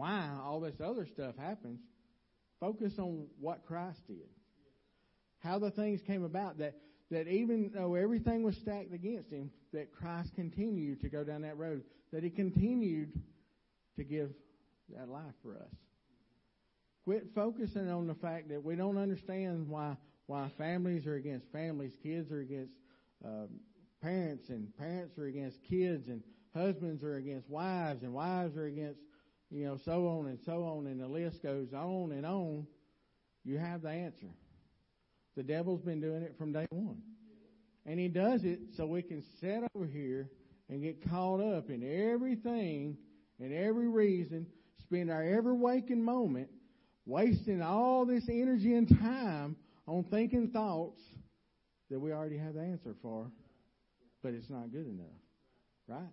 why 0.00 0.30
all 0.42 0.60
this 0.60 0.80
other 0.82 1.06
stuff 1.06 1.36
happens. 1.36 1.78
Focus 2.58 2.94
on 2.98 3.26
what 3.38 3.66
Christ 3.66 4.00
did. 4.06 4.28
How 5.40 5.58
the 5.58 5.70
things 5.70 6.00
came 6.06 6.24
about 6.24 6.56
that, 6.58 6.76
that 7.10 7.28
even 7.28 7.70
though 7.74 7.96
everything 7.96 8.42
was 8.42 8.56
stacked 8.56 8.94
against 8.94 9.30
him, 9.30 9.50
that 9.74 9.92
Christ 9.92 10.34
continued 10.34 11.02
to 11.02 11.10
go 11.10 11.22
down 11.22 11.42
that 11.42 11.58
road, 11.58 11.82
that 12.14 12.24
he 12.24 12.30
continued 12.30 13.12
to 13.96 14.04
give 14.04 14.30
that 14.96 15.10
life 15.10 15.34
for 15.42 15.56
us. 15.56 15.74
Quit 17.04 17.26
focusing 17.34 17.90
on 17.90 18.06
the 18.06 18.14
fact 18.14 18.48
that 18.48 18.64
we 18.64 18.76
don't 18.76 18.96
understand 18.96 19.68
why 19.68 19.96
why 20.26 20.48
families 20.56 21.06
are 21.06 21.16
against 21.16 21.44
families, 21.52 21.92
kids 22.02 22.30
are 22.30 22.40
against 22.40 22.72
uh, 23.22 23.46
parents, 24.00 24.48
and 24.48 24.74
parents 24.78 25.18
are 25.18 25.26
against 25.26 25.58
kids, 25.68 26.08
and 26.08 26.22
husbands 26.54 27.02
are 27.02 27.16
against 27.16 27.50
wives, 27.50 28.02
and 28.02 28.14
wives 28.14 28.56
are 28.56 28.66
against 28.66 29.00
you 29.50 29.66
know 29.66 29.78
so 29.84 30.06
on 30.06 30.26
and 30.26 30.38
so 30.44 30.64
on, 30.64 30.86
and 30.86 31.00
the 31.00 31.08
list 31.08 31.42
goes 31.42 31.72
on 31.72 32.12
and 32.12 32.24
on. 32.24 32.66
You 33.44 33.58
have 33.58 33.82
the 33.82 33.90
answer. 33.90 34.28
The 35.36 35.42
devil's 35.42 35.80
been 35.80 36.00
doing 36.00 36.22
it 36.22 36.34
from 36.36 36.52
day 36.52 36.66
one. 36.70 37.00
And 37.86 37.98
he 37.98 38.08
does 38.08 38.44
it 38.44 38.60
so 38.76 38.86
we 38.86 39.02
can 39.02 39.22
sit 39.40 39.62
over 39.74 39.86
here 39.86 40.28
and 40.68 40.82
get 40.82 41.08
caught 41.08 41.40
up 41.40 41.70
in 41.70 41.82
everything 41.82 42.96
and 43.40 43.52
every 43.52 43.88
reason, 43.88 44.46
spend 44.82 45.10
our 45.10 45.22
every 45.22 45.54
waking 45.54 46.04
moment 46.04 46.48
wasting 47.06 47.62
all 47.62 48.04
this 48.04 48.24
energy 48.28 48.74
and 48.74 48.88
time 48.88 49.56
on 49.86 50.04
thinking 50.04 50.50
thoughts 50.50 51.00
that 51.90 51.98
we 51.98 52.12
already 52.12 52.38
have 52.38 52.54
the 52.54 52.60
answer 52.60 52.94
for, 53.02 53.26
but 54.22 54.34
it's 54.34 54.50
not 54.50 54.70
good 54.70 54.86
enough. 54.86 55.06
Right? 55.88 56.12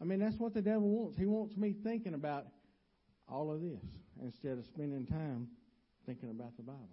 I 0.00 0.04
mean, 0.04 0.18
that's 0.18 0.38
what 0.38 0.54
the 0.54 0.62
devil 0.62 0.88
wants. 0.88 1.18
He 1.18 1.26
wants 1.26 1.56
me 1.56 1.74
thinking 1.84 2.14
about 2.14 2.46
all 3.28 3.50
of 3.52 3.60
this 3.60 3.84
instead 4.22 4.58
of 4.58 4.64
spending 4.66 5.06
time 5.06 5.48
thinking 6.06 6.30
about 6.30 6.56
the 6.56 6.62
Bible. 6.62 6.88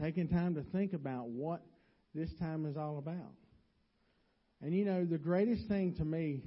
Taking 0.00 0.28
time 0.28 0.54
to 0.56 0.62
think 0.62 0.92
about 0.92 1.28
what 1.28 1.62
this 2.14 2.32
time 2.34 2.66
is 2.66 2.76
all 2.76 2.98
about. 2.98 3.32
And 4.62 4.74
you 4.74 4.84
know, 4.84 5.04
the 5.04 5.18
greatest 5.18 5.66
thing 5.68 5.94
to 5.94 6.04
me 6.04 6.42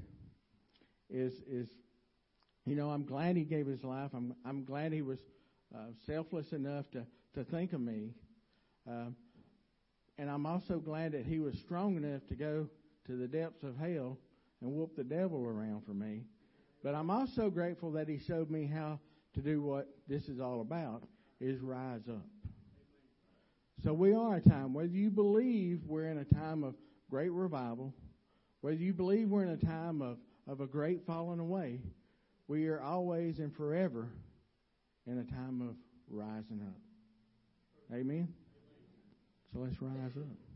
is 1.10 1.34
is 1.50 1.68
you 2.66 2.76
know, 2.76 2.90
I'm 2.90 3.06
glad 3.06 3.38
he 3.38 3.44
gave 3.44 3.66
his 3.66 3.84
life. 3.84 4.12
I'm 4.14 4.36
I'm 4.46 4.66
glad 4.66 4.92
he 4.92 5.02
was 5.02 5.20
uh, 5.74 5.92
selfless 6.06 6.52
enough 6.52 6.90
to 6.92 7.06
to 7.36 7.44
think 7.44 7.74
of 7.74 7.82
me. 7.82 8.12
Uh, 8.90 9.12
and 10.18 10.30
I'm 10.30 10.46
also 10.46 10.80
glad 10.80 11.12
that 11.12 11.26
he 11.26 11.40
was 11.40 11.58
strong 11.60 11.96
enough 11.96 12.26
to 12.28 12.36
go 12.36 12.68
to 13.06 13.16
the 13.16 13.28
depths 13.28 13.64
of 13.64 13.78
hell 13.78 14.18
and 14.62 14.72
whoop 14.72 14.96
the 14.96 15.04
devil 15.04 15.46
around 15.46 15.86
for 15.86 15.94
me. 15.94 16.24
But 16.84 16.96
I'm 16.96 17.10
also 17.10 17.50
grateful 17.50 17.92
that 17.92 18.08
he 18.08 18.18
showed 18.18 18.50
me 18.50 18.66
how 18.66 19.00
to 19.34 19.42
do 19.42 19.62
what 19.62 19.88
this 20.08 20.30
is 20.30 20.40
all 20.40 20.62
about 20.62 21.04
is 21.40 21.62
rise 21.62 22.08
up. 22.10 22.26
So 23.84 23.94
we 23.94 24.14
are 24.14 24.38
a 24.38 24.42
time, 24.42 24.74
whether 24.74 24.88
you 24.88 25.12
believe 25.12 25.82
we're 25.86 26.08
in 26.08 26.18
a 26.18 26.26
time 26.26 26.64
of 26.64 26.76
great 27.10 27.32
revival, 27.32 27.94
whether 28.62 28.78
you 28.78 28.94
believe 28.94 29.30
we're 29.30 29.44
in 29.44 29.50
a 29.50 29.58
time 29.58 30.02
of, 30.02 30.18
of 30.48 30.62
a 30.62 30.68
great 30.68 31.06
falling 31.06 31.40
away, 31.40 31.82
we 32.48 32.68
are 32.68 32.82
always 32.82 33.40
and 33.40 33.56
forever 33.56 34.10
in 35.06 35.20
a 35.20 35.24
time 35.24 35.62
of 35.62 35.76
rising 36.10 36.62
up. 36.66 37.96
Amen? 37.96 38.28
So 39.54 39.60
let's 39.60 39.80
rise 39.82 40.18
up. 40.18 40.47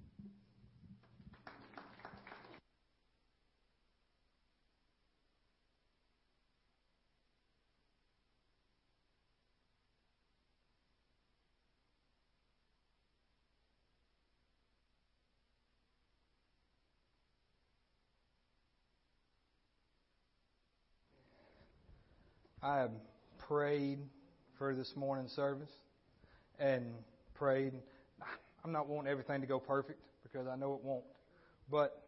I 22.63 22.77
have 22.77 22.91
prayed 23.47 23.99
for 24.57 24.75
this 24.75 24.95
morning's 24.95 25.31
service 25.31 25.71
and 26.59 26.85
prayed. 27.33 27.73
I'm 28.63 28.71
not 28.71 28.87
wanting 28.87 29.11
everything 29.11 29.41
to 29.41 29.47
go 29.47 29.59
perfect 29.59 29.99
because 30.21 30.47
I 30.47 30.55
know 30.55 30.75
it 30.75 30.83
won't. 30.83 31.03
But 31.71 32.03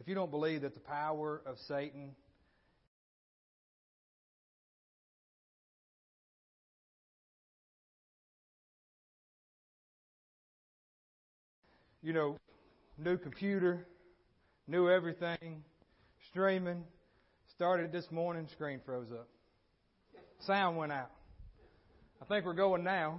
if 0.00 0.08
you 0.08 0.14
don't 0.14 0.30
believe 0.30 0.62
that 0.62 0.72
the 0.72 0.80
power 0.80 1.42
of 1.44 1.58
Satan 1.58 2.14
you 12.02 12.14
know, 12.14 12.38
new 12.96 13.18
computer, 13.18 13.86
new 14.66 14.88
everything, 14.88 15.62
streaming, 16.30 16.84
Started 17.58 17.90
this 17.90 18.06
morning, 18.12 18.46
screen 18.52 18.78
froze 18.86 19.10
up. 19.10 19.26
Sound 20.46 20.76
went 20.76 20.92
out. 20.92 21.10
I 22.22 22.24
think 22.26 22.46
we're 22.46 22.52
going 22.54 22.84
now. 22.84 23.18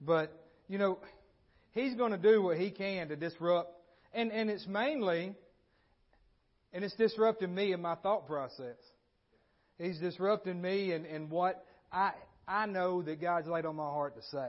But, 0.00 0.32
you 0.68 0.78
know, 0.78 0.98
he's 1.70 1.94
going 1.94 2.10
to 2.10 2.18
do 2.18 2.42
what 2.42 2.58
he 2.58 2.72
can 2.72 3.10
to 3.10 3.14
disrupt. 3.14 3.72
And, 4.12 4.32
and 4.32 4.50
it's 4.50 4.66
mainly, 4.66 5.36
and 6.72 6.82
it's 6.82 6.96
disrupting 6.96 7.54
me 7.54 7.72
in 7.72 7.80
my 7.80 7.94
thought 7.94 8.26
process. 8.26 8.74
He's 9.78 10.00
disrupting 10.00 10.60
me 10.60 10.90
and, 10.90 11.06
and 11.06 11.30
what 11.30 11.64
I, 11.92 12.14
I 12.48 12.66
know 12.66 13.00
that 13.02 13.20
God's 13.20 13.46
laid 13.46 13.64
on 13.64 13.76
my 13.76 13.84
heart 13.84 14.16
to 14.16 14.22
say. 14.32 14.48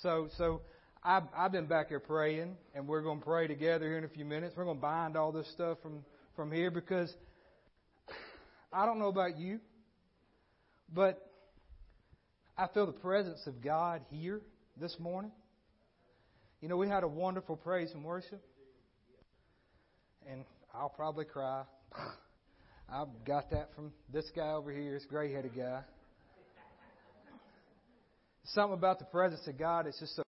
So, 0.00 0.28
so 0.38 0.62
I've, 1.04 1.24
I've 1.36 1.52
been 1.52 1.66
back 1.66 1.88
here 1.88 2.00
praying, 2.00 2.56
and 2.74 2.88
we're 2.88 3.02
going 3.02 3.18
to 3.18 3.24
pray 3.26 3.48
together 3.48 3.84
here 3.84 3.98
in 3.98 4.04
a 4.04 4.08
few 4.08 4.24
minutes. 4.24 4.54
We're 4.56 4.64
going 4.64 4.78
to 4.78 4.82
bind 4.82 5.18
all 5.18 5.30
this 5.30 5.50
stuff 5.52 5.76
from, 5.82 6.06
from 6.36 6.50
here 6.50 6.70
because 6.70 7.14
I 8.72 8.86
don't 8.86 8.98
know 8.98 9.08
about 9.08 9.36
you, 9.36 9.58
but 10.94 11.20
I 12.56 12.68
feel 12.68 12.86
the 12.86 12.92
presence 12.92 13.40
of 13.46 13.60
God 13.62 14.02
here 14.10 14.40
this 14.80 14.96
morning. 14.98 15.32
You 16.60 16.68
know, 16.68 16.76
we 16.76 16.88
had 16.88 17.02
a 17.02 17.08
wonderful 17.08 17.56
praise 17.56 17.90
and 17.92 18.04
worship, 18.04 18.42
and 20.30 20.44
I'll 20.72 20.88
probably 20.88 21.24
cry. 21.24 21.64
I've 22.92 23.24
got 23.26 23.50
that 23.50 23.70
from 23.74 23.92
this 24.12 24.30
guy 24.36 24.52
over 24.52 24.72
here, 24.72 24.92
this 24.94 25.06
gray 25.06 25.32
headed 25.32 25.56
guy. 25.56 25.82
Something 28.44 28.74
about 28.74 28.98
the 28.98 29.04
presence 29.06 29.46
of 29.46 29.58
God 29.58 29.86
is 29.86 29.96
just 29.98 30.16
so 30.16 30.22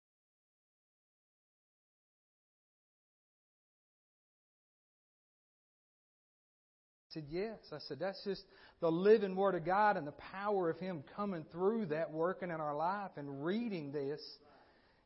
said, 7.13 7.25
Yes. 7.29 7.59
I 7.73 7.79
said, 7.89 7.99
That's 8.01 8.23
just 8.25 8.43
the 8.81 8.91
living 8.91 9.37
Word 9.37 9.55
of 9.55 9.65
God 9.65 9.97
and 9.97 10.07
the 10.07 10.13
power 10.13 10.71
of 10.71 10.79
Him 10.79 11.05
coming 11.17 11.45
through 11.53 11.87
that, 11.87 12.11
working 12.13 12.51
in 12.51 12.61
our 12.61 12.75
life, 12.75 13.11
and 13.17 13.45
reading 13.45 13.93
this 13.93 14.21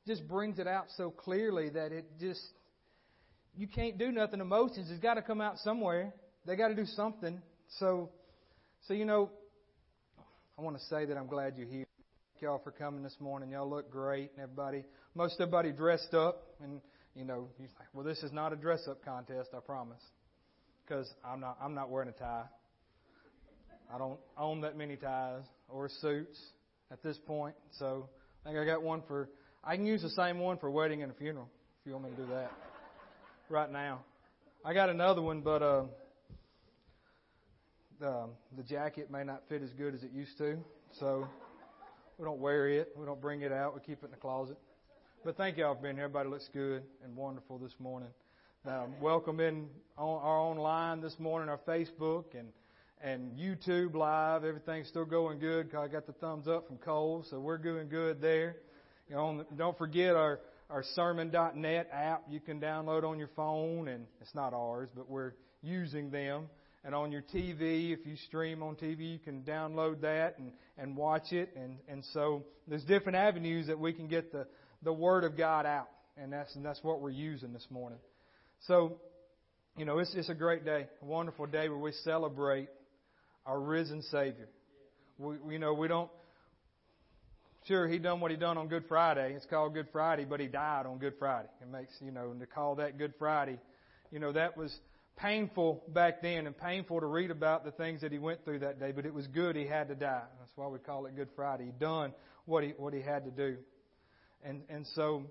just 0.07 0.27
brings 0.29 0.59
it 0.59 0.67
out 0.67 0.87
so 0.97 1.11
clearly 1.11 1.71
that 1.71 1.93
it 1.93 2.05
just, 2.21 2.43
you 3.57 3.67
can't 3.67 3.99
do 3.99 4.13
nothing. 4.13 4.41
Emotions 4.41 4.91
it's 4.91 5.01
got 5.01 5.15
to 5.15 5.23
come 5.23 5.41
out 5.41 5.59
somewhere. 5.59 6.13
They 6.47 6.57
got 6.57 6.69
to 6.69 6.75
do 6.75 6.85
something. 6.85 7.41
So, 7.79 8.11
so 8.87 8.95
you 8.95 9.07
know, 9.07 9.31
I 10.59 10.63
want 10.63 10.77
to 10.77 10.85
say 10.85 11.07
that 11.07 11.17
I'm 11.17 11.27
glad 11.27 11.57
you're 11.57 11.67
here. 11.67 11.87
Thank 12.35 12.43
y'all 12.43 12.61
for 12.63 12.71
coming 12.71 13.03
this 13.03 13.17
morning. 13.19 13.51
Y'all 13.51 13.69
look 13.69 13.91
great, 13.91 14.31
and 14.35 14.43
everybody, 14.43 14.85
most 15.15 15.41
everybody 15.41 15.73
dressed 15.73 16.13
up, 16.15 16.43
and 16.63 16.81
you 17.15 17.25
know, 17.25 17.49
you're 17.59 17.69
like, 17.79 17.89
well, 17.95 18.05
this 18.05 18.23
is 18.23 18.33
not 18.33 18.53
a 18.53 18.57
dress-up 18.57 19.05
contest, 19.05 19.51
I 19.57 19.61
promise 19.61 20.03
because 20.87 21.09
I'm 21.25 21.41
not 21.41 21.59
I'm 21.63 21.75
not 21.75 21.91
wearing 21.91 22.09
a 22.09 22.13
tie. 22.13 22.45
I 23.93 23.99
don't 23.99 24.19
own 24.39 24.61
that 24.63 24.77
many 24.77 24.97
ties 24.97 25.43
or 25.69 25.89
suits 26.01 26.39
at 26.91 27.03
this 27.03 27.19
point, 27.27 27.55
so 27.79 28.09
I 28.45 28.49
think 28.49 28.59
I 28.59 28.65
got 28.65 28.83
one 28.83 29.03
for. 29.07 29.29
I 29.63 29.77
can 29.77 29.87
use 29.87 30.03
the 30.03 30.11
same 30.11 30.39
one 30.39 30.59
for 30.59 30.67
a 30.67 30.71
wedding 30.71 31.03
and 31.03 31.11
a 31.11 31.15
funeral 31.15 31.49
if 31.81 31.87
you 31.87 31.93
want 31.93 32.05
me 32.05 32.11
to 32.11 32.17
do 32.17 32.27
that 32.29 32.51
right 33.49 33.71
now. 33.71 34.01
I 34.65 34.75
got 34.75 34.91
another 34.91 35.23
one, 35.23 35.41
but 35.41 35.63
uh, 35.63 35.85
the 38.01 38.29
the 38.57 38.63
jacket 38.63 39.11
may 39.11 39.25
not 39.25 39.43
fit 39.49 39.63
as 39.63 39.71
good 39.71 39.95
as 39.95 40.03
it 40.03 40.13
used 40.13 40.37
to, 40.39 40.57
so 40.99 41.27
we 42.19 42.25
don't 42.25 42.41
wear 42.41 42.69
it. 42.69 42.93
We 42.97 43.07
don't 43.07 43.21
bring 43.21 43.43
it 43.43 43.53
out. 43.53 43.75
We 43.75 43.81
keep 43.81 44.03
it 44.03 44.07
in 44.07 44.11
the 44.11 44.17
closet. 44.17 44.59
But 45.25 45.37
thank 45.39 45.57
y'all 45.57 45.75
for 45.75 45.83
being 45.83 45.97
here. 45.97 46.05
Everybody 46.05 46.29
looks 46.29 46.49
good 46.53 46.83
and 47.03 47.17
wonderful 47.17 47.59
this 47.59 47.75
morning. 47.79 48.11
Um, 48.67 48.95
welcome 48.99 49.41
in 49.41 49.67
on 49.99 50.23
our 50.23 50.39
online 50.41 51.03
this 51.03 51.19
morning, 51.19 51.51
our 51.51 51.61
Facebook 51.69 52.25
and 52.33 52.49
and 53.03 53.37
YouTube 53.37 53.95
live. 53.95 54.43
Everything's 54.43 54.89
still 54.89 55.05
going 55.05 55.39
good. 55.39 55.75
I 55.75 55.87
got 55.87 56.07
the 56.07 56.15
thumbs 56.15 56.49
up 56.49 56.67
from 56.67 56.79
Cole, 56.79 57.27
so 57.29 57.39
we're 57.41 57.59
doing 57.59 57.91
good 57.91 58.23
there. 58.23 58.57
You 59.11 59.17
know, 59.17 59.45
don't 59.59 59.77
forget 59.77 60.17
our 60.17 60.41
our 60.71 60.83
sermon.net 60.95 61.91
app 61.93 62.23
you 62.31 62.41
can 62.41 62.59
download 62.59 63.05
on 63.05 63.19
your 63.19 63.29
phone, 63.37 63.89
and 63.89 64.07
it's 64.23 64.35
not 64.35 64.55
ours, 64.55 64.89
but 64.97 65.11
we're 65.11 65.33
using 65.63 66.11
them. 66.11 66.49
and 66.85 66.95
on 66.95 67.13
your 67.13 67.21
TV. 67.21 67.93
If 67.93 68.07
you 68.07 68.17
stream 68.17 68.63
on 68.63 68.77
TV, 68.77 69.13
you 69.13 69.19
can 69.19 69.43
download 69.43 70.01
that 70.01 70.39
and, 70.39 70.53
and 70.79 70.97
watch 70.97 71.33
it. 71.33 71.51
And, 71.55 71.77
and 71.87 72.03
so 72.15 72.45
there's 72.67 72.85
different 72.85 73.17
avenues 73.17 73.67
that 73.67 73.79
we 73.79 73.93
can 73.93 74.09
get 74.09 74.33
the, 74.33 74.47
the 74.83 74.93
Word 74.93 75.25
of 75.25 75.37
God 75.37 75.67
out. 75.67 75.91
And 76.17 76.33
that's, 76.33 76.57
and 76.57 76.65
that's 76.65 76.83
what 76.83 77.03
we're 77.03 77.11
using 77.11 77.53
this 77.53 77.67
morning. 77.71 77.99
So, 78.67 78.97
you 79.77 79.85
know, 79.85 79.99
it's, 79.99 80.15
it's 80.15 80.31
a 80.31 80.35
great 80.35 80.65
day, 80.65 80.87
a 81.03 81.05
wonderful 81.05 81.47
day 81.47 81.69
where 81.69 81.79
we 81.79 81.93
celebrate 82.03 82.69
our 83.45 83.61
risen 83.61 84.01
Savior. 84.03 84.49
We, 85.19 85.37
you 85.51 85.59
know, 85.59 85.75
we 85.75 85.87
don't, 85.87 86.11
sure, 87.67 87.87
he 87.87 87.99
done 87.99 88.21
what 88.21 88.31
he 88.31 88.39
done 88.39 88.57
on 88.57 88.69
Good 88.69 88.85
Friday. 88.89 89.35
It's 89.35 89.45
called 89.47 89.75
Good 89.75 89.89
Friday, 89.93 90.25
but 90.25 90.41
he 90.41 90.47
died 90.47 90.87
on 90.87 90.99
Good 90.99 91.15
Friday. 91.19 91.49
It 91.61 91.69
makes, 91.69 91.93
you 92.01 92.11
know, 92.11 92.31
and 92.31 92.41
to 92.41 92.47
call 92.47 92.77
that 92.77 92.97
Good 92.97 93.13
Friday, 93.19 93.59
you 94.11 94.19
know, 94.19 94.33
that 94.33 94.57
was 94.57 94.75
painful 95.17 95.83
back 95.89 96.23
then 96.23 96.47
and 96.47 96.57
painful 96.57 97.01
to 97.01 97.07
read 97.07 97.31
about 97.31 97.65
the 97.65 97.71
things 97.73 98.01
that 98.01 98.13
he 98.13 98.19
went 98.19 98.45
through 98.45 98.61
that 98.61 98.81
day, 98.81 98.93
but 98.93 99.05
it 99.05 99.13
was 99.13 99.27
good 99.27 99.57
he 99.57 99.67
had 99.67 99.89
to 99.89 99.95
die. 99.95 100.23
That's 100.39 100.53
why 100.57 100.69
we 100.69 100.79
call 100.79 101.05
it 101.05 101.15
Good 101.17 101.29
Friday. 101.37 101.67
He 101.67 101.73
done 101.73 102.15
what 102.47 102.65
he 102.65 102.71
what 102.77 102.95
he 102.95 103.03
had 103.03 103.25
to 103.25 103.31
do. 103.31 103.57
And 104.43 104.63
and 104.69 104.87
so, 104.95 105.25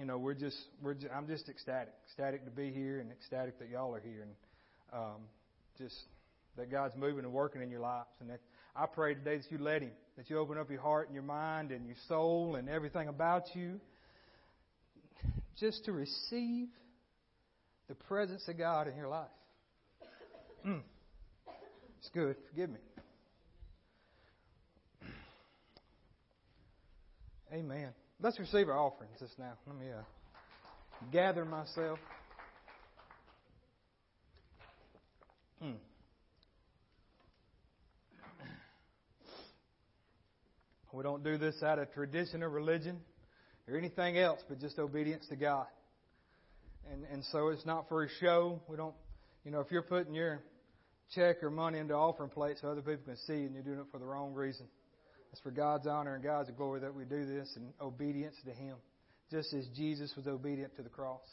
you 0.00 0.06
know, 0.06 0.16
we're 0.16 0.34
just 0.34 0.56
we're 0.82 0.94
just, 0.94 1.12
I'm 1.14 1.26
just 1.26 1.50
ecstatic, 1.50 1.92
ecstatic 2.06 2.46
to 2.46 2.50
be 2.50 2.72
here 2.72 3.00
and 3.00 3.12
ecstatic 3.12 3.58
that 3.58 3.68
y'all 3.68 3.94
are 3.94 4.00
here 4.00 4.22
and 4.22 4.30
um, 4.94 5.20
just 5.76 5.94
that 6.56 6.70
God's 6.70 6.96
moving 6.96 7.24
and 7.24 7.34
working 7.34 7.60
in 7.60 7.70
your 7.70 7.80
lives. 7.80 8.08
And 8.20 8.30
that 8.30 8.40
I 8.74 8.86
pray 8.86 9.12
today 9.14 9.36
that 9.36 9.52
you 9.52 9.58
let 9.58 9.82
Him, 9.82 9.90
that 10.16 10.30
you 10.30 10.38
open 10.38 10.56
up 10.56 10.70
your 10.70 10.80
heart 10.80 11.08
and 11.08 11.14
your 11.14 11.22
mind 11.22 11.70
and 11.70 11.86
your 11.86 11.96
soul 12.08 12.56
and 12.56 12.66
everything 12.66 13.08
about 13.08 13.54
you, 13.54 13.78
just 15.58 15.84
to 15.84 15.92
receive 15.92 16.68
the 17.88 17.94
presence 17.94 18.48
of 18.48 18.56
God 18.56 18.88
in 18.88 18.96
your 18.96 19.08
life. 19.08 19.28
Mm. 20.66 20.80
It's 21.98 22.08
good. 22.14 22.36
Forgive 22.48 22.70
me. 22.70 22.78
Amen. 27.52 27.90
Let's 28.22 28.38
receive 28.38 28.68
our 28.68 28.78
offerings 28.78 29.18
just 29.18 29.38
now. 29.38 29.52
Let 29.66 29.76
me 29.76 29.86
uh, 29.90 30.02
gather 31.10 31.44
myself. 31.44 31.98
Hmm. 35.62 35.72
We 40.92 41.02
don't 41.04 41.22
do 41.22 41.38
this 41.38 41.62
out 41.62 41.78
of 41.78 41.92
tradition 41.92 42.42
or 42.42 42.50
religion 42.50 42.98
or 43.68 43.76
anything 43.76 44.18
else, 44.18 44.40
but 44.48 44.60
just 44.60 44.78
obedience 44.78 45.26
to 45.28 45.36
God 45.36 45.66
and 46.90 47.04
and 47.10 47.24
so 47.30 47.48
it's 47.48 47.66
not 47.66 47.88
for 47.88 48.04
a 48.04 48.08
show. 48.20 48.60
We 48.68 48.76
don't, 48.76 48.94
you 49.44 49.50
know, 49.50 49.60
if 49.60 49.70
you're 49.70 49.82
putting 49.82 50.14
your 50.14 50.42
check 51.14 51.42
or 51.42 51.50
money 51.50 51.78
into 51.78 51.94
offering 51.94 52.30
plate 52.30 52.56
so 52.60 52.68
other 52.68 52.82
people 52.82 53.04
can 53.04 53.16
see, 53.16 53.44
and 53.44 53.54
you're 53.54 53.62
doing 53.62 53.78
it 53.78 53.86
for 53.90 53.98
the 53.98 54.04
wrong 54.04 54.32
reason. 54.32 54.66
It's 55.32 55.40
for 55.40 55.50
God's 55.50 55.86
honor 55.86 56.14
and 56.14 56.24
God's 56.24 56.50
glory 56.50 56.80
that 56.80 56.94
we 56.94 57.04
do 57.04 57.24
this 57.24 57.52
in 57.56 57.72
obedience 57.80 58.34
to 58.44 58.52
Him, 58.52 58.76
just 59.30 59.52
as 59.54 59.66
Jesus 59.76 60.12
was 60.16 60.26
obedient 60.26 60.74
to 60.76 60.82
the 60.82 60.88
cross. 60.88 61.26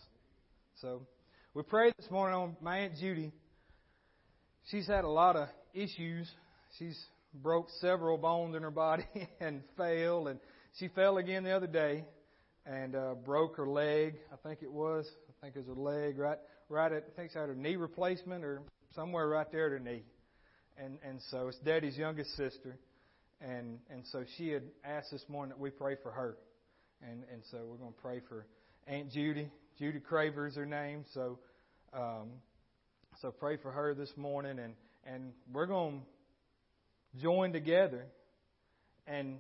So 0.82 1.02
we 1.54 1.64
prayed 1.64 1.94
this 1.98 2.12
morning 2.12 2.38
on 2.38 2.58
my 2.62 2.80
aunt 2.80 2.96
Judy. 2.96 3.32
She's 4.70 4.88
had 4.88 5.04
a 5.04 5.10
lot 5.10 5.36
of 5.36 5.48
issues. 5.74 6.30
She's 6.78 7.00
broke 7.34 7.68
several 7.82 8.18
bones 8.18 8.56
in 8.56 8.62
her 8.62 8.72
body 8.72 9.06
and 9.40 9.64
fell, 9.76 10.28
and 10.28 10.40
she 10.78 10.90
fell 10.90 11.18
again 11.18 11.44
the 11.44 11.52
other 11.52 11.68
day 11.68 12.06
and 12.66 12.96
uh, 12.96 13.16
broke 13.26 13.58
her 13.58 13.68
leg. 13.68 14.16
I 14.32 14.36
think 14.48 14.62
it 14.62 14.72
was 14.72 15.10
I 15.30 15.46
think 15.46 15.56
it's 15.56 15.70
a 15.70 15.80
leg 15.80 16.18
right 16.18 16.38
right 16.70 16.92
at 16.92 17.06
I 17.12 17.16
think 17.16 17.28
it's 17.28 17.36
at 17.36 17.48
her 17.48 17.56
knee 17.56 17.76
replacement 17.76 18.44
or 18.44 18.62
somewhere 18.94 19.28
right 19.28 19.52
there 19.52 19.68
at 19.68 19.72
her 19.72 19.80
knee. 19.80 20.04
And 20.78 21.00
and 21.04 21.20
so 21.32 21.48
it's 21.48 21.58
Daddy's 21.60 21.98
youngest 21.98 22.36
sister. 22.36 22.78
And 23.42 23.80
and 23.90 24.04
so 24.12 24.24
she 24.38 24.50
had 24.50 24.64
asked 24.84 25.12
this 25.12 25.24
morning 25.28 25.50
that 25.50 25.60
we 25.60 25.70
pray 25.70 25.96
for 26.02 26.12
her. 26.12 26.38
And 27.02 27.24
and 27.32 27.44
so 27.52 27.60
we're 27.66 27.78
going 27.78 27.94
to 27.94 28.02
pray 28.02 28.22
for 28.28 28.46
Aunt 28.88 29.12
Judy. 29.12 29.50
Judy 29.78 30.00
Craver 30.00 30.48
is 30.48 30.56
her 30.56 30.66
name. 30.66 31.06
So 31.14 31.40
um 31.94 32.30
so 33.22 33.32
pray 33.32 33.58
for 33.58 33.72
her 33.72 33.94
this 33.94 34.12
morning 34.18 34.60
and 34.60 34.74
and 35.06 35.34
we're 35.52 35.68
going 35.68 36.02
to 36.02 37.22
join 37.22 37.54
together 37.54 38.06
and 39.06 39.38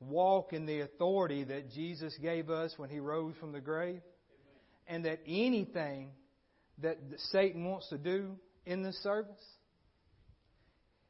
walk 0.00 0.52
in 0.52 0.66
the 0.66 0.80
authority 0.80 1.44
that 1.44 1.70
Jesus 1.70 2.14
gave 2.20 2.50
us 2.50 2.72
when 2.76 2.90
he 2.90 2.98
rose 2.98 3.34
from 3.38 3.52
the 3.52 3.60
grave 3.60 4.00
and 4.88 5.04
that 5.04 5.20
anything 5.26 6.10
that 6.82 6.98
Satan 7.30 7.64
wants 7.64 7.88
to 7.90 7.98
do 7.98 8.36
in 8.66 8.82
this 8.82 9.00
service, 9.02 9.42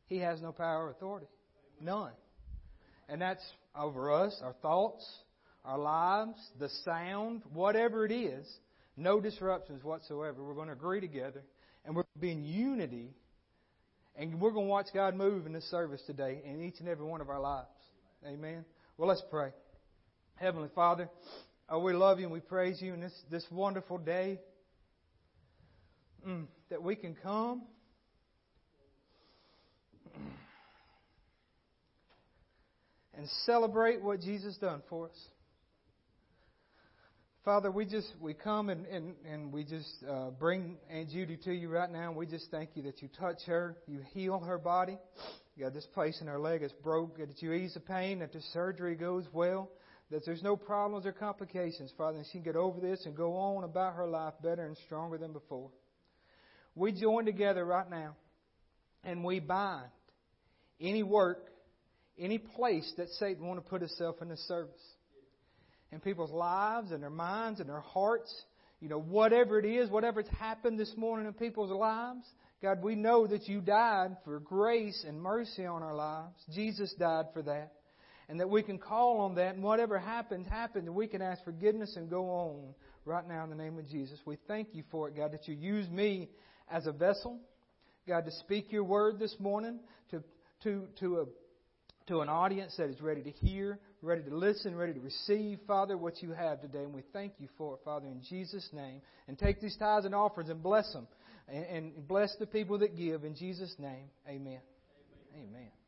he 0.06 0.18
has 0.18 0.42
no 0.42 0.52
power 0.52 0.86
or 0.86 0.90
authority. 0.90 1.26
None. 1.80 2.12
And 3.08 3.20
that's 3.20 3.44
over 3.76 4.12
us, 4.12 4.38
our 4.42 4.54
thoughts, 4.62 5.06
our 5.64 5.78
lives, 5.78 6.38
the 6.58 6.68
sound, 6.84 7.42
whatever 7.52 8.04
it 8.04 8.12
is, 8.12 8.46
no 8.96 9.20
disruptions 9.20 9.82
whatsoever. 9.82 10.44
We're 10.44 10.54
going 10.54 10.68
to 10.68 10.74
agree 10.74 11.00
together 11.00 11.42
and 11.84 11.96
we're 11.96 12.02
going 12.02 12.14
to 12.14 12.20
be 12.20 12.32
in 12.32 12.44
unity 12.44 13.14
and 14.16 14.40
we're 14.40 14.50
going 14.50 14.66
to 14.66 14.70
watch 14.70 14.88
God 14.92 15.14
move 15.14 15.46
in 15.46 15.52
this 15.52 15.68
service 15.70 16.02
today 16.06 16.42
in 16.44 16.62
each 16.62 16.80
and 16.80 16.88
every 16.88 17.06
one 17.06 17.20
of 17.20 17.30
our 17.30 17.40
lives. 17.40 17.68
Amen. 18.26 18.64
Well, 18.98 19.08
let's 19.08 19.22
pray. 19.30 19.52
Heavenly 20.36 20.68
Father, 20.74 21.08
Oh, 21.72 21.78
we 21.78 21.92
love 21.92 22.18
you 22.18 22.24
and 22.24 22.32
we 22.32 22.40
praise 22.40 22.82
you 22.82 22.94
in 22.94 23.00
this, 23.00 23.12
this 23.30 23.46
wonderful 23.48 23.96
day 23.96 24.40
mm, 26.26 26.46
that 26.68 26.82
we 26.82 26.96
can 26.96 27.14
come. 27.22 27.62
And 33.20 33.28
celebrate 33.44 34.02
what 34.02 34.22
Jesus 34.22 34.56
done 34.56 34.80
for 34.88 35.10
us. 35.10 35.24
Father, 37.44 37.70
we 37.70 37.84
just 37.84 38.10
we 38.18 38.32
come 38.32 38.70
and, 38.70 38.86
and, 38.86 39.14
and 39.30 39.52
we 39.52 39.62
just 39.62 39.90
uh, 40.08 40.30
bring 40.30 40.78
Aunt 40.90 41.10
Judy 41.10 41.36
to 41.44 41.52
you 41.52 41.68
right 41.68 41.90
now. 41.90 42.08
And 42.08 42.16
we 42.16 42.24
just 42.24 42.50
thank 42.50 42.70
you 42.76 42.82
that 42.84 43.02
you 43.02 43.10
touch 43.20 43.36
her, 43.46 43.76
you 43.86 44.00
heal 44.14 44.40
her 44.40 44.56
body. 44.56 44.96
You 45.54 45.64
got 45.64 45.74
this 45.74 45.86
place 45.92 46.18
in 46.22 46.28
her 46.28 46.40
leg 46.40 46.62
that's 46.62 46.72
broke, 46.82 47.18
that 47.18 47.42
you 47.42 47.52
ease 47.52 47.74
the 47.74 47.80
pain, 47.80 48.20
that 48.20 48.32
the 48.32 48.40
surgery 48.54 48.94
goes 48.94 49.26
well 49.34 49.68
that 50.10 50.24
there's 50.24 50.42
no 50.42 50.56
problems 50.56 51.04
or 51.04 51.12
complications, 51.12 51.92
Father, 51.98 52.16
and 52.16 52.26
she 52.28 52.38
can 52.38 52.42
get 52.42 52.56
over 52.56 52.80
this 52.80 53.04
and 53.04 53.14
go 53.14 53.36
on 53.36 53.64
about 53.64 53.96
her 53.96 54.08
life 54.08 54.32
better 54.42 54.64
and 54.64 54.78
stronger 54.86 55.18
than 55.18 55.34
before. 55.34 55.68
We 56.74 56.92
join 56.92 57.26
together 57.26 57.66
right 57.66 57.88
now 57.90 58.16
and 59.04 59.22
we 59.22 59.40
bind 59.40 59.90
any 60.80 61.02
work, 61.02 61.49
any 62.18 62.38
place 62.38 62.92
that 62.96 63.08
Satan 63.18 63.46
want 63.46 63.62
to 63.62 63.68
put 63.68 63.80
himself 63.80 64.16
in 64.20 64.28
this 64.28 64.46
service. 64.46 64.82
In 65.92 66.00
people's 66.00 66.30
lives 66.30 66.92
and 66.92 67.02
their 67.02 67.10
minds 67.10 67.60
and 67.60 67.68
their 67.68 67.80
hearts, 67.80 68.32
you 68.80 68.88
know, 68.88 69.00
whatever 69.00 69.58
it 69.58 69.64
is, 69.64 69.90
whatever's 69.90 70.28
happened 70.38 70.78
this 70.78 70.92
morning 70.96 71.26
in 71.26 71.32
people's 71.32 71.70
lives, 71.70 72.24
God, 72.62 72.82
we 72.82 72.94
know 72.94 73.26
that 73.26 73.48
you 73.48 73.60
died 73.60 74.16
for 74.24 74.38
grace 74.38 75.04
and 75.06 75.20
mercy 75.20 75.64
on 75.64 75.82
our 75.82 75.94
lives. 75.94 76.36
Jesus 76.54 76.94
died 76.98 77.26
for 77.32 77.42
that 77.42 77.72
and 78.30 78.38
that 78.38 78.48
we 78.48 78.62
can 78.62 78.78
call 78.78 79.18
on 79.18 79.34
that, 79.34 79.56
and 79.56 79.62
whatever 79.62 79.98
happens, 79.98 80.46
happens, 80.46 80.86
and 80.86 80.94
we 80.94 81.08
can 81.08 81.20
ask 81.20 81.42
forgiveness 81.42 81.96
and 81.96 82.08
go 82.08 82.30
on 82.30 82.74
right 83.04 83.26
now 83.26 83.42
in 83.42 83.50
the 83.50 83.56
name 83.56 83.76
of 83.76 83.88
Jesus. 83.88 84.20
We 84.24 84.38
thank 84.46 84.68
you 84.72 84.84
for 84.92 85.08
it, 85.08 85.16
God, 85.16 85.32
that 85.32 85.48
you 85.48 85.54
use 85.56 85.88
me 85.88 86.28
as 86.70 86.86
a 86.86 86.92
vessel, 86.92 87.40
God, 88.06 88.26
to 88.26 88.30
speak 88.30 88.70
your 88.70 88.84
word 88.84 89.18
this 89.18 89.34
morning 89.40 89.80
to, 90.12 90.22
to, 90.62 90.86
to, 91.00 91.16
a, 91.16 91.24
to 92.10 92.20
an 92.20 92.28
audience 92.28 92.74
that 92.76 92.90
is 92.90 93.00
ready 93.00 93.22
to 93.22 93.30
hear, 93.30 93.78
ready 94.02 94.22
to 94.24 94.36
listen, 94.36 94.74
ready 94.74 94.92
to 94.92 95.00
receive, 95.00 95.60
Father, 95.64 95.96
what 95.96 96.20
you 96.20 96.32
have 96.32 96.60
today. 96.60 96.82
And 96.82 96.92
we 96.92 97.02
thank 97.12 97.34
you 97.38 97.48
for 97.56 97.74
it, 97.74 97.80
Father, 97.84 98.08
in 98.08 98.20
Jesus' 98.28 98.68
name. 98.72 99.00
And 99.28 99.38
take 99.38 99.60
these 99.60 99.76
tithes 99.76 100.06
and 100.06 100.14
offerings 100.14 100.50
and 100.50 100.60
bless 100.60 100.92
them. 100.92 101.06
And, 101.48 101.92
bless 102.08 102.34
the 102.40 102.46
people 102.46 102.78
that 102.78 102.96
give. 102.96 103.24
In 103.24 103.36
Jesus' 103.36 103.74
name, 103.78 104.10
amen. 104.26 104.58
Amen. 105.34 105.48
amen. 105.54 105.79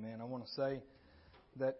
Amen. 0.00 0.20
I 0.20 0.24
want 0.24 0.46
to 0.46 0.52
say 0.52 0.80
that 1.56 1.76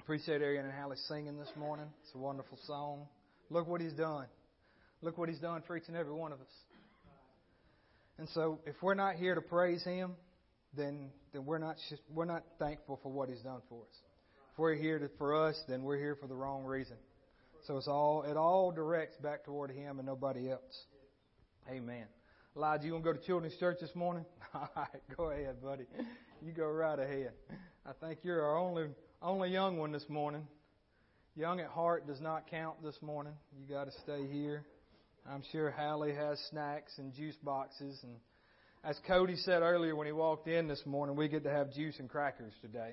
appreciate 0.00 0.40
Arian 0.40 0.64
and 0.64 0.72
Hallie 0.72 0.96
singing 1.08 1.36
this 1.36 1.50
morning. 1.58 1.86
It's 2.02 2.14
a 2.14 2.18
wonderful 2.18 2.58
song. 2.66 3.06
Look 3.50 3.68
what 3.68 3.82
he's 3.82 3.92
done. 3.92 4.26
Look 5.02 5.18
what 5.18 5.28
he's 5.28 5.38
done 5.38 5.62
for 5.66 5.76
each 5.76 5.88
and 5.88 5.96
every 5.96 6.14
one 6.14 6.32
of 6.32 6.40
us. 6.40 6.46
And 8.18 8.28
so, 8.30 8.60
if 8.66 8.76
we're 8.80 8.94
not 8.94 9.16
here 9.16 9.34
to 9.34 9.42
praise 9.42 9.82
Him, 9.84 10.12
then 10.74 11.10
then 11.34 11.44
we're 11.44 11.58
not 11.58 11.76
we're 12.14 12.24
not 12.24 12.44
thankful 12.58 12.98
for 13.02 13.12
what 13.12 13.28
He's 13.28 13.42
done 13.42 13.60
for 13.68 13.82
us. 13.82 13.96
If 14.52 14.58
we're 14.58 14.74
here 14.74 14.98
to, 14.98 15.10
for 15.18 15.48
us, 15.48 15.60
then 15.68 15.82
we're 15.82 15.98
here 15.98 16.16
for 16.18 16.28
the 16.28 16.34
wrong 16.34 16.64
reason. 16.64 16.96
So 17.66 17.76
it's 17.76 17.88
all 17.88 18.22
it 18.22 18.36
all 18.38 18.70
directs 18.70 19.16
back 19.16 19.44
toward 19.44 19.70
Him 19.70 19.98
and 19.98 20.06
nobody 20.06 20.50
else. 20.50 20.84
Amen. 21.70 22.06
Elijah, 22.54 22.84
you 22.84 22.92
want 22.92 23.04
to 23.04 23.12
go 23.12 23.18
to 23.18 23.24
children's 23.24 23.56
church 23.58 23.78
this 23.80 23.94
morning? 23.94 24.26
All 24.54 24.68
right, 24.76 25.02
go 25.16 25.30
ahead, 25.30 25.62
buddy. 25.62 25.84
You 26.44 26.52
go 26.52 26.66
right 26.66 26.98
ahead. 26.98 27.32
I 27.86 27.92
think 27.98 28.18
you're 28.22 28.42
our 28.42 28.58
only 28.58 28.88
only 29.22 29.48
young 29.48 29.78
one 29.78 29.90
this 29.90 30.04
morning. 30.08 30.46
Young 31.34 31.60
at 31.60 31.68
heart 31.68 32.06
does 32.06 32.20
not 32.20 32.50
count 32.50 32.82
this 32.82 32.96
morning. 33.00 33.32
You 33.58 33.74
got 33.74 33.84
to 33.84 33.92
stay 34.02 34.26
here. 34.30 34.64
I'm 35.26 35.42
sure 35.50 35.70
Hallie 35.70 36.14
has 36.14 36.38
snacks 36.50 36.92
and 36.98 37.14
juice 37.14 37.36
boxes. 37.42 37.98
And 38.02 38.16
as 38.84 38.98
Cody 39.06 39.36
said 39.36 39.62
earlier 39.62 39.96
when 39.96 40.06
he 40.06 40.12
walked 40.12 40.46
in 40.46 40.68
this 40.68 40.82
morning, 40.84 41.16
we 41.16 41.28
get 41.28 41.44
to 41.44 41.50
have 41.50 41.72
juice 41.72 41.98
and 42.00 42.08
crackers 42.08 42.52
today. 42.60 42.92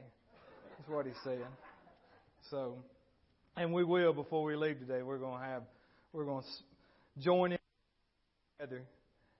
That's 0.77 0.89
what 0.89 1.05
he 1.05 1.11
said. 1.25 1.45
So, 2.49 2.75
and 3.57 3.73
we 3.73 3.83
will 3.83 4.13
before 4.13 4.45
we 4.45 4.55
leave 4.55 4.79
today. 4.79 5.01
We're 5.01 5.17
going 5.17 5.41
to 5.41 5.45
have, 5.45 5.63
we're 6.13 6.25
going 6.25 6.43
to 6.43 7.21
join 7.21 7.51
in 7.51 7.59
together 8.57 8.85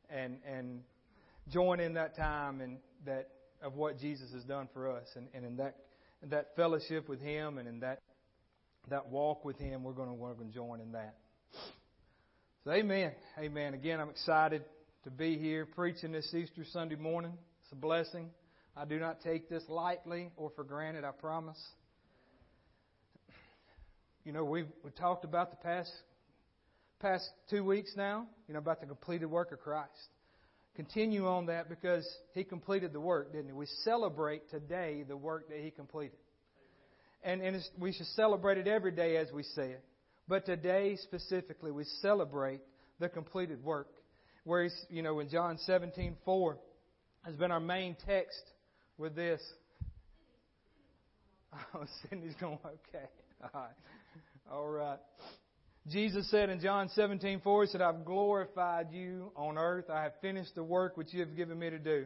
and 0.10 0.38
and 0.46 0.82
join 1.50 1.80
in 1.80 1.94
that 1.96 2.16
time 2.16 2.62
and 2.62 2.78
that 3.06 3.30
of 3.62 3.75
what 3.75 4.00
Jesus 4.00 4.32
has 4.34 4.44
done 4.44 4.70
for 4.74 4.89
us, 4.89 5.08
and, 5.16 5.28
and 5.34 5.46
in 5.46 5.58
that 5.58 5.75
in 6.22 6.30
that 6.30 6.56
fellowship 6.56 7.08
with 7.10 7.22
Him 7.22 7.58
and 7.58 7.68
in 7.68 7.80
that 7.82 8.00
that 8.89 9.08
walk 9.10 9.46
with 9.46 9.58
Him, 9.58 9.84
we're 9.84 9.94
going 9.94 10.10
to 10.10 10.13
we're 10.13 10.34
to 10.34 10.46
join 10.54 10.80
in 10.80 10.94
that. 10.94 11.16
So, 12.63 12.72
Amen, 12.72 13.12
Amen. 13.38 13.74
Again, 13.74 14.00
I'm 14.00 14.10
excited 14.10 14.63
to 15.04 15.12
be 15.12 15.38
here 15.38 15.66
preaching 15.66 16.12
this 16.12 16.34
Easter 16.34 16.66
Sunday 16.72 16.96
morning. 16.96 17.34
It's 17.63 17.72
a 17.72 17.75
blessing. 17.75 18.30
I 18.75 18.86
do 18.86 19.00
not 19.00 19.22
take 19.22 19.50
this 19.50 19.63
lightly 19.68 20.30
or 20.36 20.51
for 20.56 20.63
granted. 20.63 21.04
I 21.04 21.12
promise. 21.12 21.60
You 24.25 24.34
know, 24.34 24.44
we've 24.44 24.68
we 24.84 24.92
talked 24.92 25.24
about 25.24 25.51
the 25.51 25.58
past 25.58 25.92
past 27.00 27.29
two 27.50 27.63
weeks 27.63 27.91
now, 27.96 28.27
you 28.48 28.53
know, 28.53 28.60
about 28.60 28.82
the 28.82 28.86
completed 28.86 29.27
work 29.27 29.51
of 29.51 29.60
Christ. 29.60 29.89
Continue 30.75 31.27
on 31.27 31.48
that 31.48 31.70
because 31.70 32.08
He 32.34 32.44
completed 32.44 32.94
the 32.94 33.00
work, 33.00 33.32
didn't 33.32 33.48
He? 33.48 33.53
We 33.53 33.68
celebrate 33.84 34.50
today 34.50 35.03
the 35.08 35.18
work 35.18 35.50
that 35.50 35.60
He 35.60 35.72
completed. 35.72 36.18
And, 37.24 37.41
and 37.41 37.62
we 37.77 37.91
should 37.91 38.06
celebrate 38.08 38.58
it 38.58 38.68
every 38.68 38.91
day 38.91 39.18
as 39.18 39.27
we 39.34 39.44
say 39.44 39.72
it. 39.72 39.84
But 40.27 40.46
today 40.46 40.98
specifically, 41.01 41.72
we 41.72 41.84
celebrate 42.01 42.62
the 43.00 43.10
completed 43.10 43.63
work. 43.63 43.89
Where 44.44 44.63
He's, 44.63 44.86
you 44.89 45.01
know, 45.01 45.20
in 45.20 45.29
John 45.29 45.58
17 45.65 46.15
4 46.24 46.58
has 47.24 47.36
been 47.36 47.51
our 47.51 47.60
main 47.60 47.96
text 48.06 48.41
with 48.98 49.15
this. 49.15 49.41
Oh, 51.74 51.84
Cindy's 52.08 52.36
going, 52.39 52.60
okay. 52.63 53.06
All 53.53 53.62
right. 53.62 53.72
All 54.51 54.68
right. 54.68 55.00
Jesus 55.88 56.29
said 56.29 56.50
in 56.50 56.59
John 56.59 56.89
17, 56.89 57.41
4, 57.41 57.63
He 57.63 57.71
said, 57.71 57.81
I've 57.81 58.05
glorified 58.05 58.91
you 58.91 59.31
on 59.36 59.57
earth. 59.57 59.89
I 59.89 60.03
have 60.03 60.13
finished 60.21 60.53
the 60.55 60.63
work 60.63 60.98
which 60.98 61.13
you 61.13 61.21
have 61.21 61.36
given 61.36 61.57
me 61.57 61.69
to 61.69 61.79
do. 61.79 62.05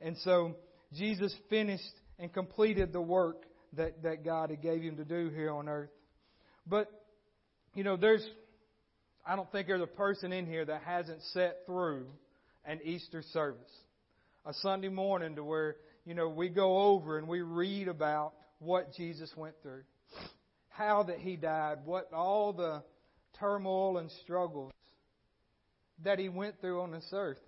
And 0.00 0.16
so 0.18 0.56
Jesus 0.94 1.34
finished 1.50 1.84
and 2.18 2.32
completed 2.32 2.92
the 2.92 3.00
work 3.00 3.44
that, 3.74 4.02
that 4.02 4.24
God 4.24 4.50
had 4.50 4.62
gave 4.62 4.82
him 4.82 4.96
to 4.96 5.04
do 5.04 5.28
here 5.28 5.52
on 5.52 5.68
earth. 5.68 5.90
But, 6.66 6.90
you 7.74 7.84
know, 7.84 7.96
there's, 7.96 8.26
I 9.26 9.36
don't 9.36 9.50
think 9.52 9.68
there's 9.68 9.82
a 9.82 9.86
person 9.86 10.32
in 10.32 10.46
here 10.46 10.64
that 10.64 10.82
hasn't 10.82 11.22
sat 11.34 11.66
through 11.66 12.06
an 12.64 12.80
Easter 12.82 13.22
service. 13.32 13.70
A 14.44 14.54
Sunday 14.54 14.88
morning 14.88 15.36
to 15.36 15.44
where, 15.44 15.76
you 16.04 16.14
know, 16.14 16.28
we 16.28 16.48
go 16.48 16.78
over 16.78 17.18
and 17.18 17.28
we 17.28 17.42
read 17.42 17.88
about 17.88 18.32
what 18.58 18.94
Jesus 18.94 19.30
went 19.36 19.54
through 19.62 19.82
how 20.78 21.02
that 21.02 21.18
he 21.18 21.34
died, 21.34 21.78
what 21.84 22.12
all 22.12 22.52
the 22.52 22.82
turmoil 23.40 23.98
and 23.98 24.10
struggles 24.22 24.70
that 26.04 26.20
he 26.20 26.28
went 26.28 26.60
through 26.60 26.80
on 26.80 26.92
this 26.92 27.08
earth 27.12 27.40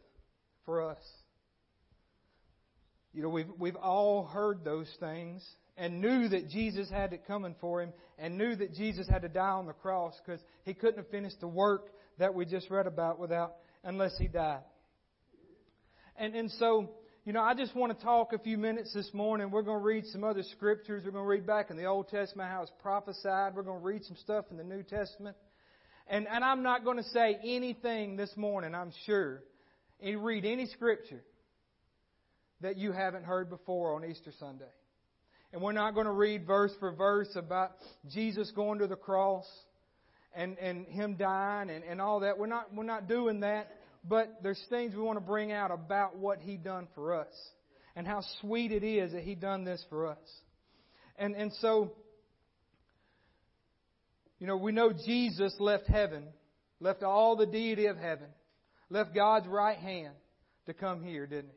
for 0.64 0.90
us. 0.90 1.02
You 3.14 3.22
know, 3.22 3.28
we've, 3.28 3.49
we've 3.56 3.76
all 3.76 4.25
heard 4.25 4.64
those 4.64 4.88
things 4.99 5.44
and 5.76 6.00
knew 6.00 6.28
that 6.28 6.49
Jesus 6.49 6.90
had 6.90 7.12
it 7.12 7.26
coming 7.26 7.54
for 7.60 7.80
him 7.80 7.92
and 8.18 8.37
knew 8.37 8.56
that 8.56 8.75
Jesus 8.75 9.08
had 9.08 9.22
to 9.22 9.28
die 9.28 9.50
on 9.50 9.66
the 9.66 9.72
cross 9.72 10.14
because 10.25 10.40
he 10.64 10.75
couldn't 10.75 10.99
have 10.99 11.10
finished 11.10 11.40
the 11.40 11.49
work 11.49 11.87
that 12.18 12.34
we 12.34 12.44
just 12.44 12.68
read 12.68 12.87
about 12.87 13.20
without 13.20 13.54
unless 13.84 14.16
he 14.18 14.26
died. 14.26 14.62
And, 16.16 16.34
and 16.34 16.50
so 16.52 16.90
you 17.30 17.34
know, 17.34 17.42
I 17.42 17.54
just 17.54 17.76
want 17.76 17.96
to 17.96 18.04
talk 18.04 18.32
a 18.32 18.40
few 18.40 18.58
minutes 18.58 18.92
this 18.92 19.14
morning. 19.14 19.52
We're 19.52 19.62
going 19.62 19.78
to 19.78 19.84
read 19.84 20.04
some 20.06 20.25
other 20.25 20.42
scriptures. 20.42 21.04
We're 21.04 21.12
going 21.12 21.22
to 21.22 21.28
read 21.28 21.46
back 21.46 21.70
in 21.70 21.76
the 21.76 21.84
Old 21.84 22.08
Testament 22.08 22.50
how 22.50 22.62
it's 22.62 22.72
prophesied. 22.82 23.54
We're 23.54 23.62
going 23.62 23.78
to 23.78 23.87
read 23.87 24.04
some 24.04 24.16
stuff 24.16 24.46
in 24.50 24.56
the 24.56 24.64
New 24.64 24.82
Testament. 24.82 25.37
And, 26.08 26.26
and 26.26 26.42
I'm 26.42 26.64
not 26.64 26.82
going 26.82 26.96
to 26.96 27.04
say 27.10 27.38
anything 27.44 28.16
this 28.16 28.37
morning, 28.37 28.75
I'm 28.75 28.90
sure, 29.06 29.44
and 30.02 30.25
read 30.25 30.44
any 30.44 30.66
scripture 30.66 31.22
that 32.62 32.76
you 32.76 32.90
haven't 32.90 33.22
heard 33.22 33.49
before 33.49 33.94
on 33.94 34.04
Easter 34.04 34.32
Sunday. 34.40 34.64
And 35.52 35.62
we're 35.62 35.70
not 35.70 35.94
going 35.94 36.06
to 36.06 36.12
read 36.12 36.49
verse 36.49 36.72
for 36.80 36.90
verse 36.90 37.37
about 37.37 37.76
Jesus 38.12 38.50
going 38.50 38.80
to 38.80 38.88
the 38.88 38.96
cross 38.96 39.46
and, 40.34 40.58
and 40.58 40.84
Him 40.88 41.14
dying 41.14 41.70
and, 41.70 41.84
and 41.84 42.00
all 42.00 42.18
that. 42.20 42.38
We're 42.38 42.49
not, 42.49 42.75
we're 42.75 42.82
not 42.82 43.06
doing 43.06 43.38
that 43.38 43.70
but 44.09 44.42
there's 44.42 44.62
things 44.71 44.95
we 44.95 45.02
want 45.02 45.19
to 45.19 45.25
bring 45.25 45.52
out 45.52 45.71
about 45.71 46.16
what 46.16 46.40
He 46.40 46.57
done 46.57 46.88
for 46.95 47.14
us 47.14 47.33
and 47.97 48.07
how 48.07 48.23
sweet 48.40 48.73
it 48.73 48.85
is 48.85 49.12
that 49.12 49.23
He 49.23 49.35
done 49.35 49.64
this 49.64 49.85
for 49.88 50.07
us. 50.07 50.19
And 51.19 51.35
and 51.35 51.52
so, 51.61 51.92
you 54.38 54.47
know, 54.47 54.57
we 54.57 54.73
know 54.73 54.92
Jesus 54.92 55.54
left 55.59 55.87
heaven, 55.87 56.25
left 56.80 57.02
all 57.02 57.37
the 57.37 57.47
deity 57.47 57.87
of 57.87 57.97
heaven, 57.99 58.28
left 58.88 59.14
God's 59.14 59.47
right 59.47 59.78
hand 59.78 60.14
to 60.66 60.75
come 60.75 61.02
here, 61.02 61.26
didn't 61.26 61.50
he? 61.50 61.57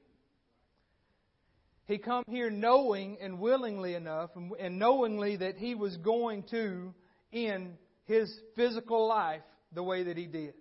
He 1.86 1.98
come 1.98 2.24
here 2.28 2.50
knowing 2.50 3.18
and 3.22 3.40
willingly 3.40 3.94
enough 3.94 4.32
and 4.60 4.80
knowingly 4.80 5.38
that 5.38 5.58
he 5.58 5.76
was 5.76 5.98
going 5.98 6.44
to 6.52 6.94
end 7.34 7.78
his 8.06 8.34
physical 8.56 9.08
life 9.08 9.42
the 9.74 9.84
way 9.84 10.04
that 10.04 10.18
he 10.18 10.26
did. 10.26 10.54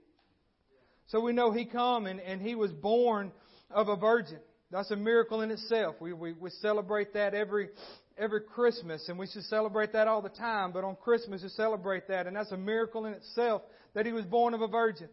So 1.13 1.21
we 1.21 1.35
know 1.35 1.53
he 1.53 1.67
come 1.67 2.07
and, 2.07 2.19
and 2.21 2.41
he 2.41 2.55
was 2.55 2.73
born 2.73 3.33
of 3.71 3.89
a 3.89 3.97
virgin. 3.97 4.39
That's 4.71 4.91
a 4.91 4.97
miracle 4.97 5.43
in 5.43 5.51
itself. 5.51 5.97
We, 6.01 6.15
we, 6.15 6.33
we 6.33 6.49
celebrate 6.63 7.13
that 7.13 7.35
every, 7.35 7.69
every 8.17 8.41
Christmas, 8.41 9.07
and 9.11 9.19
we 9.19 9.27
should 9.27 9.45
celebrate 9.45 9.93
that 9.93 10.09
all 10.09 10.23
the 10.23 10.31
time, 10.31 10.73
but 10.73 10.85
on 10.85 10.97
Christmas 10.97 11.43
we 11.43 11.51
celebrate 11.51 12.09
that, 12.09 12.27
and 12.27 12.35
that's 12.35 12.51
a 12.51 12.57
miracle 12.57 13.05
in 13.05 13.13
itself 13.13 13.61
that 13.93 14.07
he 14.07 14.13
was 14.13 14.25
born 14.25 14.55
of 14.55 14.63
a 14.63 14.69
virgin. 14.69 15.11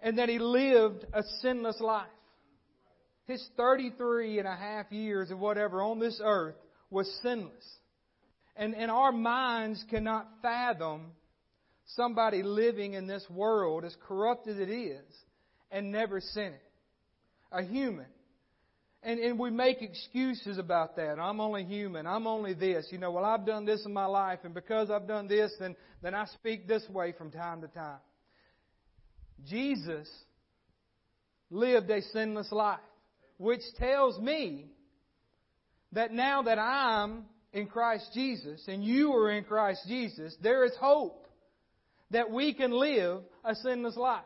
And 0.00 0.18
that 0.18 0.30
he 0.30 0.38
lived 0.38 1.04
a 1.12 1.22
sinless 1.42 1.78
life. 1.78 2.06
His 3.26 3.46
33 3.58 4.38
and 4.38 4.48
a 4.48 4.56
half 4.56 4.90
years 4.90 5.30
of 5.30 5.38
whatever 5.38 5.82
on 5.82 5.98
this 5.98 6.22
earth 6.24 6.54
was 6.88 7.06
sinless. 7.22 7.66
And, 8.56 8.74
and 8.74 8.90
our 8.90 9.12
minds 9.12 9.84
cannot 9.90 10.26
fathom 10.40 11.10
somebody 11.94 12.42
living 12.42 12.94
in 12.94 13.06
this 13.06 13.24
world, 13.30 13.84
as 13.84 13.96
corrupt 14.06 14.48
as 14.48 14.58
it 14.58 14.68
is, 14.68 15.04
and 15.70 15.92
never 15.92 16.20
sin 16.20 16.52
it. 16.52 16.62
A 17.52 17.62
human. 17.62 18.06
And, 19.02 19.20
and 19.20 19.38
we 19.38 19.50
make 19.50 19.82
excuses 19.82 20.58
about 20.58 20.96
that. 20.96 21.18
I'm 21.20 21.40
only 21.40 21.64
human. 21.64 22.06
I'm 22.06 22.26
only 22.26 22.54
this. 22.54 22.88
You 22.90 22.98
know, 22.98 23.12
well, 23.12 23.24
I've 23.24 23.46
done 23.46 23.64
this 23.64 23.84
in 23.86 23.92
my 23.92 24.06
life, 24.06 24.40
and 24.42 24.52
because 24.52 24.90
I've 24.90 25.06
done 25.06 25.28
this, 25.28 25.52
then, 25.60 25.76
then 26.02 26.14
I 26.14 26.26
speak 26.26 26.66
this 26.66 26.82
way 26.88 27.12
from 27.16 27.30
time 27.30 27.60
to 27.60 27.68
time. 27.68 28.00
Jesus 29.44 30.08
lived 31.50 31.88
a 31.90 32.02
sinless 32.02 32.50
life, 32.50 32.80
which 33.38 33.60
tells 33.78 34.18
me 34.18 34.66
that 35.92 36.12
now 36.12 36.42
that 36.42 36.58
I'm 36.58 37.26
in 37.52 37.66
Christ 37.66 38.10
Jesus 38.12 38.64
and 38.66 38.82
you 38.82 39.12
are 39.12 39.30
in 39.30 39.44
Christ 39.44 39.82
Jesus, 39.86 40.34
there 40.42 40.64
is 40.64 40.72
hope 40.80 41.25
that 42.10 42.30
we 42.30 42.54
can 42.54 42.70
live 42.70 43.22
a 43.44 43.54
sinless 43.54 43.96
life. 43.96 44.24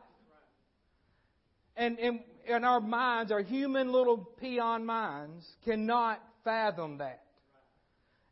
And, 1.76 1.98
and, 1.98 2.20
and 2.48 2.64
our 2.64 2.80
minds, 2.80 3.32
our 3.32 3.42
human 3.42 3.92
little 3.92 4.18
peon 4.18 4.84
minds, 4.84 5.46
cannot 5.64 6.22
fathom 6.44 6.98
that. 6.98 7.22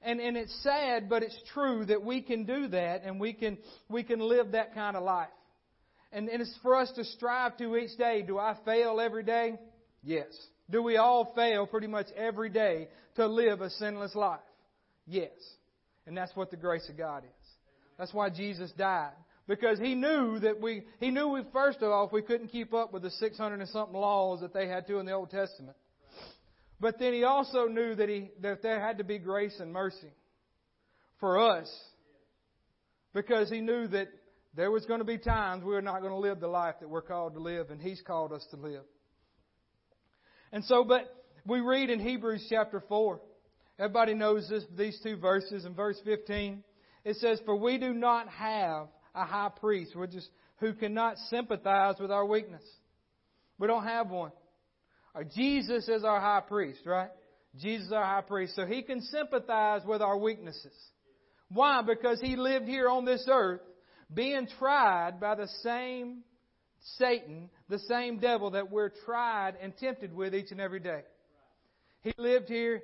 And, 0.03 0.21
and 0.21 0.37
it's 0.37 0.55
sad, 0.63 1.09
but 1.09 1.23
it's 1.23 1.39
true 1.53 1.85
that 1.87 2.05
we 2.05 2.23
can 2.23 2.45
do 2.45 2.69
that 2.69 3.03
and 3.05 3.19
we 3.19 3.33
can, 3.33 3.59
we 3.89 4.03
can 4.03 4.21
live 4.21 4.53
that 4.53 4.75
kind 4.75 4.97
of 4.97 5.03
life. 5.03 5.29
And, 6.13 6.29
and 6.29 6.41
it's 6.41 6.57
for 6.63 6.77
us 6.77 6.91
to 6.97 7.05
strive 7.05 7.57
to 7.59 7.77
each 7.77 7.97
day. 7.99 8.23
Do 8.23 8.39
I 8.39 8.57
fail 8.65 9.01
every 9.01 9.25
day? 9.25 9.59
Yes. 10.03 10.27
Do 10.71 10.83
we 10.83 10.97
all 10.97 11.33
fail 11.35 11.67
pretty 11.67 11.87
much 11.87 12.07
every 12.17 12.49
day 12.51 12.89
to 13.17 13.27
live 13.27 13.61
a 13.61 13.71
sinless 13.71 14.15
life? 14.15 14.41
Yes. 15.07 15.33
And 16.07 16.17
that's 16.17 16.35
what 16.37 16.51
the 16.51 16.57
grace 16.57 16.89
of 16.89 16.97
God 16.97 17.25
is. 17.25 17.49
That's 17.99 18.15
why 18.15 18.31
Jesus 18.31 18.71
died 18.73 19.13
because 19.49 19.79
he 19.81 19.95
knew 19.95 20.39
that 20.41 20.61
we, 20.61 20.83
he 21.01 21.11
knew 21.11 21.29
we, 21.29 21.43
first 21.53 21.79
of 21.79 21.91
all, 21.91 22.09
we 22.13 22.21
couldn't 22.21 22.49
keep 22.49 22.75
up 22.75 22.93
with 22.93 23.03
the 23.03 23.11
600 23.11 23.59
and 23.59 23.69
something 23.71 23.99
laws 23.99 24.41
that 24.41 24.53
they 24.53 24.69
had 24.69 24.87
to 24.87 24.99
in 24.99 25.07
the 25.07 25.13
Old 25.13 25.31
Testament. 25.31 25.77
But 26.79 26.99
then 27.01 27.15
he 27.15 27.25
also 27.25 27.67
knew 27.67 27.95
that 27.95 28.09
he, 28.09 28.31
that 28.43 28.63
there 28.63 28.79
had 28.79 28.99
to 28.99 29.05
be 29.05 29.19
grace 29.19 29.59
and 29.59 29.73
mercy 29.73 30.13
for 31.19 31.39
us 31.41 31.69
because 33.15 33.51
he 33.51 33.61
knew 33.61 33.89
that 33.89 34.09
there 34.55 34.71
was 34.71 34.85
going 34.85 35.01
to 35.01 35.05
be 35.05 35.19
times 35.19 35.65
we 35.65 35.73
were 35.73 35.83
not 35.83 36.01
going 36.01 36.13
to 36.13 36.19
live 36.19 36.41
the 36.41 36.47
life 36.47 36.77
that 36.81 36.89
we're 36.89 37.03
called 37.03 37.33
to 37.35 37.41
live 37.41 37.71
and 37.71 37.81
he's 37.81 38.03
called 38.07 38.33
us 38.33 38.47
to 38.51 38.57
live. 38.57 38.85
And 40.53 40.63
so, 40.65 40.85
but 40.85 41.13
we 41.47 41.61
read 41.61 41.89
in 41.89 42.01
Hebrews 42.01 42.47
chapter 42.51 42.83
4. 42.87 43.21
Everybody 43.79 44.15
knows 44.15 44.49
this, 44.49 44.65
these 44.77 44.99
two 45.03 45.17
verses. 45.17 45.65
In 45.65 45.75
verse 45.75 45.99
15, 46.05 46.63
it 47.05 47.17
says, 47.17 47.41
For 47.45 47.57
we 47.57 47.79
do 47.79 47.95
not 47.95 48.29
have 48.29 48.89
a 49.19 49.25
high 49.25 49.51
priest 49.61 49.97
which 49.97 50.15
is, 50.15 50.29
who 50.59 50.73
cannot 50.75 51.17
sympathize 51.31 51.97
with 52.01 52.11
our 52.11 52.27
weakness. 52.27 52.63
We 53.59 53.67
don't 53.67 53.85
have 53.85 54.11
one. 54.11 54.33
Or 55.15 55.25
Jesus 55.25 55.89
is 55.89 56.05
our 56.05 56.21
high 56.21 56.43
priest, 56.47 56.81
right? 56.87 57.11
Jesus 57.57 57.87
is 57.87 57.93
our 57.93 58.05
high 58.05 58.23
priest. 58.23 58.55
So 58.55 58.67
he 58.67 58.83
can 58.83 59.01
sympathize 59.01 59.83
with 59.85 60.01
our 60.01 60.17
weaknesses. 60.17 60.75
Why? 61.49 61.83
Because 61.83 62.21
he 62.21 62.37
lived 62.37 62.69
here 62.69 62.89
on 62.89 63.05
this 63.05 63.27
earth 63.29 63.61
being 64.13 64.47
tried 64.59 65.21
by 65.21 65.35
the 65.35 65.49
same 65.63 66.23
Satan, 66.97 67.51
the 67.69 67.79
same 67.81 68.19
devil 68.19 68.53
that 68.53 68.71
we're 68.71 68.93
tried 69.05 69.55
and 69.61 69.77
tempted 69.77 70.15
with 70.15 70.35
each 70.35 70.51
and 70.53 70.61
every 70.61 70.81
day. 70.81 71.03
He 72.03 72.13
lived 72.17 72.49
here. 72.49 72.83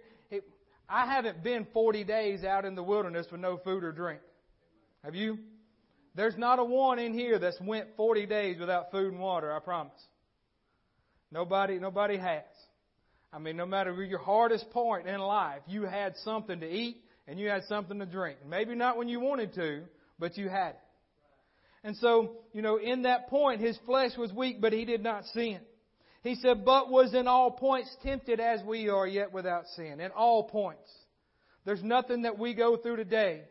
I 0.88 1.06
haven't 1.06 1.42
been 1.42 1.66
40 1.72 2.04
days 2.04 2.44
out 2.44 2.64
in 2.64 2.74
the 2.74 2.82
wilderness 2.82 3.26
with 3.30 3.40
no 3.40 3.58
food 3.58 3.84
or 3.84 3.92
drink. 3.92 4.20
Have 5.02 5.14
you? 5.14 5.38
There's 6.14 6.36
not 6.36 6.58
a 6.58 6.64
one 6.64 6.98
in 6.98 7.12
here 7.12 7.38
that's 7.38 7.60
went 7.60 7.88
40 7.96 8.26
days 8.26 8.58
without 8.60 8.90
food 8.90 9.12
and 9.12 9.20
water, 9.20 9.52
I 9.52 9.58
promise. 9.58 10.00
Nobody, 11.32 11.78
nobody 11.78 12.16
has. 12.16 12.44
I 13.32 13.38
mean, 13.40 13.56
no 13.56 13.66
matter 13.66 13.92
your 14.04 14.20
hardest 14.20 14.70
point 14.70 15.08
in 15.08 15.18
life, 15.18 15.60
you 15.66 15.82
had 15.82 16.14
something 16.18 16.60
to 16.60 16.70
eat 16.70 16.98
and 17.26 17.38
you 17.38 17.48
had 17.48 17.64
something 17.64 17.98
to 17.98 18.06
drink. 18.06 18.38
Maybe 18.48 18.76
not 18.76 18.96
when 18.96 19.08
you 19.08 19.18
wanted 19.18 19.54
to, 19.54 19.82
but 20.18 20.36
you 20.36 20.48
had 20.48 20.70
it. 20.70 20.78
And 21.82 21.96
so, 21.96 22.36
you 22.52 22.62
know, 22.62 22.76
in 22.76 23.02
that 23.02 23.28
point, 23.28 23.60
his 23.60 23.76
flesh 23.84 24.12
was 24.16 24.32
weak, 24.32 24.60
but 24.60 24.72
he 24.72 24.84
did 24.84 25.02
not 25.02 25.24
sin. 25.26 25.60
He 26.22 26.36
said, 26.36 26.64
but 26.64 26.90
was 26.90 27.12
in 27.12 27.26
all 27.26 27.50
points 27.50 27.94
tempted 28.02 28.40
as 28.40 28.62
we 28.62 28.88
are, 28.88 29.06
yet 29.06 29.32
without 29.32 29.66
sin. 29.76 30.00
In 30.00 30.10
all 30.12 30.44
points. 30.44 30.88
There's 31.66 31.82
nothing 31.82 32.22
that 32.22 32.38
we 32.38 32.54
go 32.54 32.76
through 32.76 32.96
today 32.96 33.42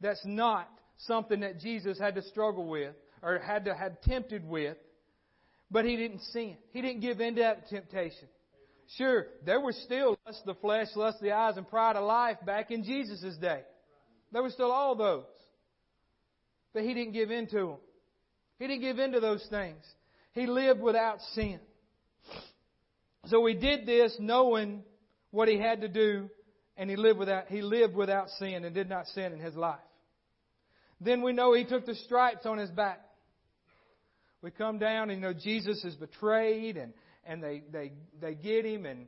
that's 0.00 0.20
not 0.24 0.68
something 1.06 1.40
that 1.40 1.60
Jesus 1.60 1.98
had 1.98 2.14
to 2.16 2.22
struggle 2.22 2.66
with 2.66 2.94
or 3.22 3.38
had 3.38 3.64
to 3.66 3.74
had 3.74 4.02
tempted 4.02 4.46
with, 4.46 4.76
but 5.70 5.84
he 5.84 5.96
didn't 5.96 6.20
sin. 6.32 6.56
He 6.72 6.82
didn't 6.82 7.00
give 7.00 7.20
in 7.20 7.36
to 7.36 7.42
that 7.42 7.68
temptation. 7.68 8.28
Sure, 8.96 9.26
there 9.46 9.60
was 9.60 9.76
still 9.84 10.18
lust 10.26 10.40
of 10.40 10.56
the 10.56 10.60
flesh, 10.60 10.88
lust 10.96 11.18
of 11.18 11.22
the 11.22 11.32
eyes, 11.32 11.56
and 11.56 11.68
pride 11.68 11.96
of 11.96 12.04
life 12.04 12.38
back 12.44 12.70
in 12.70 12.82
Jesus' 12.82 13.36
day. 13.36 13.62
There 14.32 14.42
were 14.42 14.50
still 14.50 14.72
all 14.72 14.96
those. 14.96 15.24
But 16.72 16.82
he 16.82 16.94
didn't 16.94 17.12
give 17.12 17.30
in 17.30 17.46
to 17.48 17.56
them. 17.56 17.76
He 18.58 18.66
didn't 18.66 18.82
give 18.82 18.98
in 18.98 19.12
to 19.12 19.20
those 19.20 19.46
things. 19.48 19.84
He 20.32 20.46
lived 20.46 20.80
without 20.80 21.20
sin. 21.34 21.60
So 23.26 23.44
he 23.46 23.54
did 23.54 23.86
this 23.86 24.16
knowing 24.18 24.82
what 25.30 25.48
he 25.48 25.58
had 25.58 25.82
to 25.82 25.88
do, 25.88 26.28
and 26.76 26.90
he 26.90 26.96
lived 26.96 27.18
without, 27.18 27.46
he 27.48 27.62
lived 27.62 27.94
without 27.94 28.28
sin 28.30 28.64
and 28.64 28.74
did 28.74 28.88
not 28.88 29.06
sin 29.08 29.32
in 29.32 29.38
his 29.40 29.54
life. 29.54 29.78
Then 31.00 31.22
we 31.22 31.32
know 31.32 31.54
he 31.54 31.64
took 31.64 31.86
the 31.86 31.94
stripes 31.94 32.44
on 32.44 32.58
his 32.58 32.70
back. 32.70 33.00
We 34.42 34.50
come 34.50 34.78
down 34.78 35.10
and 35.10 35.20
you 35.20 35.28
know 35.28 35.34
Jesus 35.34 35.84
is 35.84 35.94
betrayed 35.96 36.76
and, 36.76 36.92
and 37.24 37.42
they, 37.42 37.62
they, 37.72 37.92
they 38.20 38.34
get 38.34 38.64
him 38.64 38.86
and, 38.86 39.06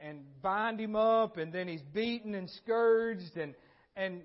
and 0.00 0.20
bind 0.40 0.80
him 0.80 0.94
up 0.96 1.36
and 1.36 1.52
then 1.52 1.68
he's 1.68 1.82
beaten 1.92 2.34
and 2.34 2.48
scourged 2.62 3.36
and, 3.36 3.54
and 3.96 4.22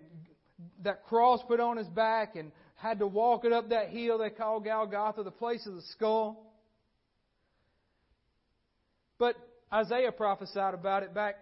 that 0.83 1.05
cross 1.05 1.41
put 1.47 1.59
on 1.59 1.77
his 1.77 1.87
back 1.87 2.35
and 2.35 2.51
had 2.75 2.99
to 2.99 3.07
walk 3.07 3.45
it 3.45 3.53
up 3.53 3.69
that 3.69 3.89
hill 3.89 4.17
they 4.17 4.29
call 4.29 4.59
Golgotha, 4.59 5.23
the 5.23 5.31
place 5.31 5.65
of 5.65 5.75
the 5.75 5.81
skull. 5.93 6.53
But 9.17 9.35
Isaiah 9.71 10.11
prophesied 10.11 10.73
about 10.73 11.03
it 11.03 11.13
back 11.13 11.35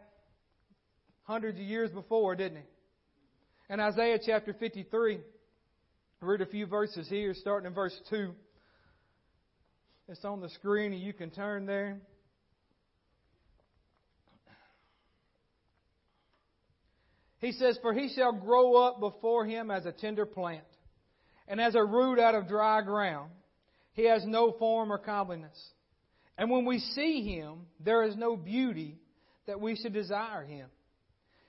hundreds 1.24 1.60
of 1.60 1.65
years 1.65 1.89
before, 1.91 2.36
didn't 2.36 2.60
he? 2.60 3.74
In 3.74 3.80
Isaiah 3.80 4.19
chapter 4.24 4.54
53, 4.54 5.15
I 5.15 5.19
read 6.21 6.41
a 6.41 6.45
few 6.45 6.67
verses 6.67 7.10
here, 7.10 7.34
starting 7.34 7.67
in 7.67 7.73
verse 7.73 7.99
2. 8.12 8.31
It's 10.07 10.23
on 10.23 10.39
the 10.39 10.49
screen, 10.49 10.93
and 10.93 11.01
you 11.01 11.13
can 11.13 11.31
turn 11.31 11.65
there. 11.65 11.97
He 17.39 17.53
says, 17.53 17.79
For 17.81 17.91
he 17.91 18.13
shall 18.15 18.34
grow 18.34 18.75
up 18.75 18.99
before 18.99 19.45
him 19.45 19.71
as 19.71 19.88
a 19.88 19.91
tender 19.91 20.27
plant, 20.27 20.63
and 21.47 21.60
as 21.60 21.73
a 21.73 21.84
root 21.84 22.19
out 22.19 22.36
of 22.36 22.47
dry 22.47 22.84
ground. 22.84 23.31
He 23.93 24.05
has 24.05 24.23
no 24.25 24.51
form 24.53 24.93
or 24.93 24.99
comeliness. 24.99 25.60
And 26.38 26.51
when 26.51 26.65
we 26.65 26.79
see 26.79 27.23
him, 27.23 27.65
there 27.79 28.03
is 28.03 28.15
no 28.15 28.38
beauty 28.38 28.99
that 29.47 29.60
we 29.60 29.75
should 29.75 29.93
desire 29.93 30.45
him. 30.45 30.69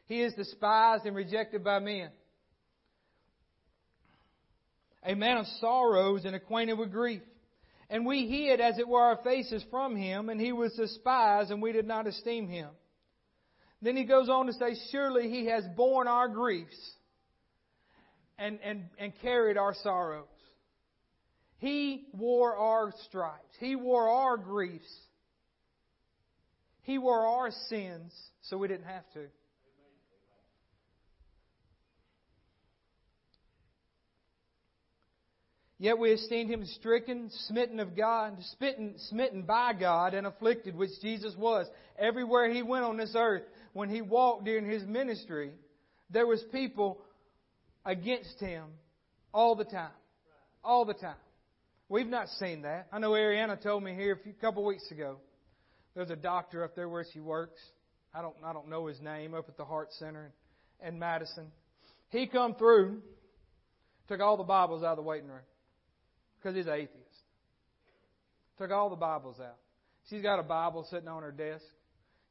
He 0.06 0.22
is 0.22 0.32
despised 0.32 1.04
and 1.04 1.14
rejected 1.14 1.62
by 1.62 1.78
men 1.78 2.08
a 5.04 5.14
man 5.14 5.38
of 5.38 5.46
sorrows 5.60 6.24
and 6.24 6.34
acquainted 6.34 6.74
with 6.74 6.92
grief. 6.92 7.22
And 7.90 8.06
we 8.06 8.26
hid, 8.26 8.60
as 8.60 8.78
it 8.78 8.88
were, 8.88 9.02
our 9.02 9.18
faces 9.22 9.64
from 9.70 9.96
him, 9.96 10.28
and 10.28 10.40
he 10.40 10.52
was 10.52 10.72
despised, 10.72 11.50
and 11.50 11.60
we 11.60 11.72
did 11.72 11.86
not 11.86 12.06
esteem 12.06 12.48
him. 12.48 12.70
Then 13.82 13.96
he 13.96 14.04
goes 14.04 14.28
on 14.28 14.46
to 14.46 14.52
say, 14.52 14.76
Surely 14.90 15.28
he 15.28 15.46
has 15.46 15.64
borne 15.76 16.08
our 16.08 16.28
griefs 16.28 16.78
and, 18.38 18.58
and, 18.64 18.84
and 18.98 19.12
carried 19.20 19.58
our 19.58 19.74
sorrows. 19.82 20.26
He 21.58 22.06
wore 22.12 22.56
our 22.56 22.92
stripes. 23.06 23.56
He 23.60 23.76
wore 23.76 24.08
our 24.08 24.36
griefs. 24.36 24.92
He 26.82 26.98
wore 26.98 27.26
our 27.26 27.50
sins 27.68 28.12
so 28.42 28.56
we 28.56 28.68
didn't 28.68 28.86
have 28.86 29.08
to. 29.14 29.26
Yet 35.82 35.98
we 35.98 36.12
esteemed 36.12 36.48
him 36.48 36.64
stricken, 36.64 37.28
smitten 37.48 37.80
of 37.80 37.96
God, 37.96 38.38
smitten, 38.56 38.94
smitten 39.08 39.42
by 39.42 39.72
God, 39.72 40.14
and 40.14 40.28
afflicted, 40.28 40.76
which 40.76 40.92
Jesus 41.02 41.34
was. 41.36 41.66
Everywhere 41.98 42.48
he 42.52 42.62
went 42.62 42.84
on 42.84 42.96
this 42.96 43.14
earth, 43.16 43.42
when 43.72 43.88
he 43.88 44.00
walked 44.00 44.44
during 44.44 44.64
his 44.64 44.84
ministry, 44.84 45.50
there 46.08 46.24
was 46.24 46.40
people 46.52 47.00
against 47.84 48.38
him 48.38 48.66
all 49.34 49.56
the 49.56 49.64
time. 49.64 49.90
All 50.62 50.84
the 50.84 50.94
time. 50.94 51.16
We've 51.88 52.06
not 52.06 52.28
seen 52.38 52.62
that. 52.62 52.86
I 52.92 53.00
know 53.00 53.10
Ariana 53.10 53.60
told 53.60 53.82
me 53.82 53.92
here 53.92 54.12
a 54.12 54.22
few, 54.22 54.34
couple 54.34 54.64
weeks 54.64 54.88
ago. 54.92 55.16
There's 55.96 56.10
a 56.10 56.16
doctor 56.16 56.62
up 56.62 56.76
there 56.76 56.88
where 56.88 57.04
she 57.12 57.18
works. 57.18 57.60
I 58.14 58.22
don't 58.22 58.36
I 58.44 58.52
don't 58.52 58.68
know 58.68 58.86
his 58.86 59.00
name 59.00 59.34
up 59.34 59.48
at 59.48 59.56
the 59.56 59.64
Heart 59.64 59.88
Center 59.98 60.30
in, 60.80 60.90
in 60.94 60.98
Madison. 61.00 61.50
He 62.10 62.28
come 62.28 62.54
through, 62.54 63.02
took 64.06 64.20
all 64.20 64.36
the 64.36 64.44
Bibles 64.44 64.84
out 64.84 64.92
of 64.92 64.96
the 64.98 65.02
waiting 65.02 65.28
room 65.28 65.42
because 66.42 66.56
he's 66.56 66.66
an 66.66 66.74
atheist. 66.74 66.98
Took 68.58 68.70
all 68.70 68.90
the 68.90 68.96
Bibles 68.96 69.38
out. 69.40 69.56
She's 70.10 70.22
got 70.22 70.38
a 70.38 70.42
Bible 70.42 70.86
sitting 70.90 71.08
on 71.08 71.22
her 71.22 71.32
desk. 71.32 71.64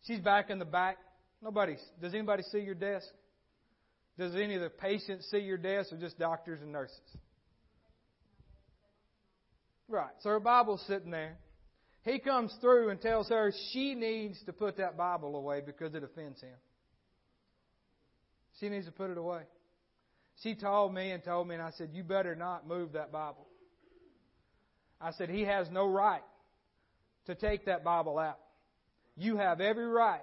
She's 0.06 0.20
back 0.20 0.50
in 0.50 0.60
the 0.60 0.66
back. 0.66 0.98
Nobody, 1.42 1.76
does 2.02 2.14
anybody 2.14 2.44
see 2.52 2.60
your 2.60 2.76
desk? 2.76 3.08
Does 4.18 4.36
any 4.36 4.56
of 4.56 4.62
the 4.62 4.70
patients 4.70 5.28
see 5.32 5.40
your 5.40 5.58
desk 5.58 5.92
or 5.94 5.98
just 5.98 6.20
doctors 6.20 6.62
and 6.62 6.72
nurses? 6.72 7.00
Right. 9.88 10.12
So 10.20 10.30
her 10.30 10.40
Bible's 10.40 10.84
sitting 10.88 11.12
there. 11.12 11.38
He 12.04 12.20
comes 12.20 12.54
through 12.62 12.90
and 12.90 13.00
tells 13.00 13.30
her 13.30 13.54
she 13.72 13.96
needs 13.96 14.42
to 14.46 14.54
put 14.54 14.78
that 14.78 14.98
Bible 14.98 15.36
away 15.36 15.62
because 15.66 15.94
it 15.94 16.04
offends 16.04 16.42
him. 16.42 16.56
She 18.60 18.70
needs 18.70 18.86
to 18.86 18.92
put 18.92 19.10
it 19.10 19.18
away. 19.18 19.42
She 20.42 20.56
told 20.56 20.94
me 20.94 21.12
and 21.12 21.24
told 21.24 21.48
me, 21.48 21.56
and 21.56 21.64
I 21.64 21.72
said, 21.72 21.90
You 21.94 22.04
better 22.04 22.36
not 22.36 22.68
move 22.68 22.94
that 22.94 23.12
Bible. 23.12 23.48
I 25.02 25.12
said, 25.12 25.30
He 25.30 25.42
has 25.44 25.68
no 25.72 25.88
right 25.88 26.24
to 27.26 27.36
take 27.36 27.66
that 27.66 27.84
Bible 27.84 28.20
out. 28.20 28.40
You 29.18 29.38
have 29.38 29.62
every 29.62 29.88
right 29.88 30.22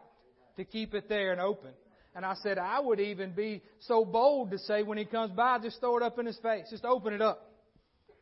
to 0.56 0.64
keep 0.64 0.94
it 0.94 1.08
there 1.08 1.32
and 1.32 1.40
open. 1.40 1.70
And 2.14 2.24
I 2.24 2.34
said, 2.42 2.58
I 2.58 2.80
would 2.80 3.00
even 3.00 3.32
be 3.32 3.62
so 3.80 4.04
bold 4.04 4.50
to 4.50 4.58
say 4.58 4.82
when 4.82 4.98
he 4.98 5.04
comes 5.04 5.32
by, 5.32 5.58
just 5.58 5.78
throw 5.80 5.96
it 5.98 6.02
up 6.02 6.18
in 6.18 6.26
his 6.26 6.38
face. 6.38 6.64
Just 6.70 6.84
open 6.84 7.12
it 7.12 7.22
up. 7.22 7.52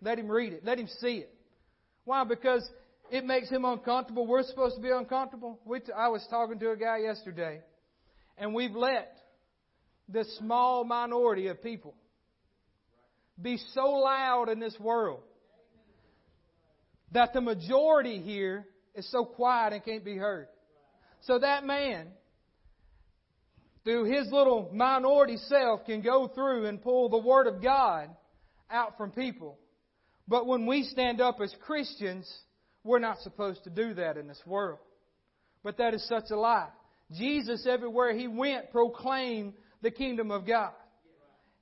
Let 0.02 0.18
him 0.18 0.28
read 0.28 0.52
it. 0.52 0.64
Let 0.64 0.78
him 0.78 0.88
see 1.00 1.18
it. 1.18 1.34
Why? 2.04 2.24
Because 2.24 2.68
it 3.10 3.24
makes 3.24 3.48
him 3.48 3.64
uncomfortable. 3.64 4.26
We're 4.26 4.42
supposed 4.42 4.76
to 4.76 4.82
be 4.82 4.90
uncomfortable. 4.90 5.58
We 5.64 5.80
t- 5.80 5.92
I 5.96 6.08
was 6.08 6.26
talking 6.28 6.58
to 6.58 6.70
a 6.70 6.76
guy 6.76 6.98
yesterday, 6.98 7.60
and 8.36 8.54
we've 8.54 8.74
let 8.74 9.16
this 10.08 10.36
small 10.38 10.84
minority 10.84 11.48
of 11.48 11.62
people 11.62 11.94
be 13.40 13.58
so 13.72 13.86
loud 13.86 14.48
in 14.48 14.60
this 14.60 14.76
world 14.78 15.20
that 17.12 17.32
the 17.32 17.40
majority 17.40 18.20
here 18.20 18.66
is 18.94 19.10
so 19.10 19.24
quiet 19.24 19.72
and 19.72 19.84
can't 19.84 20.04
be 20.04 20.16
heard. 20.16 20.48
So 21.22 21.38
that 21.38 21.64
man, 21.64 22.08
through 23.84 24.04
his 24.04 24.30
little 24.32 24.70
minority 24.72 25.36
self, 25.36 25.84
can 25.86 26.02
go 26.02 26.28
through 26.28 26.66
and 26.66 26.82
pull 26.82 27.08
the 27.08 27.18
Word 27.18 27.46
of 27.46 27.62
God 27.62 28.10
out 28.70 28.96
from 28.96 29.10
people. 29.10 29.58
But 30.28 30.46
when 30.46 30.66
we 30.66 30.82
stand 30.82 31.20
up 31.20 31.40
as 31.40 31.54
Christians, 31.64 32.30
we're 32.82 32.98
not 32.98 33.18
supposed 33.20 33.64
to 33.64 33.70
do 33.70 33.94
that 33.94 34.16
in 34.16 34.26
this 34.26 34.40
world. 34.46 34.78
But 35.62 35.78
that 35.78 35.94
is 35.94 36.06
such 36.08 36.30
a 36.30 36.36
lie. 36.36 36.68
Jesus, 37.12 37.66
everywhere 37.68 38.16
he 38.16 38.26
went, 38.26 38.72
proclaimed 38.72 39.54
the 39.82 39.90
kingdom 39.90 40.30
of 40.30 40.46
God. 40.46 40.72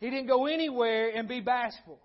He 0.00 0.10
didn't 0.10 0.26
go 0.26 0.46
anywhere 0.46 1.10
and 1.14 1.28
be 1.28 1.40
bashful. 1.40 1.98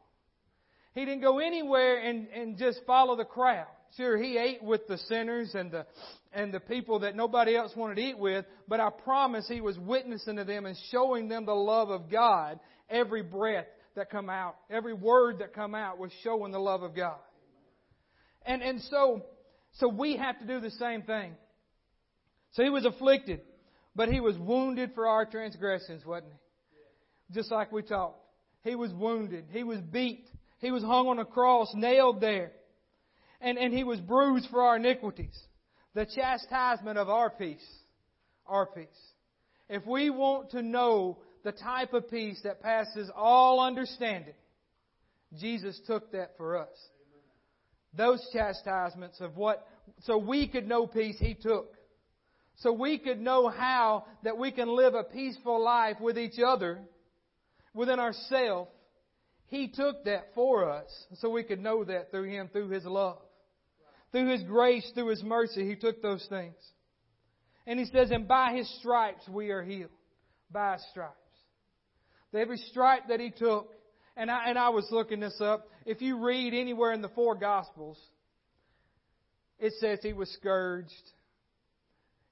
He 0.99 1.05
didn't 1.05 1.21
go 1.21 1.39
anywhere 1.39 1.99
and, 1.99 2.27
and 2.27 2.57
just 2.57 2.81
follow 2.85 3.15
the 3.15 3.23
crowd. 3.23 3.67
Sure, 3.95 4.17
he 4.17 4.37
ate 4.37 4.61
with 4.61 4.85
the 4.85 4.97
sinners 4.97 5.55
and 5.55 5.71
the, 5.71 5.85
and 6.33 6.53
the 6.53 6.59
people 6.59 6.99
that 6.99 7.15
nobody 7.15 7.55
else 7.55 7.71
wanted 7.73 7.95
to 7.95 8.01
eat 8.01 8.19
with, 8.19 8.43
but 8.67 8.81
I 8.81 8.89
promise 8.89 9.47
he 9.47 9.61
was 9.61 9.79
witnessing 9.79 10.35
to 10.35 10.43
them 10.43 10.65
and 10.65 10.75
showing 10.91 11.29
them 11.29 11.45
the 11.45 11.53
love 11.53 11.89
of 11.89 12.11
God. 12.11 12.59
Every 12.89 13.23
breath 13.23 13.67
that 13.95 14.09
come 14.09 14.29
out, 14.29 14.57
every 14.69 14.93
word 14.93 15.39
that 15.39 15.53
come 15.53 15.73
out 15.73 15.99
was 15.99 16.11
showing 16.21 16.51
the 16.51 16.59
love 16.59 16.83
of 16.83 16.93
God. 16.93 17.19
And, 18.45 18.61
and 18.61 18.81
so, 18.89 19.23
so 19.79 19.87
we 19.87 20.17
have 20.17 20.37
to 20.39 20.45
do 20.45 20.59
the 20.59 20.71
same 20.71 21.03
thing. 21.03 21.31
So 22.51 22.63
he 22.63 22.69
was 22.69 22.83
afflicted, 22.83 23.39
but 23.95 24.09
he 24.09 24.19
was 24.19 24.37
wounded 24.37 24.91
for 24.95 25.07
our 25.07 25.25
transgressions, 25.25 26.05
wasn't 26.05 26.33
he? 26.33 27.35
Just 27.35 27.51
like 27.51 27.71
we 27.71 27.83
talked. 27.83 28.19
He 28.63 28.75
was 28.75 28.91
wounded. 28.91 29.45
He 29.53 29.63
was 29.63 29.79
beat. 29.79 30.25
He 30.59 30.71
was 30.71 30.83
hung 30.83 31.07
on 31.07 31.19
a 31.19 31.25
cross, 31.25 31.71
nailed 31.73 32.21
there. 32.21 32.51
And, 33.41 33.57
and 33.57 33.73
he 33.73 33.83
was 33.83 33.99
bruised 33.99 34.49
for 34.49 34.61
our 34.61 34.75
iniquities. 34.75 35.37
The 35.93 36.05
chastisement 36.05 36.97
of 36.97 37.09
our 37.09 37.29
peace. 37.29 37.65
Our 38.45 38.65
peace. 38.65 38.87
If 39.69 39.85
we 39.85 40.09
want 40.09 40.51
to 40.51 40.61
know 40.61 41.19
the 41.43 41.51
type 41.53 41.93
of 41.93 42.09
peace 42.09 42.39
that 42.43 42.61
passes 42.61 43.09
all 43.15 43.61
understanding, 43.61 44.33
Jesus 45.39 45.79
took 45.87 46.11
that 46.11 46.31
for 46.37 46.57
us. 46.57 46.67
Those 47.95 48.25
chastisements 48.33 49.21
of 49.21 49.37
what, 49.37 49.65
so 50.01 50.17
we 50.17 50.47
could 50.47 50.67
know 50.67 50.85
peace, 50.85 51.17
He 51.19 51.33
took. 51.33 51.73
So 52.57 52.73
we 52.73 52.97
could 52.97 53.21
know 53.21 53.47
how 53.47 54.05
that 54.23 54.37
we 54.37 54.51
can 54.51 54.67
live 54.67 54.93
a 54.93 55.03
peaceful 55.03 55.63
life 55.63 55.97
with 56.01 56.17
each 56.17 56.39
other, 56.45 56.81
within 57.73 57.99
ourselves. 57.99 58.69
He 59.49 59.67
took 59.67 60.05
that 60.05 60.27
for 60.35 60.69
us 60.69 60.89
so 61.15 61.29
we 61.29 61.43
could 61.43 61.59
know 61.59 61.83
that 61.83 62.11
through 62.11 62.29
Him, 62.29 62.49
through 62.51 62.69
His 62.69 62.85
love. 62.85 63.17
Through 64.11 64.31
His 64.31 64.43
grace, 64.43 64.89
through 64.93 65.09
His 65.09 65.23
mercy, 65.23 65.67
He 65.67 65.75
took 65.75 66.01
those 66.01 66.25
things. 66.29 66.55
And 67.65 67.79
He 67.79 67.85
says, 67.85 68.11
and 68.11 68.27
by 68.27 68.53
His 68.53 68.69
stripes 68.79 69.27
we 69.27 69.49
are 69.49 69.63
healed. 69.63 69.89
By 70.51 70.73
His 70.73 70.85
stripes. 70.91 71.15
Every 72.33 72.57
stripe 72.57 73.07
that 73.09 73.19
He 73.19 73.31
took, 73.31 73.73
and 74.15 74.29
I, 74.29 74.49
and 74.49 74.57
I 74.57 74.69
was 74.69 74.87
looking 74.91 75.19
this 75.19 75.41
up, 75.41 75.67
if 75.83 75.99
you 75.99 76.23
read 76.23 76.53
anywhere 76.53 76.93
in 76.93 77.01
the 77.01 77.09
four 77.09 77.33
Gospels, 77.33 77.97
it 79.57 79.73
says 79.79 79.97
He 80.03 80.13
was 80.13 80.29
scourged. 80.33 80.93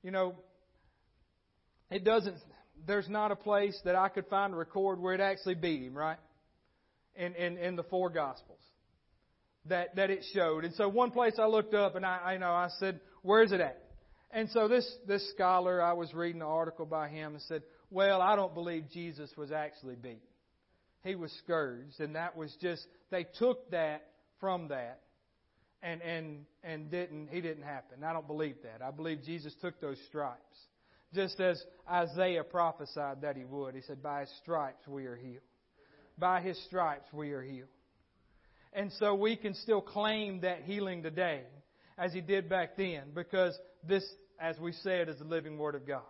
You 0.04 0.12
know, 0.12 0.36
it 1.90 2.04
doesn't, 2.04 2.38
there's 2.86 3.10
not 3.10 3.32
a 3.32 3.36
place 3.36 3.80
that 3.86 3.96
I 3.96 4.10
could 4.10 4.28
find 4.28 4.54
a 4.54 4.58
record 4.58 5.00
where 5.00 5.16
it 5.16 5.20
actually 5.20 5.56
beat 5.56 5.82
Him, 5.82 5.98
right? 5.98 6.18
In, 7.18 7.34
in, 7.34 7.58
in 7.58 7.76
the 7.76 7.84
four 7.84 8.12
Gospels 8.12 8.60
that, 9.70 9.96
that 9.96 10.10
it 10.10 10.24
showed. 10.34 10.66
And 10.66 10.74
so 10.76 10.88
one 10.88 11.12
place 11.12 11.34
I 11.40 11.48
looked 11.48 11.74
up 11.74 11.96
and 11.96 12.06
I, 12.06 12.18
I 12.18 12.38
know 12.38 12.52
I 12.52 12.70
said, 12.80 13.00
where's 13.24 13.52
it 13.52 13.60
at? 13.60 13.82
And 14.32 14.50
so 14.52 14.68
this, 14.68 14.88
this 15.08 15.28
scholar, 15.32 15.82
I 15.82 15.94
was 15.94 16.14
reading 16.14 16.42
an 16.42 16.48
article 16.48 16.86
by 16.86 17.10
him 17.10 17.34
and 17.34 17.42
said, 17.44 17.64
well, 17.90 18.22
I 18.22 18.36
don't 18.36 18.54
believe 18.54 18.86
Jesus 18.94 19.32
was 19.38 19.52
actually 19.52 19.96
beaten. 19.96 20.20
He 21.04 21.16
was 21.16 21.32
scourged. 21.44 22.00
And 22.00 22.16
that 22.16 22.36
was 22.36 22.56
just, 22.62 22.86
they 23.10 23.26
took 23.40 23.72
that 23.72 24.06
from 24.40 24.68
that 24.68 25.02
and, 25.82 26.02
and, 26.02 26.46
and 26.64 26.92
didn't, 26.92 27.30
he 27.32 27.42
didn't 27.42 27.64
happen. 27.64 28.04
I 28.04 28.14
don't 28.14 28.28
believe 28.28 28.58
that. 28.64 28.86
I 28.86 28.92
believe 28.92 29.24
Jesus 29.26 29.54
took 29.62 29.80
those 29.80 29.98
stripes. 30.08 30.38
Just 31.14 31.40
as 31.40 31.62
Isaiah 31.90 32.44
prophesied 32.44 33.22
that 33.22 33.38
he 33.38 33.46
would. 33.46 33.76
He 33.76 33.82
said, 33.82 34.04
by 34.04 34.22
his 34.22 34.32
stripes 34.44 34.86
we 34.88 35.06
are 35.06 35.16
healed. 35.16 35.42
By 36.18 36.42
his 36.42 36.62
stripes 36.66 37.08
we 37.14 37.32
are 37.32 37.42
healed. 37.42 37.70
And 38.74 38.92
so 39.00 39.16
we 39.16 39.36
can 39.36 39.54
still 39.54 39.82
claim 39.82 40.42
that 40.42 40.62
healing 40.64 41.04
today 41.04 41.42
as 41.98 42.14
he 42.14 42.22
did 42.22 42.50
back 42.50 42.78
then 42.78 43.06
because 43.14 43.58
this, 43.88 44.04
as 44.40 44.60
we 44.60 44.72
said, 44.72 45.10
is 45.10 45.18
the 45.18 45.26
living 45.26 45.58
Word 45.58 45.76
of 45.76 45.88
God. 45.88 46.02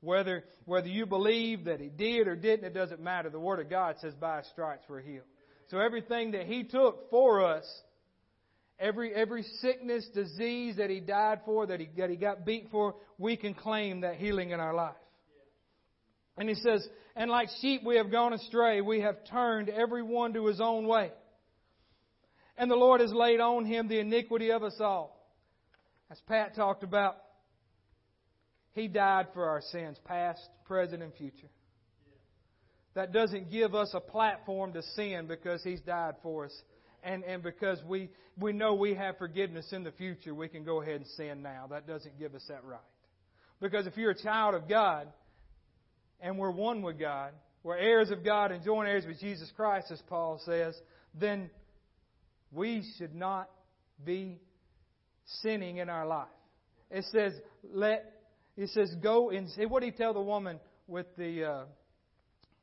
Whether, 0.00 0.44
whether 0.66 0.88
you 0.88 1.06
believe 1.06 1.64
that 1.64 1.80
he 1.80 1.88
did 1.88 2.28
or 2.28 2.36
didn't, 2.36 2.66
it 2.66 2.74
doesn't 2.74 3.00
matter. 3.00 3.30
The 3.30 3.40
Word 3.40 3.60
of 3.60 3.70
God 3.70 3.96
says 4.00 4.14
by 4.14 4.38
his 4.38 4.46
stripes 4.48 4.84
we're 4.88 5.00
healed. 5.00 5.24
So 5.70 5.78
everything 5.78 6.32
that 6.32 6.46
he 6.46 6.64
took 6.64 7.08
for 7.08 7.42
us, 7.42 7.64
every, 8.78 9.14
every 9.14 9.44
sickness, 9.60 10.06
disease 10.14 10.76
that 10.76 10.90
he 10.90 11.00
died 11.00 11.40
for, 11.46 11.66
that 11.66 11.80
he, 11.80 11.88
that 11.96 12.10
he 12.10 12.16
got 12.16 12.44
beat 12.44 12.68
for, 12.70 12.96
we 13.16 13.36
can 13.36 13.54
claim 13.54 14.02
that 14.02 14.16
healing 14.16 14.50
in 14.50 14.60
our 14.60 14.74
life. 14.74 14.94
And 16.36 16.48
he 16.48 16.54
says, 16.56 16.86
and 17.16 17.30
like 17.30 17.48
sheep 17.60 17.82
we 17.84 17.96
have 17.96 18.10
gone 18.10 18.32
astray, 18.32 18.80
we 18.80 19.00
have 19.00 19.16
turned 19.30 19.68
every 19.68 20.02
one 20.02 20.32
to 20.34 20.46
his 20.46 20.60
own 20.60 20.86
way. 20.86 21.12
And 22.56 22.70
the 22.70 22.76
Lord 22.76 23.00
has 23.00 23.12
laid 23.12 23.40
on 23.40 23.64
him 23.64 23.88
the 23.88 23.98
iniquity 23.98 24.50
of 24.50 24.62
us 24.62 24.76
all. 24.80 25.14
As 26.10 26.20
Pat 26.28 26.54
talked 26.54 26.82
about, 26.82 27.16
he 28.72 28.88
died 28.88 29.28
for 29.32 29.48
our 29.48 29.60
sins, 29.60 29.96
past, 30.04 30.40
present, 30.64 31.02
and 31.02 31.12
future. 31.14 31.48
That 32.94 33.12
doesn't 33.12 33.50
give 33.50 33.74
us 33.74 33.90
a 33.92 34.00
platform 34.00 34.72
to 34.74 34.82
sin 34.94 35.26
because 35.26 35.62
he's 35.62 35.80
died 35.80 36.14
for 36.22 36.46
us. 36.46 36.62
And, 37.02 37.24
and 37.24 37.42
because 37.42 37.78
we, 37.86 38.10
we 38.38 38.52
know 38.52 38.74
we 38.74 38.94
have 38.94 39.18
forgiveness 39.18 39.72
in 39.72 39.84
the 39.84 39.92
future, 39.92 40.34
we 40.34 40.48
can 40.48 40.64
go 40.64 40.80
ahead 40.80 40.96
and 40.96 41.06
sin 41.16 41.42
now. 41.42 41.66
That 41.70 41.86
doesn't 41.86 42.18
give 42.18 42.34
us 42.34 42.44
that 42.48 42.64
right. 42.64 42.80
Because 43.60 43.86
if 43.86 43.96
you're 43.96 44.12
a 44.12 44.22
child 44.22 44.54
of 44.54 44.68
God, 44.68 45.08
and 46.20 46.38
we're 46.38 46.50
one 46.50 46.82
with 46.82 46.98
God, 46.98 47.32
we're 47.62 47.76
heirs 47.76 48.10
of 48.10 48.24
God 48.24 48.52
and 48.52 48.64
joint 48.64 48.88
heirs 48.88 49.04
with 49.06 49.20
Jesus 49.20 49.50
Christ, 49.56 49.90
as 49.90 50.02
Paul 50.08 50.40
says, 50.44 50.74
then 51.18 51.50
we 52.52 52.84
should 52.98 53.14
not 53.14 53.50
be 54.04 54.38
sinning 55.42 55.78
in 55.78 55.88
our 55.88 56.06
life. 56.06 56.28
It 56.90 57.04
says, 57.10 57.32
let, 57.72 58.12
it 58.56 58.68
says, 58.70 58.94
go 59.02 59.30
and 59.30 59.48
see. 59.50 59.66
What 59.66 59.80
did 59.80 59.92
he 59.92 59.96
tell 59.96 60.12
the 60.14 60.20
woman 60.20 60.60
with 60.86 61.06
the, 61.16 61.44
uh, 61.44 61.64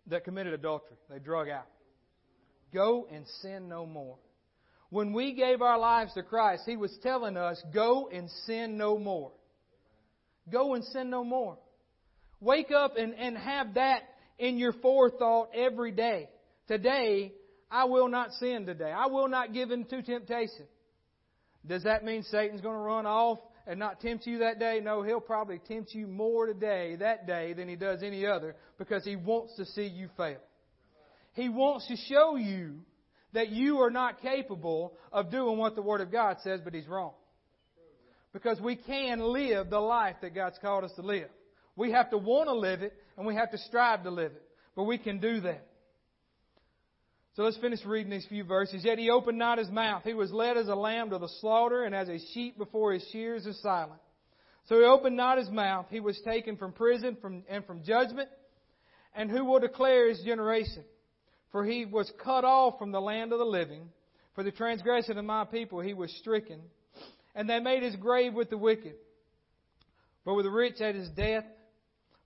that 0.07 0.23
committed 0.23 0.53
adultery? 0.53 0.97
They 1.09 1.19
drug 1.19 1.49
out. 1.49 1.67
Go 2.73 3.07
and 3.11 3.25
sin 3.41 3.67
no 3.67 3.85
more. 3.85 4.17
When 4.89 5.13
we 5.13 5.33
gave 5.33 5.61
our 5.61 5.79
lives 5.79 6.13
to 6.13 6.23
Christ, 6.23 6.63
He 6.65 6.77
was 6.77 6.95
telling 7.01 7.37
us, 7.37 7.61
go 7.73 8.09
and 8.13 8.29
sin 8.45 8.77
no 8.77 8.97
more. 8.97 9.31
Go 10.51 10.75
and 10.75 10.83
sin 10.83 11.09
no 11.09 11.23
more. 11.23 11.57
Wake 12.41 12.71
up 12.71 12.97
and, 12.97 13.13
and 13.13 13.37
have 13.37 13.75
that 13.75 14.01
in 14.39 14.57
your 14.57 14.73
forethought 14.73 15.49
every 15.53 15.91
day. 15.91 16.27
Today, 16.67 17.33
I 17.69 17.85
will 17.85 18.09
not 18.09 18.33
sin 18.33 18.65
today. 18.65 18.91
I 18.91 19.05
will 19.05 19.29
not 19.29 19.53
give 19.53 19.71
in 19.71 19.85
to 19.85 20.01
temptation. 20.01 20.65
Does 21.65 21.83
that 21.83 22.03
mean 22.03 22.23
Satan's 22.23 22.61
going 22.61 22.75
to 22.75 22.81
run 22.81 23.05
off 23.05 23.37
and 23.67 23.79
not 23.79 24.01
tempt 24.01 24.25
you 24.25 24.39
that 24.39 24.59
day? 24.59 24.79
No, 24.83 25.03
he'll 25.03 25.21
probably 25.21 25.59
tempt 25.59 25.93
you 25.93 26.07
more 26.07 26.47
today, 26.47 26.95
that 26.97 27.27
day, 27.27 27.53
than 27.53 27.69
he 27.69 27.75
does 27.75 28.01
any 28.01 28.25
other 28.25 28.55
because 28.79 29.05
he 29.05 29.15
wants 29.15 29.55
to 29.57 29.65
see 29.65 29.85
you 29.85 30.09
fail. 30.17 30.39
He 31.33 31.47
wants 31.47 31.87
to 31.87 31.95
show 31.95 32.35
you 32.35 32.79
that 33.33 33.49
you 33.49 33.77
are 33.81 33.91
not 33.91 34.21
capable 34.21 34.93
of 35.13 35.29
doing 35.29 35.57
what 35.57 35.75
the 35.75 35.81
Word 35.81 36.01
of 36.01 36.11
God 36.11 36.37
says, 36.43 36.59
but 36.63 36.73
he's 36.73 36.87
wrong. 36.87 37.13
Because 38.33 38.59
we 38.59 38.75
can 38.75 39.19
live 39.19 39.69
the 39.69 39.79
life 39.79 40.15
that 40.21 40.33
God's 40.33 40.57
called 40.59 40.83
us 40.83 40.91
to 40.95 41.01
live. 41.01 41.29
We 41.81 41.93
have 41.93 42.11
to 42.11 42.17
want 42.19 42.47
to 42.47 42.53
live 42.53 42.83
it 42.83 42.93
and 43.17 43.25
we 43.25 43.33
have 43.33 43.49
to 43.49 43.57
strive 43.57 44.03
to 44.03 44.11
live 44.11 44.33
it. 44.33 44.43
But 44.75 44.83
we 44.83 44.99
can 44.99 45.19
do 45.19 45.41
that. 45.41 45.65
So 47.35 47.41
let's 47.41 47.57
finish 47.57 47.83
reading 47.83 48.11
these 48.11 48.27
few 48.29 48.43
verses. 48.43 48.83
Yet 48.85 48.99
he 48.99 49.09
opened 49.09 49.39
not 49.39 49.57
his 49.57 49.67
mouth. 49.67 50.03
He 50.03 50.13
was 50.13 50.31
led 50.31 50.57
as 50.57 50.67
a 50.67 50.75
lamb 50.75 51.09
to 51.09 51.17
the 51.17 51.27
slaughter, 51.39 51.83
and 51.83 51.95
as 51.95 52.07
a 52.07 52.19
sheep 52.33 52.55
before 52.55 52.93
his 52.93 53.03
shears 53.11 53.47
is 53.47 53.59
silent. 53.63 53.99
So 54.69 54.75
he 54.75 54.83
opened 54.83 55.17
not 55.17 55.39
his 55.39 55.49
mouth. 55.49 55.87
He 55.89 56.01
was 56.01 56.21
taken 56.23 56.55
from 56.55 56.71
prison 56.71 57.17
from, 57.19 57.43
and 57.49 57.65
from 57.65 57.83
judgment. 57.83 58.29
And 59.15 59.31
who 59.31 59.43
will 59.43 59.59
declare 59.59 60.07
his 60.07 60.21
generation? 60.21 60.83
For 61.51 61.65
he 61.65 61.85
was 61.85 62.11
cut 62.23 62.43
off 62.43 62.77
from 62.77 62.91
the 62.91 63.01
land 63.01 63.33
of 63.33 63.39
the 63.39 63.45
living. 63.45 63.89
For 64.35 64.43
the 64.43 64.51
transgression 64.51 65.17
of 65.17 65.25
my 65.25 65.45
people 65.45 65.79
he 65.79 65.95
was 65.95 66.15
stricken. 66.19 66.59
And 67.33 67.49
they 67.49 67.59
made 67.59 67.81
his 67.81 67.95
grave 67.95 68.35
with 68.35 68.51
the 68.51 68.57
wicked. 68.57 68.93
But 70.23 70.35
with 70.35 70.45
the 70.45 70.51
rich 70.51 70.79
at 70.79 70.93
his 70.93 71.09
death, 71.09 71.45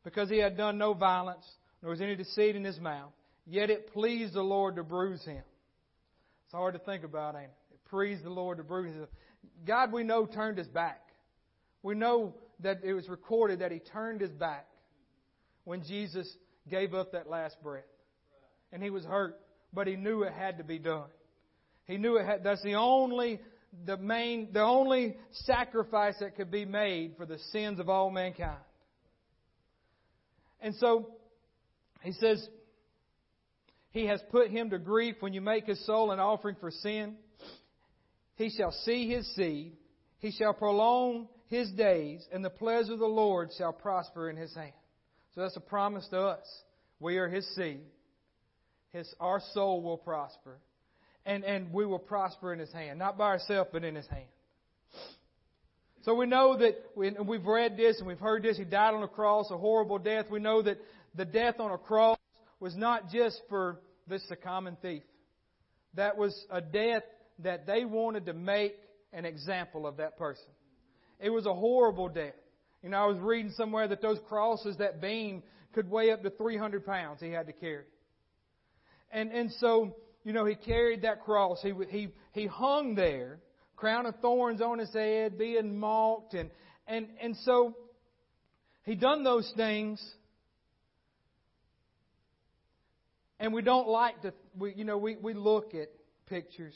because 0.05 0.29
he 0.29 0.37
had 0.37 0.55
done 0.55 0.77
no 0.77 0.93
violence, 0.93 1.45
nor 1.81 1.91
was 1.91 1.99
any 1.99 2.15
deceit 2.15 2.55
in 2.55 2.63
his 2.63 2.79
mouth. 2.79 3.11
Yet 3.45 3.69
it 3.69 3.91
pleased 3.91 4.33
the 4.33 4.41
Lord 4.41 4.77
to 4.77 4.83
bruise 4.83 5.25
him. 5.25 5.43
It's 6.45 6.53
hard 6.53 6.75
to 6.75 6.79
think 6.79 7.03
about, 7.03 7.35
ain't 7.35 7.45
it? 7.45 7.73
It 7.73 7.89
pleased 7.89 8.23
the 8.23 8.29
Lord 8.29 8.59
to 8.59 8.63
bruise 8.63 8.93
him. 8.93 9.07
God, 9.65 9.91
we 9.91 10.03
know, 10.03 10.25
turned 10.25 10.57
his 10.57 10.67
back. 10.67 11.01
We 11.83 11.95
know 11.95 12.35
that 12.61 12.81
it 12.83 12.93
was 12.93 13.09
recorded 13.09 13.59
that 13.59 13.71
he 13.71 13.79
turned 13.79 14.21
his 14.21 14.31
back 14.31 14.67
when 15.65 15.83
Jesus 15.83 16.31
gave 16.69 16.93
up 16.93 17.11
that 17.11 17.29
last 17.29 17.61
breath. 17.61 17.83
And 18.71 18.81
he 18.81 18.89
was 18.89 19.03
hurt, 19.03 19.39
but 19.73 19.87
he 19.87 19.95
knew 19.95 20.23
it 20.23 20.33
had 20.33 20.59
to 20.59 20.63
be 20.63 20.79
done. 20.79 21.09
He 21.85 21.97
knew 21.97 22.17
it 22.17 22.25
had, 22.25 22.43
that's 22.43 22.63
the 22.63 22.75
only, 22.75 23.39
the 23.85 23.97
main, 23.97 24.49
the 24.53 24.61
only 24.61 25.17
sacrifice 25.31 26.15
that 26.19 26.35
could 26.35 26.51
be 26.51 26.65
made 26.65 27.15
for 27.17 27.25
the 27.25 27.37
sins 27.51 27.79
of 27.79 27.89
all 27.89 28.09
mankind. 28.09 28.57
And 30.61 30.75
so, 30.75 31.09
he 32.01 32.13
says, 32.13 32.47
He 33.91 34.05
has 34.07 34.21
put 34.31 34.49
him 34.49 34.69
to 34.69 34.79
grief 34.79 35.15
when 35.19 35.33
you 35.33 35.41
make 35.41 35.65
his 35.65 35.83
soul 35.85 36.11
an 36.11 36.19
offering 36.19 36.55
for 36.59 36.71
sin. 36.71 37.15
He 38.35 38.49
shall 38.49 38.71
see 38.71 39.09
his 39.09 39.27
seed. 39.35 39.73
He 40.19 40.31
shall 40.31 40.53
prolong 40.53 41.27
his 41.47 41.69
days, 41.71 42.25
and 42.31 42.43
the 42.43 42.49
pleasure 42.49 42.93
of 42.93 42.99
the 42.99 43.05
Lord 43.05 43.51
shall 43.57 43.73
prosper 43.73 44.29
in 44.29 44.35
his 44.35 44.53
hand. 44.55 44.73
So 45.33 45.41
that's 45.41 45.57
a 45.57 45.61
promise 45.61 46.07
to 46.09 46.19
us. 46.19 46.45
We 46.99 47.17
are 47.17 47.27
his 47.27 47.45
seed. 47.55 47.81
His, 48.91 49.13
our 49.19 49.41
soul 49.53 49.81
will 49.81 49.97
prosper. 49.97 50.57
And, 51.25 51.43
and 51.43 51.73
we 51.73 51.85
will 51.85 51.99
prosper 51.99 52.53
in 52.53 52.59
his 52.59 52.71
hand. 52.71 52.99
Not 52.99 53.17
by 53.17 53.25
ourselves, 53.25 53.69
but 53.73 53.83
in 53.83 53.95
his 53.95 54.07
hand. 54.07 54.25
So 56.05 56.13
we 56.13 56.27
know 56.27 56.55
that, 56.55 56.75
and 56.95 57.27
we've 57.27 57.47
read 57.47 57.77
this 57.77 57.97
and 57.97 58.07
we've 58.07 58.19
heard 58.19 58.43
this, 58.43 58.57
he 58.57 58.63
died 58.63 58.93
on 58.93 59.01
a 59.01 59.07
cross, 59.07 59.49
a 59.49 59.57
horrible 59.57 59.97
death. 59.97 60.27
We 60.29 60.39
know 60.39 60.61
that 60.61 60.77
the 61.15 61.25
death 61.25 61.59
on 61.59 61.71
a 61.71 61.79
cross 61.79 62.19
was 62.59 62.75
not 62.75 63.09
just 63.09 63.41
for 63.49 63.79
this 64.07 64.21
common 64.43 64.77
thief. 64.83 65.01
That 65.95 66.15
was 66.15 66.39
a 66.51 66.61
death 66.61 67.01
that 67.39 67.65
they 67.65 67.85
wanted 67.85 68.27
to 68.27 68.33
make 68.33 68.75
an 69.13 69.25
example 69.25 69.87
of 69.87 69.97
that 69.97 70.15
person. 70.15 70.45
It 71.19 71.31
was 71.31 71.47
a 71.47 71.53
horrible 71.53 72.09
death. 72.09 72.35
You 72.83 72.89
know, 72.89 72.97
I 72.97 73.07
was 73.07 73.17
reading 73.17 73.51
somewhere 73.57 73.87
that 73.87 74.03
those 74.03 74.19
crosses, 74.29 74.77
that 74.77 75.01
beam, 75.01 75.41
could 75.73 75.89
weigh 75.89 76.11
up 76.11 76.21
to 76.21 76.29
300 76.29 76.85
pounds 76.85 77.19
he 77.19 77.31
had 77.31 77.47
to 77.47 77.53
carry. 77.53 77.85
And, 79.11 79.31
and 79.31 79.51
so, 79.53 79.95
you 80.23 80.33
know, 80.33 80.45
he 80.45 80.53
carried 80.53 81.01
that 81.01 81.23
cross. 81.23 81.63
He, 81.63 81.73
he, 81.89 82.09
he 82.33 82.45
hung 82.45 82.93
there, 82.93 83.39
crown 83.75 84.05
of 84.05 84.15
thorns 84.21 84.61
on 84.61 84.79
his 84.79 84.93
head, 84.93 85.37
being 85.37 85.77
mocked. 85.77 86.33
And, 86.33 86.49
and, 86.87 87.07
and 87.21 87.35
so, 87.43 87.75
he 88.83 88.95
done 88.95 89.23
those 89.23 89.51
things. 89.55 90.03
And 93.39 93.53
we 93.53 93.61
don't 93.61 93.87
like 93.87 94.21
to, 94.21 94.33
we, 94.57 94.73
you 94.73 94.85
know, 94.85 94.97
we, 94.97 95.17
we 95.17 95.33
look 95.33 95.73
at 95.73 95.89
pictures. 96.27 96.75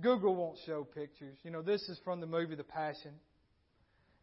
Google 0.00 0.34
won't 0.34 0.58
show 0.66 0.84
pictures. 0.84 1.38
You 1.42 1.50
know, 1.50 1.62
this 1.62 1.82
is 1.88 1.98
from 2.04 2.20
the 2.20 2.26
movie 2.26 2.54
The 2.56 2.64
Passion. 2.64 3.12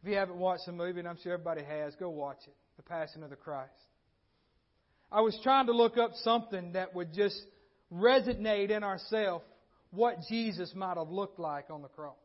If 0.02 0.08
you 0.08 0.16
haven't 0.16 0.36
watched 0.36 0.66
the 0.66 0.72
movie, 0.72 1.00
and 1.00 1.08
I'm 1.08 1.18
sure 1.22 1.32
everybody 1.32 1.64
has, 1.64 1.94
go 1.96 2.10
watch 2.10 2.38
it. 2.46 2.54
The 2.76 2.82
Passion 2.82 3.22
of 3.22 3.30
the 3.30 3.36
Christ. 3.36 3.72
I 5.10 5.22
was 5.22 5.38
trying 5.42 5.66
to 5.66 5.72
look 5.72 5.96
up 5.96 6.10
something 6.22 6.72
that 6.72 6.94
would 6.94 7.12
just 7.14 7.40
resonate 7.92 8.70
in 8.70 8.84
ourselves 8.84 9.44
what 9.94 10.18
Jesus 10.28 10.72
might 10.74 10.96
have 10.96 11.08
looked 11.08 11.38
like 11.38 11.66
on 11.70 11.82
the 11.82 11.88
cross. 11.88 12.16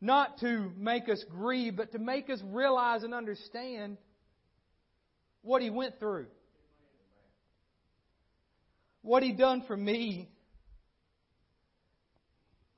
Not 0.00 0.38
to 0.38 0.72
make 0.76 1.08
us 1.08 1.22
grieve, 1.30 1.76
but 1.76 1.92
to 1.92 1.98
make 1.98 2.30
us 2.30 2.40
realize 2.44 3.02
and 3.02 3.12
understand 3.12 3.98
what 5.42 5.62
He 5.62 5.70
went 5.70 5.98
through. 5.98 6.26
What 9.02 9.22
He 9.22 9.32
done 9.32 9.64
for 9.66 9.76
me. 9.76 10.28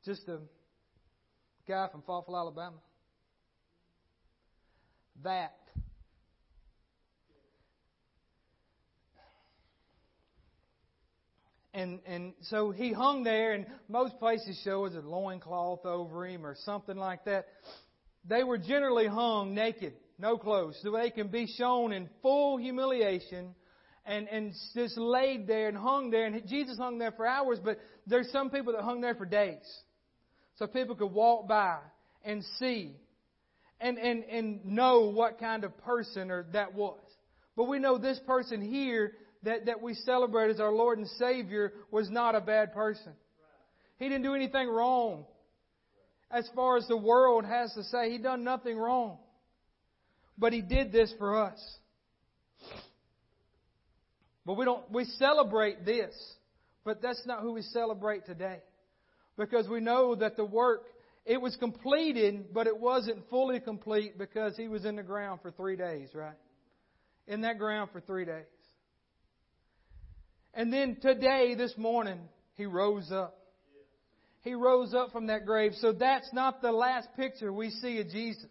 Just 0.04 0.26
a 0.28 0.38
guy 1.68 1.88
from 1.92 2.02
Fawful, 2.02 2.36
Alabama 2.36 2.78
that. 5.22 5.54
And 11.74 12.00
and 12.06 12.34
so 12.42 12.70
he 12.70 12.92
hung 12.92 13.24
there, 13.24 13.52
and 13.52 13.66
most 13.88 14.18
places 14.18 14.60
show 14.62 14.84
us 14.84 14.92
a 14.94 15.00
loincloth 15.00 15.86
over 15.86 16.26
him 16.26 16.44
or 16.44 16.54
something 16.64 16.96
like 16.96 17.24
that. 17.24 17.46
They 18.28 18.44
were 18.44 18.58
generally 18.58 19.06
hung 19.08 19.54
naked, 19.54 19.94
no 20.18 20.36
clothes, 20.36 20.78
so 20.82 20.92
they 20.92 21.10
can 21.10 21.28
be 21.28 21.46
shown 21.46 21.92
in 21.92 22.08
full 22.20 22.58
humiliation 22.58 23.54
and, 24.04 24.28
and 24.28 24.52
just 24.74 24.96
laid 24.96 25.46
there 25.46 25.68
and 25.68 25.76
hung 25.76 26.10
there. 26.10 26.26
And 26.26 26.46
Jesus 26.46 26.76
hung 26.78 26.98
there 26.98 27.12
for 27.12 27.26
hours, 27.26 27.58
but 27.62 27.78
there's 28.06 28.30
some 28.30 28.50
people 28.50 28.72
that 28.74 28.82
hung 28.82 29.00
there 29.00 29.14
for 29.14 29.26
days. 29.26 29.64
So 30.56 30.66
people 30.66 30.94
could 30.94 31.12
walk 31.12 31.48
by 31.48 31.78
and 32.24 32.44
see 32.58 32.96
and, 33.80 33.98
and, 33.98 34.24
and 34.24 34.64
know 34.64 35.10
what 35.10 35.38
kind 35.38 35.64
of 35.64 35.76
person 35.78 36.30
or 36.30 36.46
that 36.52 36.74
was. 36.74 37.00
But 37.56 37.64
we 37.64 37.78
know 37.78 37.98
this 37.98 38.20
person 38.26 38.60
here 38.60 39.12
that, 39.44 39.66
that 39.66 39.82
we 39.82 39.94
celebrate 39.94 40.50
as 40.50 40.60
our 40.60 40.72
Lord 40.72 40.98
and 40.98 41.08
Savior 41.18 41.72
was 41.90 42.10
not 42.10 42.34
a 42.34 42.40
bad 42.40 42.72
person. 42.72 43.12
He 43.98 44.08
didn't 44.08 44.22
do 44.22 44.34
anything 44.34 44.68
wrong. 44.68 45.24
As 46.30 46.48
far 46.54 46.76
as 46.76 46.86
the 46.88 46.96
world 46.96 47.44
has 47.44 47.72
to 47.74 47.82
say, 47.84 48.10
he 48.10 48.18
done 48.18 48.42
nothing 48.42 48.76
wrong. 48.76 49.18
But 50.38 50.52
he 50.52 50.62
did 50.62 50.90
this 50.90 51.12
for 51.18 51.44
us. 51.44 51.60
But 54.44 54.54
we 54.54 54.64
don't 54.64 54.90
we 54.90 55.04
celebrate 55.04 55.84
this, 55.84 56.14
but 56.84 57.00
that's 57.00 57.22
not 57.26 57.40
who 57.40 57.52
we 57.52 57.62
celebrate 57.62 58.26
today. 58.26 58.58
Because 59.36 59.68
we 59.68 59.80
know 59.80 60.14
that 60.16 60.36
the 60.36 60.44
work 60.44 60.82
it 61.24 61.40
was 61.40 61.54
completed, 61.56 62.52
but 62.52 62.66
it 62.66 62.76
wasn't 62.76 63.28
fully 63.30 63.60
complete 63.60 64.18
because 64.18 64.56
he 64.56 64.66
was 64.66 64.84
in 64.84 64.96
the 64.96 65.02
ground 65.02 65.40
for 65.42 65.52
three 65.52 65.76
days, 65.76 66.08
right? 66.14 66.34
In 67.28 67.42
that 67.42 67.58
ground 67.58 67.90
for 67.92 68.00
three 68.00 68.24
days. 68.24 68.46
And 70.54 70.72
then 70.72 70.96
today, 71.00 71.54
this 71.54 71.74
morning, 71.76 72.20
he 72.54 72.66
rose 72.66 73.10
up. 73.10 73.38
He 74.42 74.54
rose 74.54 74.92
up 74.92 75.12
from 75.12 75.28
that 75.28 75.46
grave. 75.46 75.72
So 75.80 75.92
that's 75.92 76.32
not 76.32 76.60
the 76.62 76.72
last 76.72 77.08
picture 77.16 77.52
we 77.52 77.70
see 77.70 78.00
of 78.00 78.08
Jesus. 78.08 78.50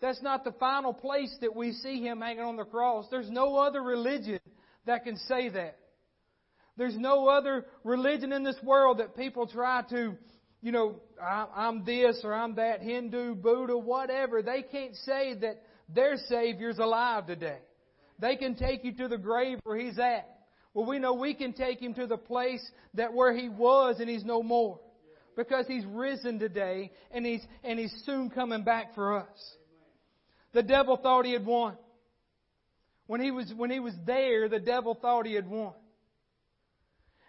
That's 0.00 0.22
not 0.22 0.44
the 0.44 0.52
final 0.52 0.94
place 0.94 1.34
that 1.40 1.54
we 1.54 1.72
see 1.72 2.00
him 2.00 2.20
hanging 2.20 2.44
on 2.44 2.56
the 2.56 2.64
cross. 2.64 3.06
There's 3.10 3.30
no 3.30 3.56
other 3.56 3.82
religion 3.82 4.38
that 4.86 5.04
can 5.04 5.16
say 5.16 5.48
that. 5.48 5.76
There's 6.76 6.96
no 6.96 7.28
other 7.28 7.66
religion 7.82 8.32
in 8.32 8.44
this 8.44 8.56
world 8.62 8.98
that 8.98 9.16
people 9.16 9.48
try 9.48 9.82
to 9.90 10.16
you 10.60 10.72
know, 10.72 10.96
I'm 11.22 11.84
this 11.84 12.20
or 12.24 12.34
I'm 12.34 12.56
that, 12.56 12.80
Hindu, 12.80 13.36
Buddha, 13.36 13.78
whatever. 13.78 14.42
They 14.42 14.62
can't 14.62 14.96
say 14.96 15.34
that 15.40 15.62
their 15.88 16.16
Savior's 16.28 16.78
alive 16.78 17.26
today. 17.26 17.58
They 18.18 18.36
can 18.36 18.56
take 18.56 18.84
you 18.84 18.92
to 18.94 19.08
the 19.08 19.18
grave 19.18 19.60
where 19.62 19.78
He's 19.78 19.98
at. 19.98 20.28
Well, 20.78 20.86
we 20.86 21.00
know 21.00 21.14
we 21.14 21.34
can 21.34 21.54
take 21.54 21.82
Him 21.82 21.94
to 21.94 22.06
the 22.06 22.16
place 22.16 22.64
that 22.94 23.12
where 23.12 23.36
He 23.36 23.48
was 23.48 23.98
and 23.98 24.08
He's 24.08 24.24
no 24.24 24.44
more. 24.44 24.78
Because 25.36 25.66
He's 25.66 25.84
risen 25.84 26.38
today 26.38 26.92
and 27.10 27.26
He's, 27.26 27.40
and 27.64 27.80
He's 27.80 27.92
soon 28.06 28.30
coming 28.30 28.62
back 28.62 28.94
for 28.94 29.18
us. 29.18 29.56
The 30.52 30.62
devil 30.62 30.96
thought 30.96 31.24
he 31.24 31.32
had 31.32 31.44
won. 31.44 31.76
When 33.08 33.20
he 33.20 33.32
was, 33.32 33.52
when 33.56 33.72
he 33.72 33.80
was 33.80 33.92
there, 34.06 34.48
the 34.48 34.60
devil 34.60 34.94
thought 34.94 35.26
he 35.26 35.34
had 35.34 35.48
won. 35.48 35.72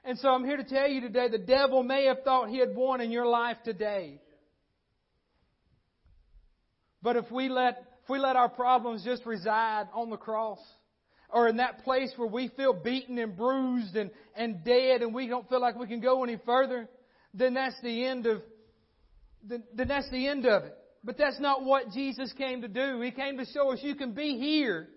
And 0.05 0.19
so 0.19 0.29
I'm 0.29 0.45
here 0.45 0.57
to 0.57 0.63
tell 0.63 0.87
you 0.87 1.01
today 1.01 1.27
the 1.27 1.39
devil 1.39 1.81
may 1.81 2.05
have 2.05 2.21
thought 2.23 2.49
he 2.49 2.59
had 2.59 2.75
won 2.75 3.01
in 3.01 3.09
your 3.09 3.25
life 3.25 3.57
today. 3.65 4.21
But 7.01 7.15
if 7.15 7.31
we 7.31 7.49
let, 7.49 7.83
if 8.03 8.09
we 8.11 8.19
let 8.19 8.35
our 8.35 8.49
problems 8.49 9.03
just 9.03 9.25
reside 9.25 9.87
on 9.91 10.11
the 10.11 10.17
cross, 10.17 10.59
or 11.31 11.47
in 11.47 11.57
that 11.57 11.83
place 11.83 12.11
where 12.15 12.27
we 12.27 12.49
feel 12.49 12.73
beaten 12.73 13.17
and 13.17 13.35
bruised 13.35 13.95
and, 13.95 14.11
and 14.35 14.63
dead 14.63 15.01
and 15.01 15.13
we 15.13 15.27
don't 15.27 15.47
feel 15.49 15.61
like 15.61 15.77
we 15.77 15.87
can 15.87 16.01
go 16.01 16.23
any 16.23 16.37
further, 16.45 16.87
then 17.33 17.53
that's 17.53 17.79
the 17.81 18.05
end 18.05 18.25
of, 18.25 18.41
then, 19.43 19.63
then 19.73 19.87
that's 19.87 20.09
the 20.09 20.27
end 20.27 20.45
of 20.45 20.63
it. 20.63 20.75
But 21.03 21.17
that's 21.17 21.39
not 21.39 21.63
what 21.63 21.91
Jesus 21.91 22.33
came 22.37 22.61
to 22.61 22.67
do. 22.67 23.01
He 23.01 23.11
came 23.11 23.37
to 23.37 23.45
show 23.45 23.71
us 23.71 23.79
you 23.81 23.95
can 23.95 24.13
be 24.13 24.37
here 24.37 24.89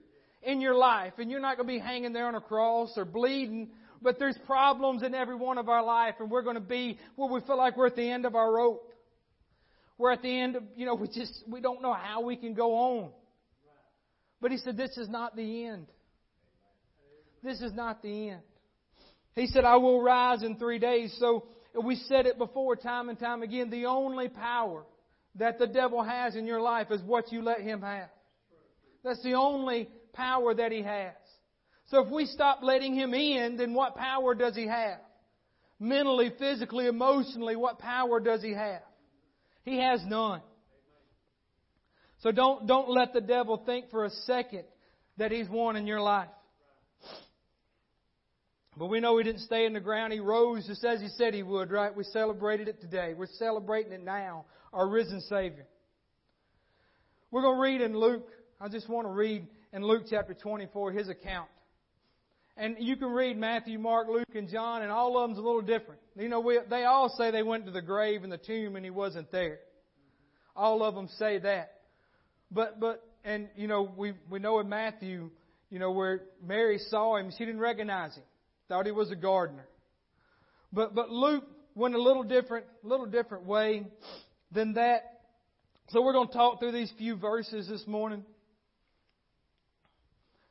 in 0.42 0.60
your 0.60 0.74
life 0.74 1.12
and 1.18 1.30
you're 1.30 1.40
not 1.40 1.56
going 1.56 1.68
to 1.68 1.74
be 1.74 1.78
hanging 1.78 2.12
there 2.12 2.26
on 2.26 2.34
a 2.34 2.40
cross 2.40 2.92
or 2.96 3.04
bleeding 3.04 3.70
but 4.02 4.18
there's 4.18 4.36
problems 4.46 5.02
in 5.02 5.14
every 5.14 5.36
one 5.36 5.58
of 5.58 5.68
our 5.68 5.84
life, 5.84 6.16
and 6.18 6.30
we're 6.30 6.42
going 6.42 6.56
to 6.56 6.60
be 6.60 6.98
where 7.16 7.30
we 7.30 7.40
feel 7.42 7.56
like 7.56 7.76
we're 7.76 7.86
at 7.86 7.96
the 7.96 8.10
end 8.10 8.26
of 8.26 8.34
our 8.34 8.52
rope. 8.52 8.92
We're 9.96 10.12
at 10.12 10.22
the 10.22 10.40
end 10.40 10.56
of, 10.56 10.64
you 10.74 10.84
know, 10.86 10.94
we 10.94 11.06
just, 11.06 11.44
we 11.46 11.60
don't 11.60 11.82
know 11.82 11.92
how 11.92 12.22
we 12.22 12.36
can 12.36 12.54
go 12.54 12.74
on. 12.74 13.10
But 14.40 14.50
he 14.50 14.56
said, 14.56 14.76
this 14.76 14.96
is 14.96 15.08
not 15.08 15.36
the 15.36 15.66
end. 15.66 15.86
This 17.42 17.60
is 17.60 17.72
not 17.72 18.02
the 18.02 18.30
end. 18.30 18.42
He 19.34 19.46
said, 19.46 19.64
I 19.64 19.76
will 19.76 20.02
rise 20.02 20.42
in 20.42 20.56
three 20.56 20.78
days. 20.78 21.14
So 21.18 21.46
we 21.82 21.96
said 21.96 22.26
it 22.26 22.38
before 22.38 22.76
time 22.76 23.08
and 23.08 23.18
time 23.18 23.42
again. 23.42 23.70
The 23.70 23.86
only 23.86 24.28
power 24.28 24.84
that 25.36 25.58
the 25.58 25.66
devil 25.66 26.02
has 26.02 26.36
in 26.36 26.46
your 26.46 26.60
life 26.60 26.88
is 26.90 27.00
what 27.02 27.32
you 27.32 27.42
let 27.42 27.60
him 27.60 27.80
have. 27.80 28.10
That's 29.02 29.22
the 29.22 29.34
only 29.34 29.88
power 30.12 30.54
that 30.54 30.70
he 30.70 30.82
has. 30.82 31.14
So 31.88 32.04
if 32.04 32.12
we 32.12 32.26
stop 32.26 32.60
letting 32.62 32.94
him 32.94 33.14
in, 33.14 33.56
then 33.56 33.74
what 33.74 33.96
power 33.96 34.34
does 34.34 34.54
he 34.54 34.66
have? 34.66 34.98
Mentally, 35.80 36.30
physically, 36.38 36.86
emotionally, 36.86 37.56
what 37.56 37.78
power 37.78 38.20
does 38.20 38.42
he 38.42 38.52
have? 38.52 38.82
He 39.64 39.78
has 39.78 40.00
none. 40.06 40.42
So 42.20 42.30
don't, 42.30 42.66
don't 42.66 42.88
let 42.88 43.12
the 43.12 43.20
devil 43.20 43.62
think 43.66 43.90
for 43.90 44.04
a 44.04 44.10
second 44.10 44.64
that 45.16 45.32
he's 45.32 45.48
won 45.48 45.74
in 45.76 45.86
your 45.86 46.00
life. 46.00 46.28
But 48.76 48.86
we 48.86 49.00
know 49.00 49.18
he 49.18 49.24
didn't 49.24 49.40
stay 49.40 49.66
in 49.66 49.74
the 49.74 49.80
ground. 49.80 50.12
He 50.12 50.20
rose 50.20 50.66
just 50.66 50.84
as 50.84 51.00
he 51.00 51.08
said 51.08 51.34
he 51.34 51.42
would, 51.42 51.70
right? 51.70 51.94
We 51.94 52.04
celebrated 52.04 52.68
it 52.68 52.80
today. 52.80 53.12
We're 53.16 53.26
celebrating 53.38 53.92
it 53.92 54.02
now, 54.02 54.46
our 54.72 54.88
risen 54.88 55.20
Savior. 55.22 55.66
We're 57.30 57.42
going 57.42 57.56
to 57.56 57.62
read 57.62 57.80
in 57.82 57.96
Luke. 57.96 58.28
I 58.60 58.68
just 58.68 58.88
want 58.88 59.06
to 59.06 59.12
read 59.12 59.46
in 59.72 59.82
Luke 59.82 60.04
chapter 60.08 60.34
24 60.34 60.92
his 60.92 61.08
account. 61.08 61.48
And 62.56 62.76
you 62.78 62.96
can 62.96 63.08
read 63.08 63.36
Matthew, 63.36 63.78
Mark, 63.78 64.08
Luke, 64.08 64.34
and 64.34 64.48
John, 64.48 64.82
and 64.82 64.90
all 64.90 65.18
of 65.18 65.28
them's 65.28 65.38
a 65.38 65.42
little 65.42 65.62
different. 65.62 66.00
You 66.16 66.28
know, 66.28 66.40
we, 66.40 66.58
they 66.68 66.84
all 66.84 67.08
say 67.16 67.30
they 67.30 67.42
went 67.42 67.64
to 67.66 67.72
the 67.72 67.80
grave 67.80 68.24
and 68.24 68.32
the 68.32 68.38
tomb 68.38 68.76
and 68.76 68.84
he 68.84 68.90
wasn't 68.90 69.32
there. 69.32 69.60
All 70.54 70.82
of 70.82 70.94
them 70.94 71.08
say 71.18 71.38
that. 71.38 71.72
But, 72.50 72.78
but, 72.78 73.02
and, 73.24 73.48
you 73.56 73.68
know, 73.68 73.90
we, 73.96 74.12
we 74.30 74.38
know 74.38 74.60
in 74.60 74.68
Matthew, 74.68 75.30
you 75.70 75.78
know, 75.78 75.90
where 75.90 76.24
Mary 76.46 76.78
saw 76.88 77.16
him, 77.16 77.30
she 77.30 77.46
didn't 77.46 77.60
recognize 77.60 78.14
him. 78.14 78.24
Thought 78.72 78.86
he 78.86 78.92
was 78.92 79.10
a 79.10 79.16
gardener. 79.16 79.68
But, 80.72 80.94
but 80.94 81.10
Luke 81.10 81.44
went 81.74 81.94
a 81.94 82.00
little 82.00 82.22
different, 82.22 82.64
little 82.82 83.04
different 83.04 83.44
way 83.44 83.84
than 84.50 84.72
that. 84.72 85.02
So 85.90 86.00
we're 86.00 86.14
going 86.14 86.28
to 86.28 86.32
talk 86.32 86.58
through 86.58 86.72
these 86.72 86.90
few 86.96 87.16
verses 87.16 87.68
this 87.68 87.86
morning. 87.86 88.24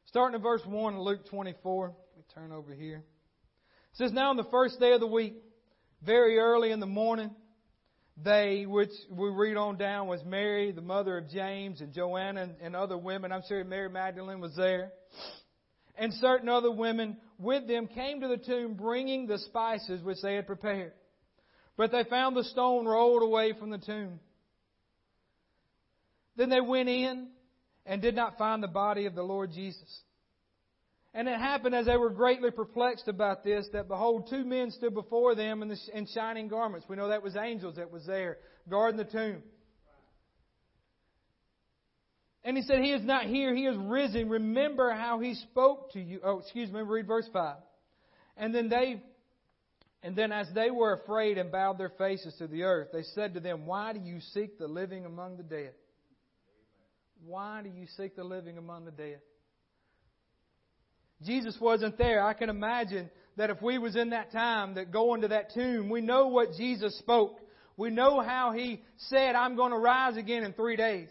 Starting 0.05 0.35
in 0.35 0.43
verse 0.43 0.61
1 0.63 0.93
of 0.93 0.99
Luke 0.99 1.27
24. 1.31 1.87
Let 1.87 1.95
me 2.15 2.23
turn 2.35 2.51
over 2.51 2.75
here. 2.75 2.97
It 2.97 3.97
says, 3.97 4.11
Now 4.11 4.29
on 4.29 4.37
the 4.37 4.45
first 4.51 4.79
day 4.79 4.93
of 4.93 4.99
the 4.99 5.07
week, 5.07 5.33
very 6.05 6.37
early 6.37 6.69
in 6.69 6.79
the 6.79 6.85
morning, 6.85 7.31
they, 8.23 8.67
which 8.67 8.91
we 9.09 9.29
read 9.29 9.57
on 9.57 9.77
down, 9.77 10.05
was 10.05 10.23
Mary, 10.23 10.71
the 10.71 10.81
mother 10.83 11.17
of 11.17 11.27
James, 11.27 11.81
and 11.81 11.91
Joanna, 11.91 12.43
and, 12.43 12.55
and 12.61 12.75
other 12.75 12.99
women. 12.99 13.31
I'm 13.31 13.41
sure 13.47 13.63
Mary 13.63 13.89
Magdalene 13.89 14.41
was 14.41 14.55
there. 14.55 14.91
And 15.97 16.13
certain 16.13 16.49
other 16.49 16.71
women 16.71 17.17
with 17.41 17.67
them 17.67 17.87
came 17.87 18.21
to 18.21 18.27
the 18.27 18.37
tomb 18.37 18.75
bringing 18.75 19.27
the 19.27 19.39
spices 19.39 20.01
which 20.03 20.21
they 20.21 20.35
had 20.35 20.47
prepared. 20.47 20.93
But 21.77 21.91
they 21.91 22.03
found 22.03 22.35
the 22.35 22.43
stone 22.43 22.85
rolled 22.85 23.23
away 23.23 23.53
from 23.57 23.71
the 23.71 23.77
tomb. 23.77 24.19
Then 26.35 26.49
they 26.49 26.61
went 26.61 26.89
in 26.89 27.29
and 27.85 28.01
did 28.01 28.15
not 28.15 28.37
find 28.37 28.61
the 28.61 28.67
body 28.67 29.05
of 29.05 29.15
the 29.15 29.23
Lord 29.23 29.51
Jesus. 29.51 30.01
And 31.13 31.27
it 31.27 31.37
happened 31.39 31.75
as 31.75 31.87
they 31.87 31.97
were 31.97 32.09
greatly 32.09 32.51
perplexed 32.51 33.07
about 33.07 33.43
this 33.43 33.67
that 33.73 33.87
behold, 33.87 34.27
two 34.29 34.45
men 34.45 34.71
stood 34.71 34.93
before 34.93 35.35
them 35.35 35.61
in, 35.61 35.67
the, 35.67 35.77
in 35.93 36.07
shining 36.07 36.47
garments. 36.47 36.85
We 36.87 36.95
know 36.95 37.09
that 37.09 37.23
was 37.23 37.35
angels 37.35 37.75
that 37.75 37.91
was 37.91 38.05
there 38.05 38.37
guarding 38.69 38.97
the 38.97 39.03
tomb. 39.03 39.43
And 42.43 42.57
he 42.57 42.63
said, 42.63 42.79
He 42.79 42.91
is 42.91 43.03
not 43.03 43.25
here, 43.25 43.53
He 43.53 43.65
is 43.65 43.77
risen. 43.77 44.29
Remember 44.29 44.91
how 44.91 45.19
He 45.19 45.35
spoke 45.35 45.91
to 45.93 45.99
you. 45.99 46.19
Oh, 46.23 46.39
excuse 46.39 46.71
me, 46.71 46.81
read 46.81 47.07
verse 47.07 47.29
5. 47.31 47.57
And 48.37 48.55
then 48.55 48.69
they, 48.69 49.01
and 50.01 50.15
then 50.15 50.31
as 50.31 50.47
they 50.55 50.71
were 50.71 50.93
afraid 50.93 51.37
and 51.37 51.51
bowed 51.51 51.77
their 51.77 51.91
faces 51.97 52.33
to 52.39 52.47
the 52.47 52.63
earth, 52.63 52.89
they 52.91 53.03
said 53.03 53.35
to 53.35 53.39
them, 53.39 53.65
Why 53.65 53.93
do 53.93 53.99
you 53.99 54.19
seek 54.33 54.57
the 54.57 54.67
living 54.67 55.05
among 55.05 55.37
the 55.37 55.43
dead? 55.43 55.73
Why 57.25 57.61
do 57.61 57.69
you 57.69 57.85
seek 57.97 58.15
the 58.15 58.23
living 58.23 58.57
among 58.57 58.85
the 58.85 58.91
dead? 58.91 59.19
Jesus 61.23 61.55
wasn't 61.61 61.99
there. 61.99 62.25
I 62.25 62.33
can 62.33 62.49
imagine 62.49 63.11
that 63.37 63.51
if 63.51 63.61
we 63.61 63.77
was 63.77 63.95
in 63.95 64.09
that 64.09 64.31
time 64.31 64.73
that 64.75 64.91
going 64.91 65.21
to 65.21 65.27
that 65.27 65.53
tomb, 65.53 65.89
we 65.89 66.01
know 66.01 66.27
what 66.27 66.53
Jesus 66.53 66.97
spoke. 66.97 67.39
We 67.77 67.91
know 67.91 68.21
how 68.21 68.51
he 68.51 68.81
said, 69.09 69.35
I'm 69.35 69.55
going 69.55 69.71
to 69.71 69.77
rise 69.77 70.17
again 70.17 70.43
in 70.43 70.53
three 70.53 70.75
days. 70.75 71.09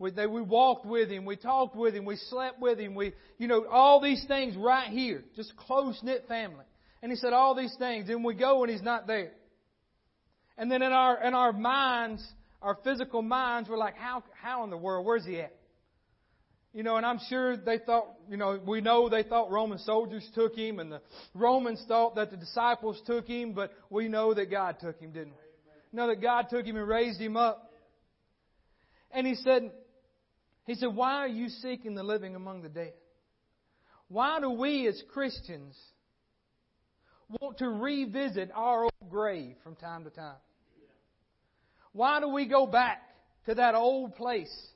We, 0.00 0.10
we 0.12 0.40
walked 0.40 0.86
with 0.86 1.10
him. 1.10 1.26
We 1.26 1.36
talked 1.36 1.76
with 1.76 1.94
him. 1.94 2.06
We 2.06 2.16
slept 2.16 2.58
with 2.58 2.78
him. 2.80 2.94
We, 2.94 3.12
you 3.36 3.46
know, 3.46 3.66
all 3.66 4.00
these 4.00 4.24
things 4.26 4.56
right 4.56 4.88
here. 4.88 5.22
Just 5.36 5.54
close 5.58 6.00
knit 6.02 6.24
family. 6.26 6.64
And 7.02 7.12
he 7.12 7.16
said 7.16 7.34
all 7.34 7.54
these 7.54 7.74
things. 7.78 8.08
And 8.08 8.24
we 8.24 8.34
go 8.34 8.62
and 8.64 8.72
he's 8.72 8.82
not 8.82 9.06
there. 9.06 9.32
And 10.56 10.72
then 10.72 10.80
in 10.80 10.92
our, 10.92 11.22
in 11.22 11.34
our 11.34 11.52
minds, 11.52 12.26
our 12.62 12.78
physical 12.82 13.20
minds, 13.20 13.68
we're 13.68 13.76
like, 13.76 13.96
how, 13.96 14.24
how 14.42 14.64
in 14.64 14.70
the 14.70 14.76
world? 14.78 15.04
Where's 15.04 15.26
he 15.26 15.38
at? 15.38 15.54
You 16.72 16.82
know, 16.82 16.96
and 16.96 17.04
I'm 17.04 17.20
sure 17.28 17.58
they 17.58 17.78
thought, 17.78 18.06
you 18.30 18.38
know, 18.38 18.58
we 18.66 18.80
know 18.80 19.10
they 19.10 19.22
thought 19.22 19.50
Roman 19.50 19.78
soldiers 19.80 20.26
took 20.34 20.56
him 20.56 20.78
and 20.78 20.90
the 20.90 21.02
Romans 21.34 21.84
thought 21.86 22.14
that 22.14 22.30
the 22.30 22.38
disciples 22.38 22.98
took 23.06 23.26
him, 23.26 23.52
but 23.52 23.70
we 23.90 24.08
know 24.08 24.32
that 24.32 24.50
God 24.50 24.76
took 24.80 24.98
him, 24.98 25.12
didn't? 25.12 25.34
We 25.92 25.98
know 25.98 26.06
that 26.06 26.22
God 26.22 26.46
took 26.48 26.64
him 26.64 26.76
and 26.76 26.88
raised 26.88 27.20
him 27.20 27.36
up. 27.36 27.70
And 29.10 29.26
he 29.26 29.34
said, 29.34 29.72
he 30.70 30.76
said, 30.76 30.94
why 30.94 31.14
are 31.14 31.26
you 31.26 31.48
seeking 31.48 31.96
the 31.96 32.02
living 32.04 32.36
among 32.36 32.62
the 32.62 32.68
dead? 32.68 32.92
Why 34.06 34.38
do 34.38 34.50
we 34.50 34.86
as 34.86 35.02
Christians 35.12 35.76
want 37.40 37.58
to 37.58 37.68
revisit 37.68 38.52
our 38.54 38.84
old 38.84 39.10
grave 39.10 39.56
from 39.64 39.74
time 39.74 40.04
to 40.04 40.10
time? 40.10 40.36
Why 41.92 42.20
do 42.20 42.28
we 42.28 42.46
go 42.46 42.68
back 42.68 43.02
to 43.46 43.56
that 43.56 43.74
old 43.74 44.14
place 44.14 44.68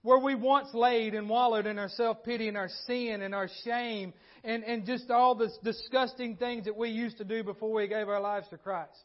where 0.00 0.18
we 0.18 0.34
once 0.34 0.68
laid 0.72 1.12
and 1.12 1.28
wallowed 1.28 1.66
in 1.66 1.78
our 1.78 1.90
self 1.90 2.24
pity 2.24 2.48
and 2.48 2.56
our 2.56 2.70
sin 2.86 3.20
and 3.20 3.34
our 3.34 3.50
shame 3.64 4.14
and, 4.44 4.64
and 4.64 4.86
just 4.86 5.10
all 5.10 5.34
the 5.34 5.50
disgusting 5.62 6.36
things 6.36 6.64
that 6.64 6.76
we 6.78 6.88
used 6.88 7.18
to 7.18 7.24
do 7.24 7.44
before 7.44 7.74
we 7.74 7.86
gave 7.86 8.08
our 8.08 8.20
lives 8.20 8.48
to 8.48 8.56
Christ. 8.56 8.98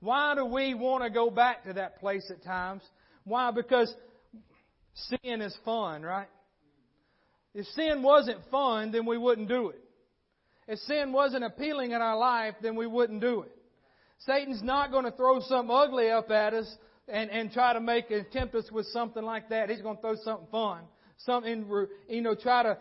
Why 0.00 0.34
do 0.34 0.44
we 0.44 0.74
want 0.74 1.02
to 1.02 1.08
go 1.08 1.30
back 1.30 1.64
to 1.64 1.72
that 1.72 1.98
place 1.98 2.30
at 2.30 2.44
times? 2.44 2.82
Why? 3.24 3.50
Because 3.52 3.90
sin 5.08 5.40
is 5.40 5.56
fun, 5.64 6.02
right? 6.02 6.28
If 7.54 7.66
sin 7.68 8.02
wasn't 8.02 8.38
fun, 8.50 8.92
then 8.92 9.06
we 9.06 9.18
wouldn't 9.18 9.48
do 9.48 9.70
it. 9.70 9.80
If 10.68 10.78
sin 10.80 11.12
wasn't 11.12 11.44
appealing 11.44 11.92
in 11.92 12.02
our 12.02 12.16
life, 12.16 12.54
then 12.60 12.76
we 12.76 12.86
wouldn't 12.86 13.20
do 13.20 13.42
it. 13.42 13.52
Satan's 14.20 14.62
not 14.62 14.90
going 14.90 15.04
to 15.04 15.10
throw 15.10 15.40
something 15.40 15.74
ugly 15.74 16.10
up 16.10 16.30
at 16.30 16.54
us 16.54 16.70
and, 17.08 17.30
and 17.30 17.52
try 17.52 17.72
to 17.72 17.80
make 17.80 18.10
and 18.10 18.30
tempt 18.32 18.54
us 18.54 18.70
with 18.72 18.86
something 18.86 19.22
like 19.22 19.48
that. 19.50 19.70
He's 19.70 19.82
going 19.82 19.96
to 19.96 20.02
throw 20.02 20.16
something 20.24 20.48
fun. 20.50 20.80
Something, 21.18 21.66
you 22.08 22.20
know, 22.20 22.34
try 22.34 22.62
to, 22.62 22.78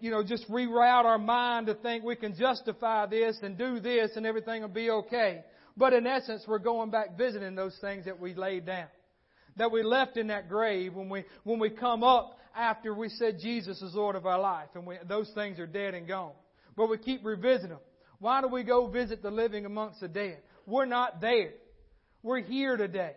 you 0.00 0.10
know, 0.10 0.24
just 0.24 0.48
reroute 0.50 1.04
our 1.04 1.18
mind 1.18 1.66
to 1.66 1.74
think 1.74 2.04
we 2.04 2.16
can 2.16 2.34
justify 2.36 3.06
this 3.06 3.36
and 3.42 3.58
do 3.58 3.80
this 3.80 4.12
and 4.16 4.26
everything 4.26 4.62
will 4.62 4.68
be 4.68 4.90
okay. 4.90 5.44
But 5.76 5.92
in 5.92 6.06
essence, 6.06 6.44
we're 6.46 6.58
going 6.58 6.90
back 6.90 7.16
visiting 7.18 7.54
those 7.54 7.76
things 7.80 8.06
that 8.06 8.18
we 8.18 8.34
laid 8.34 8.66
down. 8.66 8.86
That 9.56 9.70
we 9.70 9.82
left 9.82 10.16
in 10.16 10.28
that 10.28 10.48
grave 10.48 10.94
when 10.94 11.08
we, 11.08 11.24
when 11.44 11.58
we 11.58 11.70
come 11.70 12.02
up 12.02 12.38
after 12.56 12.94
we 12.94 13.08
said 13.08 13.38
Jesus 13.40 13.80
is 13.82 13.94
Lord 13.94 14.16
of 14.16 14.26
our 14.26 14.40
life 14.40 14.68
and 14.74 14.86
we, 14.86 14.96
those 15.08 15.30
things 15.34 15.58
are 15.58 15.66
dead 15.66 15.94
and 15.94 16.06
gone. 16.08 16.32
But 16.76 16.88
we 16.88 16.98
keep 16.98 17.24
revisiting 17.24 17.70
them. 17.70 17.78
Why 18.18 18.40
do 18.40 18.48
we 18.48 18.64
go 18.64 18.88
visit 18.88 19.22
the 19.22 19.30
living 19.30 19.66
amongst 19.66 20.00
the 20.00 20.08
dead? 20.08 20.38
We're 20.66 20.86
not 20.86 21.20
there. 21.20 21.50
We're 22.22 22.40
here 22.40 22.76
today. 22.76 23.12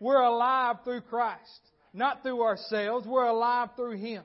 We're 0.00 0.20
alive 0.20 0.76
through 0.84 1.02
Christ, 1.02 1.60
not 1.92 2.22
through 2.22 2.42
ourselves. 2.42 3.06
We're 3.06 3.26
alive 3.26 3.70
through 3.76 3.96
Him. 3.98 4.24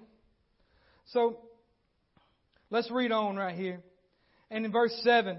So, 1.08 1.40
let's 2.70 2.90
read 2.92 3.12
on 3.12 3.36
right 3.36 3.56
here. 3.56 3.82
And 4.50 4.66
in 4.66 4.72
verse 4.72 4.94
7, 5.04 5.38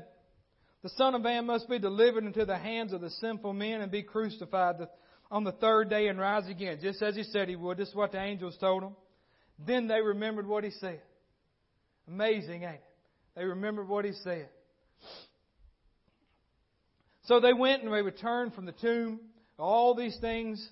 the 0.83 0.89
Son 0.91 1.15
of 1.15 1.23
Man 1.23 1.47
must 1.47 1.69
be 1.69 1.79
delivered 1.79 2.25
into 2.25 2.45
the 2.45 2.59
hands 2.59 2.93
of 2.93 3.01
the 3.01 3.11
sinful 3.11 3.53
men 3.53 3.81
and 3.81 3.91
be 3.91 4.03
crucified 4.03 4.77
on 5.31 5.45
the 5.45 5.53
third 5.53 5.91
day 5.91 6.09
and 6.09 6.19
rise 6.19 6.49
again, 6.49 6.79
just 6.81 7.03
as 7.03 7.17
He 7.17 7.23
said 7.25 7.49
He 7.49 7.57
would. 7.57 7.79
This 7.79 7.89
is 7.89 7.95
what 7.95 8.13
the 8.13 8.21
angels 8.21 8.57
told 8.59 8.83
him. 8.83 8.97
Then 9.59 9.87
they 9.87 10.01
remembered 10.01 10.47
what 10.47 10.65
He 10.65 10.71
said. 10.71 11.01
Amazing, 12.09 12.63
ain't 12.63 12.75
it? 12.75 12.85
They 13.37 13.45
remembered 13.45 13.89
what 13.89 14.05
He 14.05 14.13
said. 14.23 14.49
So 17.25 17.41
they 17.41 17.53
went 17.53 17.83
and 17.83 17.93
they 17.93 18.03
returned 18.03 18.55
from 18.55 18.67
the 18.67 18.73
tomb 18.73 19.21
all 19.59 19.95
these 19.95 20.17
things 20.21 20.67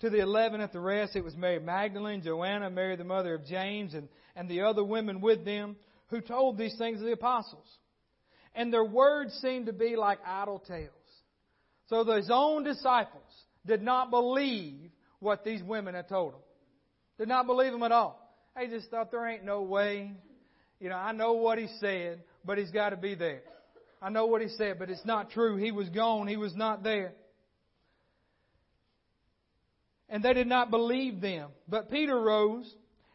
to 0.00 0.10
the 0.10 0.20
eleven 0.20 0.60
at 0.60 0.72
the 0.72 0.80
rest. 0.80 1.16
It 1.16 1.24
was 1.24 1.36
Mary 1.36 1.58
Magdalene, 1.58 2.22
Joanna, 2.22 2.70
Mary 2.70 2.96
the 2.96 3.04
mother 3.04 3.34
of 3.34 3.44
James, 3.44 3.94
and, 3.94 4.08
and 4.34 4.48
the 4.48 4.62
other 4.62 4.84
women 4.84 5.20
with 5.20 5.44
them 5.44 5.76
who 6.06 6.20
told 6.20 6.56
these 6.56 6.76
things 6.78 6.98
to 6.98 7.04
the 7.04 7.12
apostles. 7.12 7.66
And 8.54 8.72
their 8.72 8.84
words 8.84 9.34
seemed 9.42 9.66
to 9.66 9.72
be 9.72 9.96
like 9.96 10.18
idle 10.24 10.60
tales. 10.60 10.92
So 11.88 12.04
his 12.04 12.30
own 12.32 12.64
disciples 12.64 13.22
did 13.68 13.82
not 13.82 14.10
believe 14.10 14.90
what 15.20 15.44
these 15.44 15.62
women 15.62 15.94
had 15.94 16.08
told 16.08 16.32
them. 16.32 16.40
Did 17.18 17.28
not 17.28 17.46
believe 17.46 17.72
them 17.72 17.82
at 17.82 17.92
all. 17.92 18.20
They 18.56 18.66
just 18.66 18.90
thought 18.90 19.10
there 19.10 19.28
ain't 19.28 19.44
no 19.44 19.62
way. 19.62 20.12
You 20.80 20.88
know, 20.88 20.96
I 20.96 21.12
know 21.12 21.34
what 21.34 21.58
he 21.58 21.68
said, 21.80 22.22
but 22.44 22.58
he's 22.58 22.70
got 22.70 22.90
to 22.90 22.96
be 22.96 23.14
there. 23.14 23.42
I 24.02 24.10
know 24.10 24.26
what 24.26 24.42
he 24.42 24.48
said, 24.48 24.78
but 24.78 24.90
it's 24.90 25.04
not 25.04 25.30
true. 25.30 25.56
He 25.56 25.70
was 25.70 25.88
gone. 25.88 26.26
He 26.26 26.36
was 26.36 26.54
not 26.54 26.82
there 26.82 27.12
and 30.08 30.22
they 30.22 30.32
did 30.32 30.46
not 30.46 30.70
believe 30.70 31.20
them. 31.20 31.50
But 31.68 31.90
Peter 31.90 32.18
rose 32.18 32.72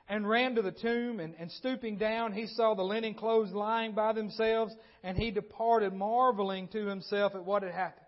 and 0.08 0.28
ran 0.28 0.56
to 0.56 0.62
the 0.62 0.72
tomb, 0.72 1.20
and, 1.20 1.34
and 1.40 1.52
stooping 1.52 1.98
down, 1.98 2.34
he 2.34 2.48
saw 2.48 2.76
the 2.76 2.84
linen 2.84 3.14
clothes 3.14 3.52
lying 3.52 3.94
by 3.94 4.14
themselves, 4.14 4.74
and 5.02 5.18
he 5.18 5.32
departed, 5.32 5.94
marveling 5.94 6.68
to 6.70 6.86
himself 6.86 7.34
at 7.36 7.46
what 7.46 7.64
had 7.64 7.74
happened. 7.74 8.03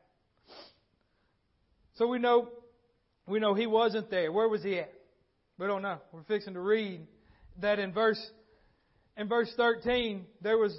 So 1.95 2.07
we 2.07 2.19
know, 2.19 2.49
we 3.27 3.39
know 3.39 3.53
he 3.53 3.67
wasn't 3.67 4.09
there. 4.09 4.31
Where 4.31 4.49
was 4.49 4.63
he 4.63 4.79
at? 4.79 4.93
We 5.57 5.67
don't 5.67 5.81
know. 5.81 5.99
We're 6.11 6.23
fixing 6.23 6.53
to 6.55 6.59
read 6.59 7.01
that 7.61 7.79
in 7.79 7.93
verse, 7.93 8.19
in 9.15 9.27
verse 9.29 9.51
13, 9.55 10.25
there 10.41 10.57
was 10.57 10.77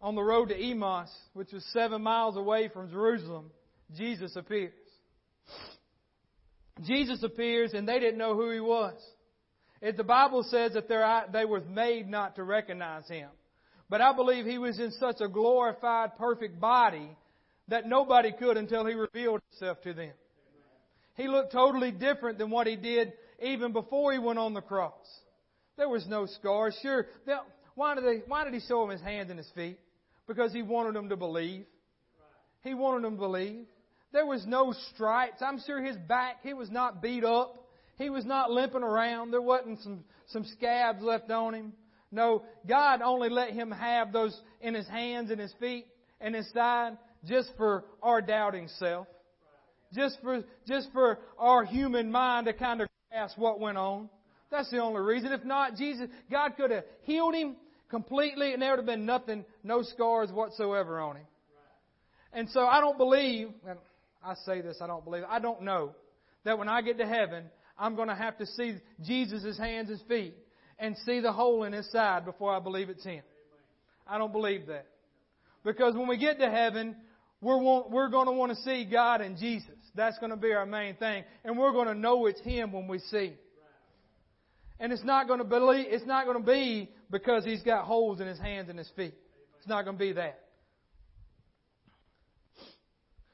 on 0.00 0.14
the 0.14 0.22
road 0.22 0.50
to 0.50 0.56
Emmaus, 0.56 1.10
which 1.32 1.52
was 1.52 1.64
seven 1.72 2.02
miles 2.02 2.36
away 2.36 2.68
from 2.68 2.88
Jerusalem, 2.90 3.50
Jesus 3.96 4.36
appears. 4.36 4.72
Jesus 6.86 7.24
appears 7.24 7.72
and 7.74 7.88
they 7.88 7.98
didn't 7.98 8.18
know 8.18 8.36
who 8.36 8.50
he 8.50 8.60
was. 8.60 8.94
If 9.82 9.96
the 9.96 10.04
Bible 10.04 10.44
says 10.44 10.74
that 10.74 10.88
they 11.32 11.44
were 11.44 11.60
made 11.60 12.08
not 12.08 12.36
to 12.36 12.44
recognize 12.44 13.08
him. 13.08 13.28
But 13.90 14.00
I 14.00 14.14
believe 14.14 14.44
he 14.44 14.58
was 14.58 14.78
in 14.78 14.92
such 14.92 15.16
a 15.20 15.28
glorified, 15.28 16.16
perfect 16.16 16.60
body 16.60 17.16
that 17.68 17.86
nobody 17.86 18.32
could 18.32 18.56
until 18.56 18.84
he 18.86 18.94
revealed 18.94 19.40
himself 19.50 19.80
to 19.82 19.92
them. 19.92 20.12
He 21.14 21.28
looked 21.28 21.52
totally 21.52 21.90
different 21.90 22.38
than 22.38 22.50
what 22.50 22.66
he 22.66 22.76
did 22.76 23.12
even 23.42 23.72
before 23.72 24.12
he 24.12 24.18
went 24.18 24.38
on 24.38 24.54
the 24.54 24.60
cross. 24.60 24.92
There 25.76 25.88
was 25.88 26.06
no 26.06 26.26
scars. 26.26 26.76
Sure, 26.82 27.06
why 27.74 27.94
did, 27.94 28.04
they, 28.04 28.22
why 28.26 28.44
did 28.44 28.54
he 28.54 28.60
show 28.60 28.80
them 28.80 28.90
his 28.90 29.00
hands 29.00 29.30
and 29.30 29.38
his 29.38 29.50
feet? 29.54 29.78
Because 30.26 30.52
he 30.52 30.62
wanted 30.62 30.94
them 30.94 31.08
to 31.08 31.16
believe. 31.16 31.66
He 32.62 32.74
wanted 32.74 33.04
them 33.04 33.14
to 33.14 33.20
believe. 33.20 33.66
There 34.12 34.26
was 34.26 34.44
no 34.46 34.74
stripes. 34.94 35.40
I'm 35.40 35.60
sure 35.66 35.82
his 35.82 35.96
back, 35.96 36.38
he 36.42 36.54
was 36.54 36.70
not 36.70 37.02
beat 37.02 37.24
up. 37.24 37.68
He 37.96 38.10
was 38.10 38.24
not 38.24 38.50
limping 38.50 38.82
around. 38.82 39.32
There 39.32 39.42
wasn't 39.42 39.80
some, 39.82 40.04
some 40.28 40.44
scabs 40.44 41.02
left 41.02 41.30
on 41.30 41.54
him. 41.54 41.72
No, 42.10 42.42
God 42.66 43.02
only 43.02 43.28
let 43.28 43.50
him 43.50 43.70
have 43.70 44.12
those 44.12 44.38
in 44.60 44.74
his 44.74 44.88
hands 44.88 45.30
and 45.30 45.40
his 45.40 45.52
feet 45.60 45.86
and 46.20 46.34
his 46.34 46.50
side 46.52 46.96
just 47.26 47.50
for 47.56 47.84
our 48.02 48.20
doubting 48.20 48.68
self. 48.78 49.06
Just 49.94 50.18
for, 50.22 50.44
just 50.66 50.88
for 50.92 51.18
our 51.38 51.64
human 51.64 52.12
mind 52.12 52.46
to 52.46 52.52
kind 52.52 52.82
of 52.82 52.88
grasp 53.10 53.38
what 53.38 53.58
went 53.58 53.78
on. 53.78 54.10
That's 54.50 54.70
the 54.70 54.78
only 54.78 55.00
reason. 55.00 55.32
If 55.32 55.44
not, 55.44 55.76
Jesus, 55.76 56.08
God 56.30 56.52
could 56.56 56.70
have 56.70 56.84
healed 57.02 57.34
him 57.34 57.56
completely 57.88 58.52
and 58.52 58.60
there 58.60 58.70
would 58.70 58.78
have 58.78 58.86
been 58.86 59.06
nothing, 59.06 59.44
no 59.62 59.82
scars 59.82 60.30
whatsoever 60.30 61.00
on 61.00 61.16
him. 61.16 61.26
And 62.32 62.48
so 62.50 62.66
I 62.66 62.80
don't 62.80 62.98
believe, 62.98 63.48
and 63.66 63.78
I 64.22 64.34
say 64.44 64.60
this, 64.60 64.78
I 64.82 64.86
don't 64.86 65.04
believe, 65.04 65.24
I 65.28 65.38
don't 65.38 65.62
know 65.62 65.92
that 66.44 66.58
when 66.58 66.68
I 66.68 66.82
get 66.82 66.98
to 66.98 67.06
heaven, 67.06 67.44
I'm 67.78 67.96
going 67.96 68.08
to 68.08 68.14
have 68.14 68.36
to 68.38 68.46
see 68.46 68.76
Jesus' 69.02 69.56
hands 69.58 69.88
and 69.90 70.00
feet 70.08 70.34
and 70.78 70.96
see 71.04 71.20
the 71.20 71.32
hole 71.32 71.64
in 71.64 71.72
his 71.72 71.90
side 71.90 72.24
before 72.24 72.54
I 72.54 72.60
believe 72.60 72.90
it's 72.90 73.04
him. 73.04 73.22
I 74.06 74.18
don't 74.18 74.32
believe 74.32 74.66
that. 74.66 74.86
Because 75.64 75.94
when 75.94 76.08
we 76.08 76.16
get 76.16 76.38
to 76.38 76.50
heaven, 76.50 76.96
we're, 77.40 77.58
want, 77.58 77.90
we're 77.90 78.08
going 78.08 78.26
to 78.26 78.32
want 78.32 78.52
to 78.52 78.62
see 78.62 78.84
God 78.84 79.20
and 79.20 79.36
Jesus. 79.36 79.70
That's 79.94 80.18
going 80.18 80.30
to 80.30 80.36
be 80.36 80.52
our 80.52 80.66
main 80.66 80.96
thing. 80.96 81.24
And 81.44 81.56
we're 81.56 81.72
going 81.72 81.88
to 81.88 81.94
know 81.94 82.26
it's 82.26 82.40
Him 82.40 82.72
when 82.72 82.88
we 82.88 82.98
see. 82.98 83.34
And 84.80 84.92
it's 84.92 85.04
not 85.04 85.26
going 85.26 85.38
to 85.40 85.44
be, 85.44 85.56
it's 85.58 86.06
not 86.06 86.24
going 86.24 86.38
to 86.38 86.46
be 86.46 86.90
because 87.10 87.44
He's 87.44 87.62
got 87.62 87.84
holes 87.84 88.20
in 88.20 88.26
His 88.26 88.38
hands 88.38 88.68
and 88.68 88.78
His 88.78 88.90
feet. 88.96 89.14
It's 89.58 89.68
not 89.68 89.84
going 89.84 89.96
to 89.96 90.04
be 90.04 90.12
that. 90.12 90.40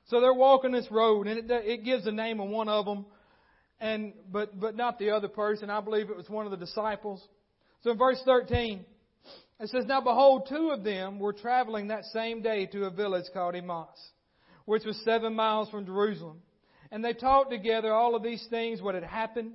So 0.07 0.21
they're 0.21 0.35
walking 0.35 0.73
this 0.73 0.87
road, 0.91 1.27
and 1.27 1.39
it, 1.39 1.65
it 1.65 1.85
gives 1.85 2.05
the 2.05 2.13
name 2.13 2.39
of 2.41 2.49
one 2.49 2.69
of 2.69 2.85
them, 2.85 3.07
and 3.81 4.13
but 4.31 4.59
but 4.59 4.77
not 4.77 4.99
the 4.99 5.11
other 5.11 5.29
person. 5.29 5.71
I 5.71 5.81
believe 5.81 6.11
it 6.11 6.17
was 6.17 6.29
one 6.29 6.45
of 6.45 6.51
the 6.51 6.59
disciples. 6.59 7.27
So 7.83 7.91
in 7.91 7.99
verse 7.99 8.21
13, 8.25 8.85
it 9.65 9.71
says, 9.71 9.87
Now 9.87 10.01
behold, 10.01 10.47
two 10.49 10.71
of 10.71 10.85
them 10.85 11.19
were 11.19 11.33
traveling 11.33 11.89
that 11.89 12.05
same 12.07 12.43
day 12.43 12.67
to 12.67 12.85
a 12.85 12.91
village 12.91 13.25
called 13.33 13.55
Emmaus, 13.55 13.99
which 14.67 14.85
was 14.85 14.97
seven 15.05 15.35
miles 15.35 15.71
from 15.71 15.87
Jerusalem. 15.87 16.43
And 16.93 17.05
they 17.05 17.15
talked 17.15 17.51
together 17.51 17.93
all 17.93 18.15
of 18.15 18.23
these 18.23 18.47
things, 18.51 18.83
what 18.83 18.95
had 18.95 19.05
happened. 19.05 19.53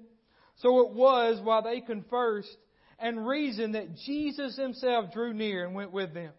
So 0.58 0.82
it 0.82 0.94
was 0.94 1.40
while 1.44 1.62
they 1.62 1.80
conversed 1.80 2.58
and 2.98 3.26
reasoned 3.26 3.76
that 3.76 3.96
Jesus 4.06 4.58
himself 4.58 5.14
drew 5.14 5.32
near 5.32 5.66
and 5.66 5.76
went 5.76 5.92
with 5.92 6.14
them. 6.14 6.34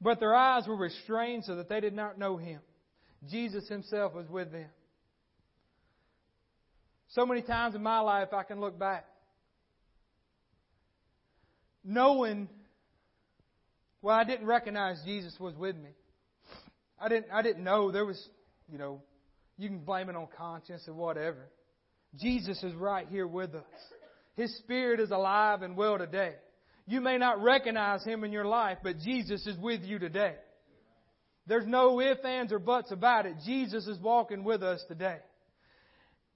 But 0.00 0.18
their 0.18 0.34
eyes 0.34 0.66
were 0.66 0.76
restrained 0.76 1.44
so 1.44 1.56
that 1.56 1.68
they 1.68 1.80
did 1.80 1.94
not 1.94 2.18
know 2.18 2.38
him. 2.38 2.60
Jesus 3.30 3.68
himself 3.68 4.14
was 4.14 4.28
with 4.28 4.50
them. 4.50 4.70
So 7.10 7.24
many 7.24 7.42
times 7.42 7.74
in 7.74 7.82
my 7.82 8.00
life 8.00 8.32
I 8.32 8.42
can 8.42 8.58
look 8.58 8.78
back 8.78 9.04
knowing 11.84 12.48
well, 14.02 14.16
I 14.16 14.24
didn't 14.24 14.46
recognize 14.46 15.00
Jesus 15.04 15.34
was 15.38 15.54
with 15.54 15.76
me. 15.76 15.90
I 17.00 17.08
didn't, 17.08 17.26
I 17.32 17.42
didn't 17.42 17.64
know 17.64 17.90
there 17.90 18.04
was, 18.04 18.20
you 18.70 18.78
know, 18.78 19.00
you 19.56 19.68
can 19.68 19.78
blame 19.78 20.08
it 20.08 20.16
on 20.16 20.26
conscience 20.36 20.82
or 20.88 20.94
whatever. 20.94 21.48
Jesus 22.20 22.62
is 22.62 22.74
right 22.74 23.06
here 23.08 23.26
with 23.26 23.54
us. 23.54 23.64
His 24.34 24.56
Spirit 24.58 25.00
is 25.00 25.10
alive 25.10 25.62
and 25.62 25.76
well 25.76 25.98
today. 25.98 26.34
You 26.86 27.00
may 27.00 27.16
not 27.16 27.42
recognize 27.42 28.04
Him 28.04 28.24
in 28.24 28.32
your 28.32 28.44
life, 28.44 28.78
but 28.82 28.98
Jesus 28.98 29.46
is 29.46 29.56
with 29.58 29.82
you 29.82 29.98
today. 29.98 30.34
There's 31.46 31.66
no 31.66 32.00
ifs, 32.00 32.24
ands, 32.24 32.52
or 32.52 32.58
buts 32.58 32.92
about 32.92 33.26
it. 33.26 33.34
Jesus 33.44 33.86
is 33.86 33.98
walking 33.98 34.44
with 34.44 34.62
us 34.62 34.82
today. 34.88 35.18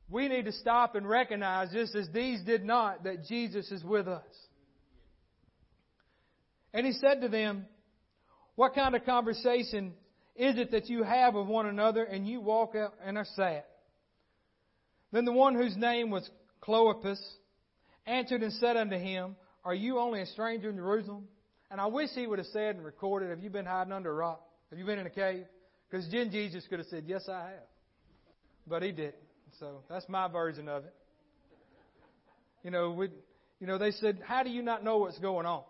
We 0.08 0.28
need 0.28 0.44
to 0.44 0.52
stop 0.52 0.94
and 0.94 1.08
recognize, 1.08 1.72
just 1.72 1.94
as 1.96 2.08
these 2.12 2.40
did 2.42 2.64
not, 2.64 3.04
that 3.04 3.24
Jesus 3.24 3.70
is 3.72 3.82
with 3.82 4.06
us. 4.06 4.24
And 6.76 6.84
he 6.84 6.92
said 6.92 7.22
to 7.22 7.28
them, 7.28 7.64
What 8.54 8.74
kind 8.74 8.94
of 8.94 9.06
conversation 9.06 9.94
is 10.36 10.58
it 10.58 10.72
that 10.72 10.90
you 10.90 11.04
have 11.04 11.32
with 11.32 11.46
one 11.46 11.64
another 11.64 12.04
and 12.04 12.28
you 12.28 12.42
walk 12.42 12.74
out 12.76 12.92
and 13.02 13.16
are 13.16 13.26
sad? 13.34 13.64
Then 15.10 15.24
the 15.24 15.32
one 15.32 15.54
whose 15.54 15.74
name 15.74 16.10
was 16.10 16.28
Clopas 16.62 17.18
answered 18.04 18.42
and 18.42 18.52
said 18.52 18.76
unto 18.76 18.98
him, 18.98 19.36
Are 19.64 19.74
you 19.74 19.98
only 19.98 20.20
a 20.20 20.26
stranger 20.26 20.68
in 20.68 20.76
Jerusalem? 20.76 21.28
And 21.70 21.80
I 21.80 21.86
wish 21.86 22.10
he 22.14 22.26
would 22.26 22.38
have 22.38 22.48
said 22.48 22.76
and 22.76 22.84
recorded, 22.84 23.30
Have 23.30 23.42
you 23.42 23.48
been 23.48 23.64
hiding 23.64 23.94
under 23.94 24.10
a 24.10 24.14
rock? 24.14 24.46
Have 24.68 24.78
you 24.78 24.84
been 24.84 24.98
in 24.98 25.06
a 25.06 25.10
cave? 25.10 25.46
Because 25.90 26.06
then 26.12 26.30
Jesus 26.30 26.62
could 26.68 26.78
have 26.78 26.88
said, 26.88 27.04
Yes, 27.06 27.26
I 27.26 27.40
have. 27.40 27.68
But 28.66 28.82
he 28.82 28.92
didn't. 28.92 29.14
So 29.58 29.82
that's 29.88 30.10
my 30.10 30.28
version 30.28 30.68
of 30.68 30.84
it. 30.84 30.94
You 32.62 32.70
know, 32.70 32.90
we, 32.90 33.08
you 33.60 33.66
know, 33.66 33.78
they 33.78 33.92
said, 33.92 34.20
How 34.22 34.42
do 34.42 34.50
you 34.50 34.60
not 34.60 34.84
know 34.84 34.98
what's 34.98 35.18
going 35.18 35.46
on? 35.46 35.62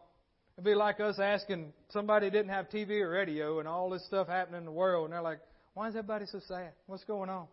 It'd 0.57 0.65
be 0.65 0.75
like 0.75 1.01
us 1.01 1.19
asking 1.19 1.73
somebody 1.91 2.31
didn't 2.31 2.49
have 2.49 2.71
TV 2.71 3.01
or 3.01 3.11
radio 3.11 3.59
and 3.59 3.69
all 3.69 3.91
this 3.91 4.07
stuff 4.07 4.27
happening 4.27 4.61
in 4.61 4.65
the 4.65 4.73
world, 4.73 5.05
and 5.05 5.13
they're 5.13 5.23
like, 5.23 5.41
why 5.75 5.89
is 5.89 5.95
everybody 5.95 6.25
so 6.27 6.41
sad? 6.49 6.73
What's 6.87 7.05
going 7.05 7.29
on? 7.29 7.47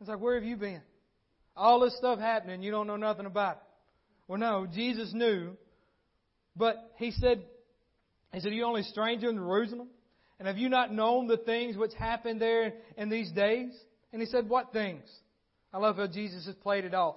It's 0.00 0.08
like, 0.08 0.20
where 0.20 0.34
have 0.34 0.44
you 0.44 0.56
been? 0.56 0.82
All 1.56 1.80
this 1.80 1.96
stuff 1.96 2.18
happening, 2.18 2.62
you 2.62 2.70
don't 2.70 2.86
know 2.86 2.96
nothing 2.96 3.24
about 3.24 3.56
it. 3.56 3.62
Well, 4.28 4.38
no, 4.38 4.66
Jesus 4.70 5.12
knew, 5.14 5.56
but 6.54 6.92
he 6.98 7.10
said, 7.12 7.42
he 8.34 8.40
said, 8.40 8.52
you 8.52 8.64
only 8.64 8.82
stranger 8.82 9.30
in 9.30 9.36
Jerusalem? 9.36 9.88
And 10.38 10.46
have 10.46 10.58
you 10.58 10.68
not 10.68 10.92
known 10.92 11.26
the 11.26 11.38
things 11.38 11.76
which 11.76 11.92
happened 11.98 12.40
there 12.40 12.74
in 12.98 13.08
these 13.08 13.32
days? 13.32 13.70
And 14.12 14.20
he 14.20 14.26
said, 14.26 14.48
what 14.48 14.72
things? 14.72 15.04
I 15.72 15.78
love 15.78 15.96
how 15.96 16.06
Jesus 16.06 16.46
has 16.46 16.54
played 16.56 16.84
it 16.84 16.94
off. 16.94 17.16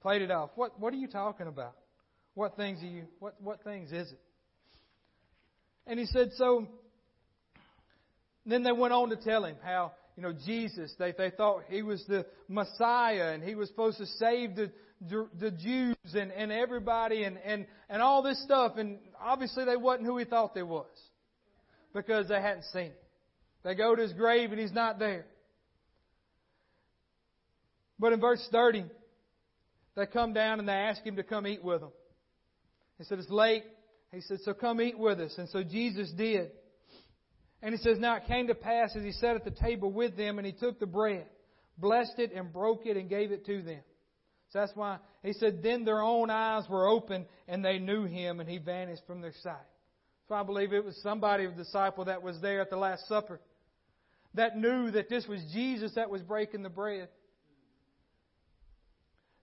Played 0.00 0.22
it 0.22 0.30
off. 0.30 0.50
What, 0.54 0.78
what 0.78 0.94
are 0.94 0.96
you 0.96 1.08
talking 1.08 1.48
about? 1.48 1.74
What 2.34 2.56
things 2.56 2.82
are 2.82 2.86
you 2.86 3.04
what 3.18 3.34
what 3.40 3.62
things 3.64 3.92
is 3.92 4.10
it? 4.10 4.20
And 5.86 5.98
he 5.98 6.06
said, 6.06 6.30
so 6.36 6.66
then 8.46 8.62
they 8.62 8.72
went 8.72 8.92
on 8.92 9.10
to 9.10 9.16
tell 9.16 9.44
him 9.44 9.56
how, 9.62 9.92
you 10.16 10.22
know, 10.22 10.32
Jesus, 10.32 10.92
they, 10.98 11.12
they 11.16 11.30
thought 11.30 11.62
he 11.68 11.82
was 11.82 12.04
the 12.06 12.26
Messiah 12.48 13.32
and 13.32 13.42
he 13.42 13.54
was 13.54 13.68
supposed 13.68 13.98
to 13.98 14.06
save 14.06 14.54
the, 14.56 14.70
the 15.38 15.50
Jews 15.50 15.96
and, 16.14 16.30
and 16.32 16.52
everybody 16.52 17.24
and, 17.24 17.38
and, 17.44 17.66
and 17.88 18.02
all 18.02 18.22
this 18.22 18.42
stuff. 18.44 18.76
And 18.76 18.98
obviously 19.20 19.64
they 19.64 19.76
wasn't 19.76 20.06
who 20.06 20.18
he 20.18 20.24
thought 20.24 20.54
they 20.54 20.62
was 20.62 20.86
because 21.94 22.28
they 22.28 22.40
hadn't 22.40 22.64
seen 22.72 22.86
him. 22.86 22.92
They 23.64 23.74
go 23.74 23.94
to 23.94 24.02
his 24.02 24.12
grave 24.12 24.50
and 24.50 24.60
he's 24.60 24.72
not 24.72 24.98
there. 24.98 25.26
But 27.98 28.12
in 28.12 28.20
verse 28.20 28.44
30, 28.50 28.84
they 29.94 30.06
come 30.06 30.32
down 30.32 30.58
and 30.58 30.68
they 30.68 30.72
ask 30.72 31.04
him 31.04 31.16
to 31.16 31.22
come 31.22 31.46
eat 31.46 31.62
with 31.62 31.80
them. 31.80 31.90
He 33.02 33.06
said, 33.08 33.18
It's 33.18 33.30
late. 33.30 33.64
He 34.12 34.20
said, 34.20 34.38
So 34.44 34.54
come 34.54 34.80
eat 34.80 34.96
with 34.96 35.18
us. 35.18 35.34
And 35.36 35.48
so 35.48 35.64
Jesus 35.64 36.10
did. 36.12 36.52
And 37.60 37.74
he 37.74 37.78
says, 37.78 37.98
Now 37.98 38.16
it 38.16 38.26
came 38.26 38.46
to 38.46 38.54
pass 38.54 38.94
as 38.94 39.02
he 39.02 39.10
sat 39.12 39.34
at 39.34 39.44
the 39.44 39.50
table 39.50 39.90
with 39.90 40.16
them, 40.16 40.38
and 40.38 40.46
he 40.46 40.52
took 40.52 40.78
the 40.78 40.86
bread, 40.86 41.26
blessed 41.76 42.18
it, 42.18 42.32
and 42.32 42.52
broke 42.52 42.86
it, 42.86 42.96
and 42.96 43.08
gave 43.08 43.32
it 43.32 43.44
to 43.46 43.62
them. 43.62 43.80
So 44.50 44.60
that's 44.60 44.72
why 44.76 44.98
he 45.22 45.32
said, 45.32 45.62
Then 45.62 45.84
their 45.84 46.00
own 46.00 46.30
eyes 46.30 46.64
were 46.70 46.86
open, 46.86 47.26
and 47.48 47.64
they 47.64 47.78
knew 47.78 48.04
him, 48.04 48.38
and 48.38 48.48
he 48.48 48.58
vanished 48.58 49.02
from 49.06 49.20
their 49.20 49.34
sight. 49.42 49.56
So 50.28 50.36
I 50.36 50.44
believe 50.44 50.72
it 50.72 50.84
was 50.84 50.96
somebody, 51.02 51.46
a 51.46 51.50
disciple, 51.50 52.04
that 52.04 52.22
was 52.22 52.40
there 52.40 52.60
at 52.60 52.70
the 52.70 52.76
Last 52.76 53.08
Supper 53.08 53.40
that 54.34 54.56
knew 54.56 54.90
that 54.92 55.08
this 55.08 55.26
was 55.26 55.44
Jesus 55.52 55.92
that 55.96 56.08
was 56.08 56.22
breaking 56.22 56.62
the 56.62 56.70
bread. 56.70 57.08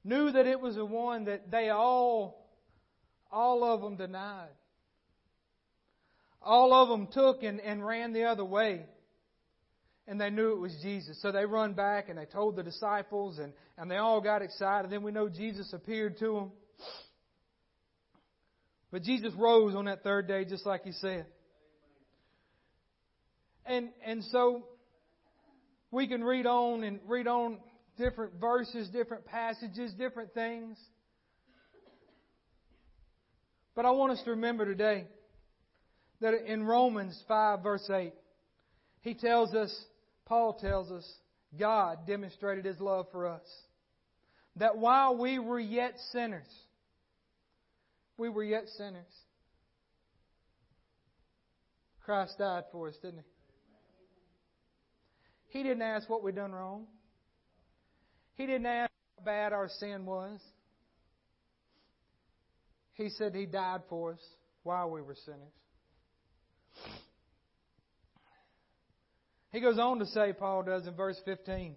knew 0.04 0.32
that 0.32 0.48
it 0.48 0.60
was 0.60 0.76
the 0.76 0.86
one 0.86 1.26
that 1.26 1.52
they 1.52 1.70
all, 1.70 2.39
all 3.32 3.64
of 3.64 3.82
them 3.82 3.96
denied. 3.96 4.50
All 6.42 6.74
of 6.74 6.90
them 6.90 7.08
took 7.12 7.44
and, 7.44 7.60
and 7.60 7.86
ran 7.86 8.14
the 8.14 8.24
other 8.24 8.46
way. 8.46 8.86
And 10.08 10.20
they 10.20 10.30
knew 10.30 10.54
it 10.54 10.60
was 10.60 10.76
Jesus. 10.82 11.22
So 11.22 11.32
they 11.32 11.46
run 11.46 11.74
back 11.74 12.10
and 12.10 12.18
they 12.18 12.26
told 12.26 12.56
the 12.56 12.64
disciples 12.64 13.38
and, 13.38 13.54
and 13.78 13.92
they 13.92 13.98
all 13.98 14.22
got 14.22 14.42
excited. 14.42 14.90
Then 14.90 15.04
we 15.04 15.12
know 15.12 15.30
Jesus 15.30 15.72
appeared 15.74 16.18
to 16.20 16.34
them. 16.34 16.52
But 18.92 19.04
Jesus 19.04 19.34
rose 19.36 19.76
on 19.76 19.86
that 19.86 20.04
third 20.04 20.28
day 20.28 20.46
just 20.46 20.66
like 20.66 20.84
he 20.84 20.94
said. 20.94 21.28
And 23.66 23.90
and 24.04 24.24
so 24.32 24.64
we 25.92 26.08
can 26.08 26.24
read 26.24 26.48
on 26.48 26.84
and 26.84 27.00
read 27.08 27.28
on 27.28 27.60
different 27.98 28.34
verses, 28.40 28.90
different 28.90 29.26
passages, 29.26 29.94
different 29.94 30.34
things. 30.34 30.78
But 33.76 33.86
I 33.86 33.92
want 33.92 34.12
us 34.12 34.22
to 34.24 34.32
remember 34.32 34.66
today 34.66 35.06
that 36.22 36.34
in 36.46 36.64
Romans 36.64 37.22
5, 37.28 37.64
verse 37.64 37.90
8, 37.90 38.14
he 39.02 39.14
tells 39.14 39.54
us, 39.54 39.74
Paul 40.26 40.54
tells 40.54 40.92
us, 40.92 41.08
God 41.58 42.06
demonstrated 42.06 42.66
his 42.66 42.80
love 42.80 43.08
for 43.12 43.28
us. 43.28 43.46
That 44.58 44.78
while 44.78 45.18
we 45.18 45.40
were 45.40 45.60
yet 45.60 45.94
sinners, 46.12 46.48
we 48.18 48.30
were 48.30 48.44
yet 48.44 48.68
sinners, 48.78 49.08
Christ 52.04 52.38
died 52.38 52.64
for 52.72 52.90
us, 52.90 52.96
didn't 53.02 53.20
he? 53.20 53.26
He 55.60 55.64
didn't 55.64 55.82
ask 55.82 56.10
what 56.10 56.24
we'd 56.24 56.36
done 56.36 56.52
wrong. 56.52 56.86
He 58.36 58.46
didn't 58.46 58.68
ask 58.68 58.92
how 59.18 59.26
bad 59.26 59.54
our 59.54 59.70
sin 59.80 60.06
was. 60.06 60.40
He 63.00 63.10
said 63.10 63.34
He 63.34 63.46
died 63.46 63.82
for 63.88 64.12
us 64.12 64.20
while 64.64 64.90
we 64.92 65.02
were 65.02 65.16
sinners. 65.26 65.40
He 69.54 69.62
goes 69.62 69.80
on 69.80 70.00
to 70.00 70.06
say, 70.08 70.34
Paul 70.38 70.64
does 70.64 70.86
in 70.86 70.96
verse 70.96 71.20
15. 71.24 71.76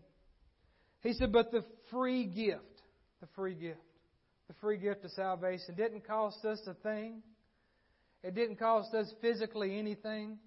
He 1.01 1.13
said, 1.13 1.33
But 1.33 1.53
the 1.53 1.65
free 1.93 2.25
gift, 2.25 2.83
the 3.21 3.29
free 3.37 3.55
gift, 3.55 3.79
the 4.49 4.55
free 4.61 4.79
gift 4.79 5.05
of 5.05 5.13
salvation 5.13 5.77
didn't 5.77 6.07
cost 6.07 6.45
us 6.45 6.61
a 6.67 6.75
thing. 6.75 7.23
It 8.25 8.35
didn't 8.35 8.57
cost 8.57 8.93
us 8.93 9.11
physically 9.21 9.79
anything. 9.79 10.39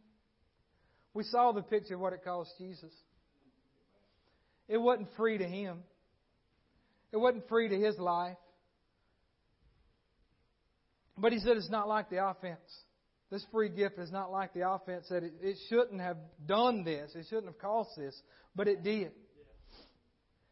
We 1.13 1.23
saw 1.23 1.53
the 1.53 1.63
picture 1.63 1.95
of 1.95 2.01
what 2.01 2.11
it 2.11 2.23
cost 2.25 2.51
Jesus. 2.57 2.91
It 4.67 4.77
wasn't 4.77 5.07
free 5.15 5.37
to 5.37 5.47
him. 5.47 5.83
It 7.13 7.17
wasn't 7.17 7.47
free 7.47 7.69
to 7.69 7.79
his 7.79 7.97
life. 7.97 8.37
But 11.17 11.31
he 11.31 11.39
said 11.39 11.57
it's 11.57 11.69
not 11.69 11.87
like 11.87 12.09
the 12.09 12.25
offense. 12.25 12.59
This 13.31 13.45
free 13.51 13.69
gift 13.69 13.97
is 13.97 14.11
not 14.11 14.31
like 14.31 14.53
the 14.53 14.69
offense 14.69 15.07
that 15.09 15.23
it, 15.23 15.33
it 15.41 15.57
shouldn't 15.69 16.01
have 16.01 16.17
done 16.45 16.83
this. 16.83 17.11
It 17.15 17.25
shouldn't 17.29 17.47
have 17.47 17.59
caused 17.59 17.97
this, 17.97 18.15
but 18.55 18.67
it 18.67 18.83
did. 18.83 19.11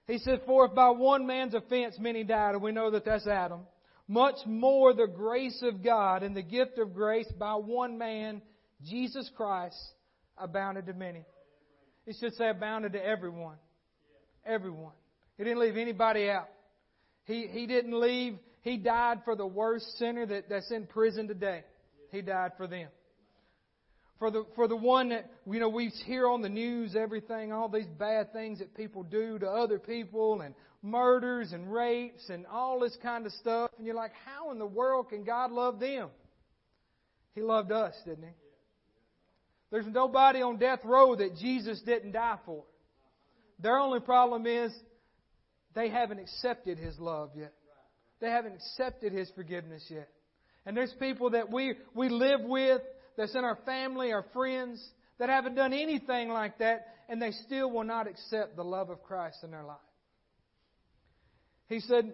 He 0.08 0.18
said, 0.18 0.42
For 0.46 0.66
if 0.66 0.74
by 0.74 0.90
one 0.90 1.28
man's 1.28 1.54
offense 1.54 1.98
many 2.00 2.24
died, 2.24 2.56
and 2.56 2.64
we 2.64 2.72
know 2.72 2.92
that 2.92 3.06
that's 3.06 3.28
Adam, 3.28 3.62
much 4.08 4.36
more 4.46 4.94
the 4.94 5.08
grace 5.08 5.62
of 5.64 5.84
God 5.84 6.24
and 6.24 6.36
the 6.36 6.42
gift 6.42 6.78
of 6.78 6.94
grace 6.94 7.32
by 7.40 7.54
one 7.54 7.98
man, 7.98 8.42
Jesus 8.84 9.30
Christ, 9.36 9.78
abounded 10.38 10.88
to 10.88 10.94
many. 10.94 11.26
It 12.06 12.18
should 12.20 12.34
say 12.36 12.50
abounded 12.50 12.94
to 12.94 13.06
everyone. 13.06 13.56
Everyone. 14.46 14.92
He 15.38 15.44
didn't 15.44 15.60
leave 15.60 15.78
anybody 15.78 16.30
out. 16.30 16.50
He, 17.26 17.48
he 17.50 17.66
didn't 17.66 17.98
leave, 17.98 18.38
he 18.64 18.78
died 18.78 19.20
for 19.26 19.36
the 19.36 19.46
worst 19.46 19.98
sinner 20.00 20.26
that, 20.26 20.50
that's 20.50 20.72
in 20.72 20.88
prison 20.88 21.28
today. 21.28 21.64
He 22.12 22.22
died 22.22 22.54
for 22.58 22.66
them. 22.66 22.88
For 24.20 24.32
the, 24.32 24.46
for 24.56 24.70
the 24.70 24.76
one 24.76 25.10
that, 25.10 25.30
you 25.46 25.60
know, 25.60 25.68
we 25.68 25.90
hear 26.06 26.28
on 26.30 26.42
the 26.42 26.50
news 26.50 26.96
everything, 26.96 27.52
all 27.52 27.68
these 27.68 27.88
bad 28.00 28.32
things 28.32 28.60
that 28.60 28.74
people 28.74 29.04
do 29.04 29.38
to 29.40 29.48
other 29.48 29.80
people 29.80 30.40
and 30.40 30.56
murders 30.82 31.52
and 31.52 31.74
rapes 31.74 32.30
and 32.30 32.46
all 32.46 32.80
this 32.80 32.98
kind 33.04 33.26
of 33.26 33.34
stuff. 33.34 33.72
And 33.78 33.86
you're 33.86 33.96
like, 33.96 34.14
how 34.26 34.52
in 34.52 34.60
the 34.60 34.66
world 34.66 35.10
can 35.10 35.26
God 35.26 35.52
love 35.52 35.82
them? 35.82 36.10
He 37.36 37.42
loved 37.42 37.74
us, 37.74 37.94
didn't 38.06 38.24
He? 38.24 38.34
There's 39.72 39.88
nobody 39.88 40.42
on 40.42 40.58
death 40.58 40.80
row 40.86 41.18
that 41.18 41.36
Jesus 41.36 41.82
didn't 41.82 42.14
die 42.14 42.38
for. 42.46 42.64
Their 43.60 43.78
only 43.78 44.00
problem 44.00 44.48
is 44.48 44.72
they 45.76 45.90
haven't 45.90 46.20
accepted 46.20 46.78
His 46.78 46.98
love 46.98 47.32
yet. 47.36 47.54
They 48.24 48.30
haven't 48.30 48.54
accepted 48.54 49.12
His 49.12 49.30
forgiveness 49.36 49.84
yet. 49.90 50.08
And 50.66 50.78
there's 50.78 50.94
people 50.98 51.32
that 51.32 51.52
we, 51.52 51.74
we 51.94 52.08
live 52.08 52.40
with, 52.40 52.82
that's 53.18 53.36
in 53.36 53.44
our 53.44 53.58
family, 53.66 54.14
our 54.14 54.24
friends, 54.32 54.82
that 55.20 55.28
haven't 55.28 55.56
done 55.56 55.74
anything 55.74 56.30
like 56.30 56.60
that, 56.60 56.88
and 57.10 57.22
they 57.22 57.32
still 57.46 57.70
will 57.70 57.84
not 57.84 58.08
accept 58.08 58.56
the 58.56 58.64
love 58.64 58.90
of 58.90 59.04
Christ 59.04 59.40
in 59.44 59.52
their 59.52 59.66
life. 59.66 59.76
He 61.68 61.82
said, 61.82 62.14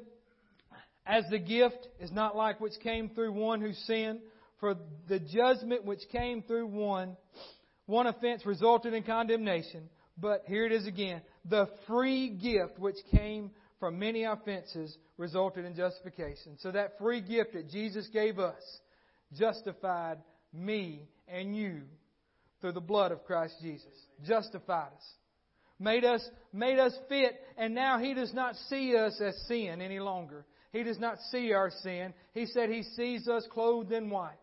As 1.05 1.26
the 1.30 1.38
gift 1.38 1.88
is 1.99 2.12
not 2.12 2.36
like 2.36 2.60
which 2.60 2.80
came 2.82 3.10
through 3.10 3.34
one 3.34 3.62
who 3.62 3.74
sinned, 3.74 4.22
for 4.60 4.78
the 5.07 5.20
judgment 5.20 5.86
which 5.86 6.01
came 6.12 6.41
through 6.41 6.66
one, 6.66 7.18
one 7.86 8.07
offense 8.07 8.47
resulted 8.47 8.95
in 8.95 9.03
condemnation. 9.03 9.88
But 10.18 10.45
here 10.47 10.66
it 10.66 10.72
is 10.72 10.88
again. 10.88 11.22
The 11.45 11.68
free 11.86 12.30
gift 12.30 12.80
which 12.80 12.97
came 13.16 13.51
from 13.80 14.00
many 14.00 14.24
offenses 14.24 14.98
resulted 15.18 15.66
in 15.66 15.76
justification. 15.76 16.58
So 16.60 16.72
that 16.72 16.98
free 16.98 17.22
gift 17.22 17.54
that 17.54 17.70
Jesus 17.70 18.08
gave 18.12 18.40
us 18.40 18.62
justified 19.38 20.18
me 20.54 21.08
and 21.28 21.56
you 21.56 21.82
through 22.62 22.74
the 22.74 22.82
blood 22.82 23.12
of 23.12 23.24
Christ 23.26 23.56
Jesus. 23.62 23.94
Justified 24.26 24.92
us. 24.96 25.14
Made 25.82 26.04
us, 26.04 26.28
made 26.52 26.78
us 26.78 26.94
fit, 27.08 27.36
and 27.58 27.74
now 27.74 28.00
He 28.00 28.14
does 28.14 28.34
not 28.34 28.56
see 28.68 28.98
us 28.98 29.20
as 29.22 29.36
sin 29.48 29.82
any 29.82 30.00
longer. 30.00 30.46
He 30.74 30.84
does 30.84 31.00
not 31.00 31.18
see 31.32 31.54
our 31.54 31.72
sin. 31.82 32.14
He 32.34 32.48
said 32.48 32.70
He 32.70 32.84
sees 32.84 33.30
us 33.30 33.48
clothed 33.50 33.94
in 33.94 34.10
white. 34.10 34.34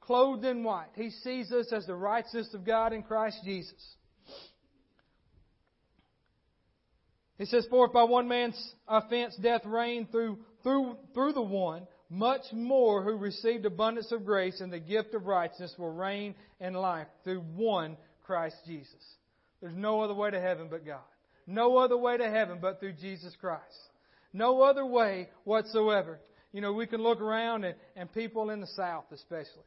Clothed 0.00 0.44
in 0.44 0.62
white. 0.62 0.90
He 0.94 1.10
sees 1.10 1.50
us 1.52 1.72
as 1.72 1.86
the 1.86 1.94
righteousness 1.94 2.52
of 2.52 2.66
God 2.66 2.92
in 2.92 3.02
Christ 3.02 3.38
Jesus. 3.44 3.96
He 7.42 7.46
says, 7.46 7.66
For 7.70 7.86
if 7.86 7.92
by 7.92 8.04
one 8.04 8.28
man's 8.28 8.74
offense 8.86 9.34
death 9.34 9.62
reigned 9.64 10.12
through, 10.12 10.38
through, 10.62 10.96
through 11.12 11.32
the 11.32 11.42
one, 11.42 11.88
much 12.08 12.42
more 12.52 13.02
who 13.02 13.16
received 13.16 13.66
abundance 13.66 14.12
of 14.12 14.24
grace 14.24 14.60
and 14.60 14.72
the 14.72 14.78
gift 14.78 15.12
of 15.12 15.26
righteousness 15.26 15.74
will 15.76 15.90
reign 15.90 16.36
in 16.60 16.72
life 16.72 17.08
through 17.24 17.40
one 17.40 17.96
Christ 18.22 18.54
Jesus. 18.64 18.94
There's 19.60 19.74
no 19.74 20.02
other 20.02 20.14
way 20.14 20.30
to 20.30 20.40
heaven 20.40 20.68
but 20.70 20.86
God. 20.86 21.00
No 21.44 21.78
other 21.78 21.96
way 21.96 22.16
to 22.16 22.30
heaven 22.30 22.58
but 22.62 22.78
through 22.78 22.92
Jesus 22.92 23.34
Christ. 23.40 23.90
No 24.32 24.62
other 24.62 24.86
way 24.86 25.28
whatsoever. 25.42 26.20
You 26.52 26.60
know, 26.60 26.72
we 26.72 26.86
can 26.86 27.02
look 27.02 27.20
around 27.20 27.64
and, 27.64 27.74
and 27.96 28.12
people 28.12 28.50
in 28.50 28.60
the 28.60 28.68
South 28.68 29.06
especially. 29.10 29.66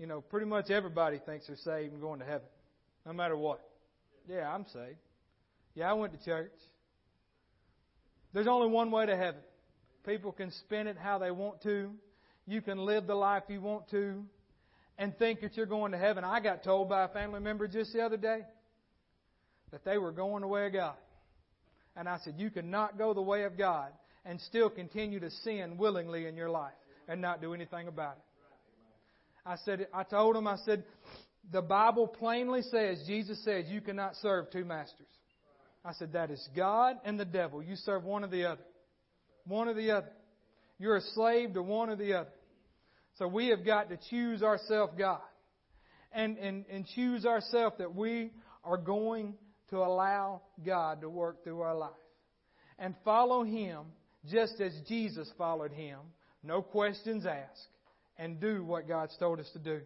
You 0.00 0.08
know, 0.08 0.20
pretty 0.20 0.46
much 0.46 0.68
everybody 0.68 1.20
thinks 1.24 1.46
they're 1.46 1.54
saved 1.58 1.92
and 1.92 2.02
going 2.02 2.18
to 2.18 2.26
heaven. 2.26 2.48
No 3.06 3.12
matter 3.12 3.36
what. 3.36 3.60
Yeah, 4.28 4.52
I'm 4.52 4.66
saved. 4.72 4.98
Yeah, 5.76 5.88
I 5.88 5.92
went 5.92 6.18
to 6.18 6.24
church. 6.24 6.50
There's 8.32 8.46
only 8.46 8.68
one 8.68 8.90
way 8.90 9.06
to 9.06 9.16
heaven. 9.16 9.40
People 10.04 10.32
can 10.32 10.50
spin 10.50 10.86
it 10.86 10.96
how 10.96 11.18
they 11.18 11.30
want 11.30 11.62
to. 11.62 11.90
You 12.46 12.60
can 12.60 12.78
live 12.78 13.06
the 13.06 13.14
life 13.14 13.44
you 13.48 13.60
want 13.60 13.88
to 13.90 14.24
and 14.98 15.16
think 15.18 15.40
that 15.40 15.56
you're 15.56 15.66
going 15.66 15.92
to 15.92 15.98
heaven. 15.98 16.24
I 16.24 16.40
got 16.40 16.64
told 16.64 16.88
by 16.88 17.04
a 17.04 17.08
family 17.08 17.40
member 17.40 17.68
just 17.68 17.92
the 17.92 18.02
other 18.02 18.16
day 18.16 18.40
that 19.70 19.84
they 19.84 19.98
were 19.98 20.12
going 20.12 20.42
the 20.42 20.48
way 20.48 20.66
of 20.66 20.72
God. 20.72 20.94
And 21.96 22.08
I 22.08 22.18
said, 22.24 22.34
You 22.38 22.50
cannot 22.50 22.98
go 22.98 23.14
the 23.14 23.22
way 23.22 23.44
of 23.44 23.56
God 23.56 23.92
and 24.24 24.40
still 24.40 24.70
continue 24.70 25.20
to 25.20 25.30
sin 25.30 25.76
willingly 25.76 26.26
in 26.26 26.36
your 26.36 26.50
life 26.50 26.72
and 27.08 27.20
not 27.20 27.40
do 27.40 27.54
anything 27.54 27.88
about 27.88 28.16
it. 28.16 28.22
I 29.44 29.56
said, 29.64 29.88
I 29.92 30.04
told 30.04 30.36
him, 30.36 30.46
I 30.46 30.56
said, 30.64 30.84
the 31.50 31.62
Bible 31.62 32.06
plainly 32.06 32.62
says, 32.62 33.02
Jesus 33.06 33.42
says, 33.44 33.66
you 33.68 33.80
cannot 33.80 34.14
serve 34.16 34.50
two 34.50 34.64
masters. 34.64 35.08
I 35.84 35.92
said, 35.94 36.12
That 36.12 36.30
is 36.30 36.48
God 36.56 36.96
and 37.04 37.18
the 37.18 37.24
devil. 37.24 37.62
You 37.62 37.76
serve 37.76 38.04
one 38.04 38.24
or 38.24 38.28
the 38.28 38.44
other. 38.46 38.62
One 39.46 39.68
or 39.68 39.74
the 39.74 39.90
other. 39.90 40.10
You're 40.78 40.96
a 40.96 41.02
slave 41.14 41.54
to 41.54 41.62
one 41.62 41.90
or 41.90 41.96
the 41.96 42.14
other. 42.14 42.30
So 43.18 43.28
we 43.28 43.48
have 43.48 43.64
got 43.64 43.90
to 43.90 43.98
choose 44.10 44.42
ourselves 44.42 44.94
God. 44.98 45.20
And, 46.12 46.36
and, 46.38 46.64
and 46.70 46.86
choose 46.94 47.24
ourselves 47.24 47.76
that 47.78 47.94
we 47.94 48.32
are 48.64 48.76
going 48.76 49.34
to 49.70 49.78
allow 49.78 50.42
God 50.64 51.00
to 51.00 51.08
work 51.08 51.42
through 51.42 51.62
our 51.62 51.74
life. 51.74 51.90
And 52.78 52.94
follow 53.04 53.44
Him 53.44 53.84
just 54.30 54.60
as 54.60 54.72
Jesus 54.88 55.30
followed 55.38 55.72
Him. 55.72 55.98
No 56.42 56.62
questions 56.62 57.24
asked. 57.26 57.68
And 58.18 58.40
do 58.40 58.62
what 58.62 58.86
God's 58.86 59.16
told 59.18 59.40
us 59.40 59.48
to 59.54 59.58
do. 59.58 59.80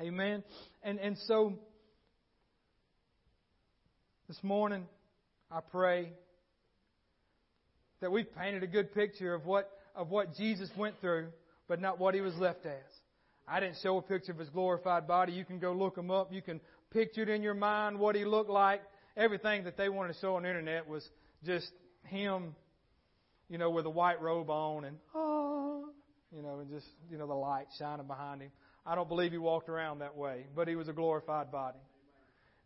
Amen. 0.00 0.08
Amen. 0.08 0.44
And, 0.82 0.98
and 0.98 1.16
so 1.26 1.54
this 4.26 4.42
morning, 4.42 4.86
I 5.50 5.60
pray 5.60 6.08
that 8.00 8.10
we've 8.10 8.34
painted 8.34 8.62
a 8.62 8.66
good 8.66 8.94
picture 8.94 9.34
of 9.34 9.44
what, 9.44 9.70
of 9.94 10.08
what 10.08 10.34
Jesus 10.34 10.70
went 10.78 10.98
through, 11.02 11.28
but 11.68 11.78
not 11.80 11.98
what 11.98 12.14
he 12.14 12.22
was 12.22 12.34
left 12.36 12.64
as. 12.64 12.72
I 13.46 13.60
didn't 13.60 13.76
show 13.82 13.98
a 13.98 14.02
picture 14.02 14.32
of 14.32 14.38
his 14.38 14.48
glorified 14.48 15.06
body. 15.06 15.32
You 15.32 15.44
can 15.44 15.58
go 15.58 15.72
look 15.72 15.98
him 15.98 16.10
up. 16.10 16.32
You 16.32 16.40
can 16.40 16.62
picture 16.90 17.22
it 17.22 17.28
in 17.28 17.42
your 17.42 17.54
mind 17.54 17.98
what 17.98 18.14
he 18.14 18.24
looked 18.24 18.48
like. 18.48 18.80
Everything 19.14 19.64
that 19.64 19.76
they 19.76 19.90
wanted 19.90 20.14
to 20.14 20.20
show 20.20 20.36
on 20.36 20.44
the 20.44 20.48
internet 20.48 20.88
was 20.88 21.06
just 21.44 21.70
him, 22.04 22.54
you 23.50 23.58
know, 23.58 23.68
with 23.68 23.84
a 23.84 23.90
white 23.90 24.22
robe 24.22 24.48
on 24.48 24.86
and, 24.86 24.96
oh, 25.14 25.90
you 26.34 26.42
know, 26.42 26.60
and 26.60 26.70
just, 26.70 26.86
you 27.10 27.18
know, 27.18 27.26
the 27.26 27.34
light 27.34 27.66
shining 27.78 28.06
behind 28.06 28.40
him. 28.40 28.50
I 28.86 28.94
don't 28.94 29.08
believe 29.08 29.32
he 29.32 29.38
walked 29.38 29.68
around 29.68 29.98
that 29.98 30.16
way, 30.16 30.46
but 30.56 30.66
he 30.66 30.76
was 30.76 30.88
a 30.88 30.94
glorified 30.94 31.52
body 31.52 31.78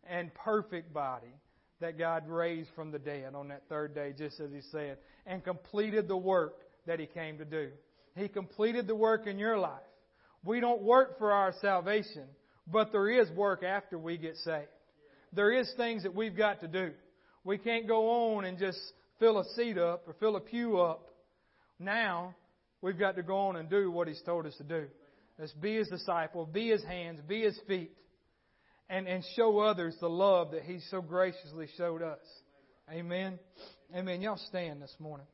and 0.09 0.33
perfect 0.33 0.93
body 0.93 1.33
that 1.81 1.97
God 1.97 2.27
raised 2.27 2.69
from 2.75 2.91
the 2.91 2.99
dead 2.99 3.35
on 3.35 3.47
that 3.49 3.63
third 3.69 3.95
day, 3.95 4.13
just 4.17 4.39
as 4.39 4.51
He 4.51 4.61
said, 4.71 4.97
and 5.25 5.43
completed 5.43 6.07
the 6.07 6.17
work 6.17 6.55
that 6.85 6.99
He 6.99 7.05
came 7.05 7.37
to 7.37 7.45
do. 7.45 7.69
He 8.15 8.27
completed 8.27 8.87
the 8.87 8.95
work 8.95 9.27
in 9.27 9.39
your 9.39 9.57
life. 9.57 9.81
We 10.43 10.59
don't 10.59 10.81
work 10.81 11.17
for 11.17 11.31
our 11.31 11.53
salvation, 11.61 12.25
but 12.71 12.91
there 12.91 13.09
is 13.09 13.29
work 13.31 13.63
after 13.63 13.97
we 13.97 14.17
get 14.17 14.37
saved. 14.37 14.67
There 15.33 15.51
is 15.51 15.71
things 15.77 16.03
that 16.03 16.15
we've 16.15 16.35
got 16.35 16.61
to 16.61 16.67
do. 16.67 16.91
We 17.43 17.57
can't 17.57 17.87
go 17.87 18.35
on 18.35 18.45
and 18.45 18.57
just 18.57 18.79
fill 19.19 19.39
a 19.39 19.45
seat 19.55 19.77
up 19.77 20.03
or 20.07 20.15
fill 20.19 20.35
a 20.35 20.41
pew 20.41 20.79
up. 20.79 21.07
Now, 21.79 22.35
we've 22.81 22.99
got 22.99 23.15
to 23.15 23.23
go 23.23 23.37
on 23.37 23.55
and 23.55 23.69
do 23.69 23.91
what 23.91 24.07
He's 24.07 24.21
told 24.21 24.45
us 24.45 24.55
to 24.57 24.63
do. 24.63 24.85
Let's 25.37 25.53
be 25.53 25.77
His 25.77 25.87
disciple, 25.87 26.45
be 26.45 26.69
His 26.69 26.83
hands, 26.83 27.21
be 27.27 27.41
His 27.41 27.57
feet 27.67 27.91
and, 28.89 29.07
and 29.07 29.23
show 29.35 29.59
others 29.59 29.95
the 29.99 30.09
love 30.09 30.51
that 30.51 30.63
He 30.63 30.79
so 30.89 31.01
graciously 31.01 31.67
showed 31.77 32.01
us. 32.01 32.19
Amen. 32.91 33.37
Amen. 33.95 34.21
Y'all 34.21 34.39
stand 34.47 34.81
this 34.81 34.95
morning. 34.99 35.27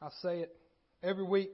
I 0.00 0.08
say 0.20 0.40
it 0.40 0.56
every 1.00 1.22
week. 1.22 1.50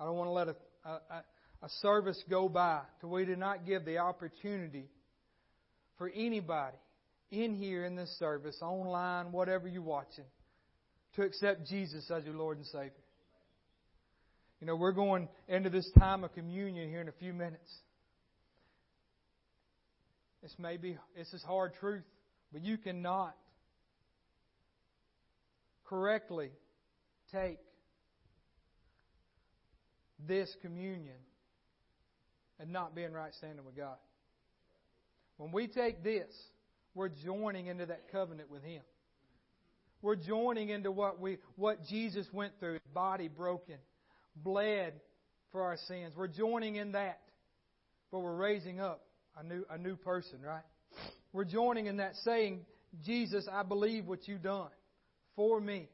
I 0.00 0.04
don't 0.04 0.16
want 0.16 0.26
to 0.26 0.32
let 0.32 0.48
a, 0.48 0.56
a, 0.84 1.24
a 1.62 1.68
service 1.82 2.20
go 2.28 2.48
by 2.48 2.80
till 3.00 3.10
we 3.10 3.24
do 3.24 3.36
not 3.36 3.64
give 3.64 3.84
the 3.84 3.98
opportunity 3.98 4.88
for 6.00 6.10
anybody 6.16 6.78
in 7.30 7.54
here 7.54 7.84
in 7.84 7.94
this 7.94 8.08
service, 8.18 8.56
online, 8.62 9.32
whatever 9.32 9.68
you're 9.68 9.82
watching, 9.82 10.24
to 11.14 11.22
accept 11.22 11.66
Jesus 11.66 12.10
as 12.10 12.24
your 12.24 12.32
Lord 12.32 12.56
and 12.56 12.64
Savior. 12.64 12.92
You 14.62 14.66
know, 14.66 14.76
we're 14.76 14.92
going 14.92 15.28
into 15.46 15.68
this 15.68 15.86
time 15.98 16.24
of 16.24 16.32
communion 16.32 16.88
here 16.88 17.02
in 17.02 17.08
a 17.08 17.12
few 17.12 17.34
minutes. 17.34 17.70
This 20.42 20.54
may 20.58 20.78
be, 20.78 20.96
this 21.14 21.30
is 21.34 21.42
hard 21.42 21.72
truth, 21.78 22.04
but 22.50 22.62
you 22.62 22.78
cannot 22.78 23.36
correctly 25.84 26.48
take 27.30 27.58
this 30.26 30.50
communion 30.62 31.18
and 32.58 32.72
not 32.72 32.94
be 32.94 33.02
in 33.02 33.12
right 33.12 33.34
standing 33.34 33.66
with 33.66 33.76
God. 33.76 33.96
When 35.40 35.52
we 35.52 35.68
take 35.68 36.04
this, 36.04 36.28
we're 36.94 37.08
joining 37.08 37.68
into 37.68 37.86
that 37.86 38.12
covenant 38.12 38.50
with 38.50 38.62
Him. 38.62 38.82
We're 40.02 40.16
joining 40.16 40.68
into 40.68 40.92
what 40.92 41.18
we 41.18 41.38
what 41.56 41.78
Jesus 41.88 42.26
went 42.30 42.52
through, 42.60 42.74
His 42.74 42.82
body 42.92 43.28
broken, 43.28 43.76
bled 44.36 45.00
for 45.50 45.62
our 45.62 45.78
sins. 45.88 46.12
We're 46.14 46.28
joining 46.28 46.76
in 46.76 46.92
that. 46.92 47.20
But 48.12 48.18
we're 48.18 48.36
raising 48.36 48.80
up 48.80 49.00
a 49.34 49.42
new 49.42 49.64
a 49.70 49.78
new 49.78 49.96
person, 49.96 50.42
right? 50.42 50.64
We're 51.32 51.46
joining 51.46 51.86
in 51.86 51.96
that 51.96 52.16
saying, 52.16 52.66
Jesus, 53.02 53.48
I 53.50 53.62
believe 53.62 54.06
what 54.06 54.28
you've 54.28 54.42
done 54.42 54.68
for 55.36 55.58
me. 55.58 55.88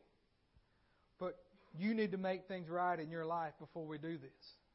But 1.20 1.38
you 1.78 1.94
need 1.94 2.10
to 2.10 2.18
make 2.18 2.48
things 2.48 2.68
right 2.68 2.98
in 2.98 3.12
your 3.12 3.24
life 3.24 3.52
before 3.60 3.86
we 3.86 3.98
do 3.98 4.18
this. 4.18 4.65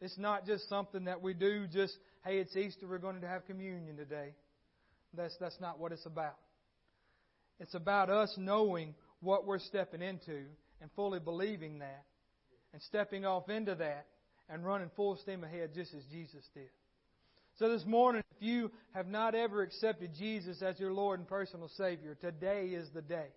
It's 0.00 0.18
not 0.18 0.46
just 0.46 0.68
something 0.68 1.04
that 1.04 1.22
we 1.22 1.34
do 1.34 1.66
just, 1.66 1.96
hey, 2.24 2.38
it's 2.38 2.54
Easter, 2.56 2.86
we're 2.86 2.98
going 2.98 3.20
to 3.20 3.28
have 3.28 3.46
communion 3.46 3.96
today. 3.96 4.34
That's, 5.14 5.34
that's 5.40 5.58
not 5.60 5.78
what 5.78 5.92
it's 5.92 6.06
about. 6.06 6.36
It's 7.58 7.74
about 7.74 8.10
us 8.10 8.34
knowing 8.36 8.94
what 9.20 9.46
we're 9.46 9.58
stepping 9.58 10.02
into 10.02 10.44
and 10.80 10.90
fully 10.94 11.18
believing 11.18 11.78
that 11.78 12.04
and 12.72 12.82
stepping 12.82 13.24
off 13.24 13.48
into 13.48 13.74
that 13.76 14.06
and 14.50 14.64
running 14.64 14.90
full 14.94 15.16
steam 15.16 15.42
ahead 15.42 15.70
just 15.74 15.94
as 15.94 16.02
Jesus 16.12 16.44
did. 16.52 16.68
So 17.58 17.70
this 17.70 17.86
morning, 17.86 18.22
if 18.36 18.46
you 18.46 18.70
have 18.92 19.06
not 19.06 19.34
ever 19.34 19.62
accepted 19.62 20.10
Jesus 20.14 20.60
as 20.60 20.78
your 20.78 20.92
Lord 20.92 21.20
and 21.20 21.26
personal 21.26 21.70
Savior, 21.78 22.14
today 22.20 22.66
is 22.66 22.90
the 22.92 23.00
day. 23.00 23.28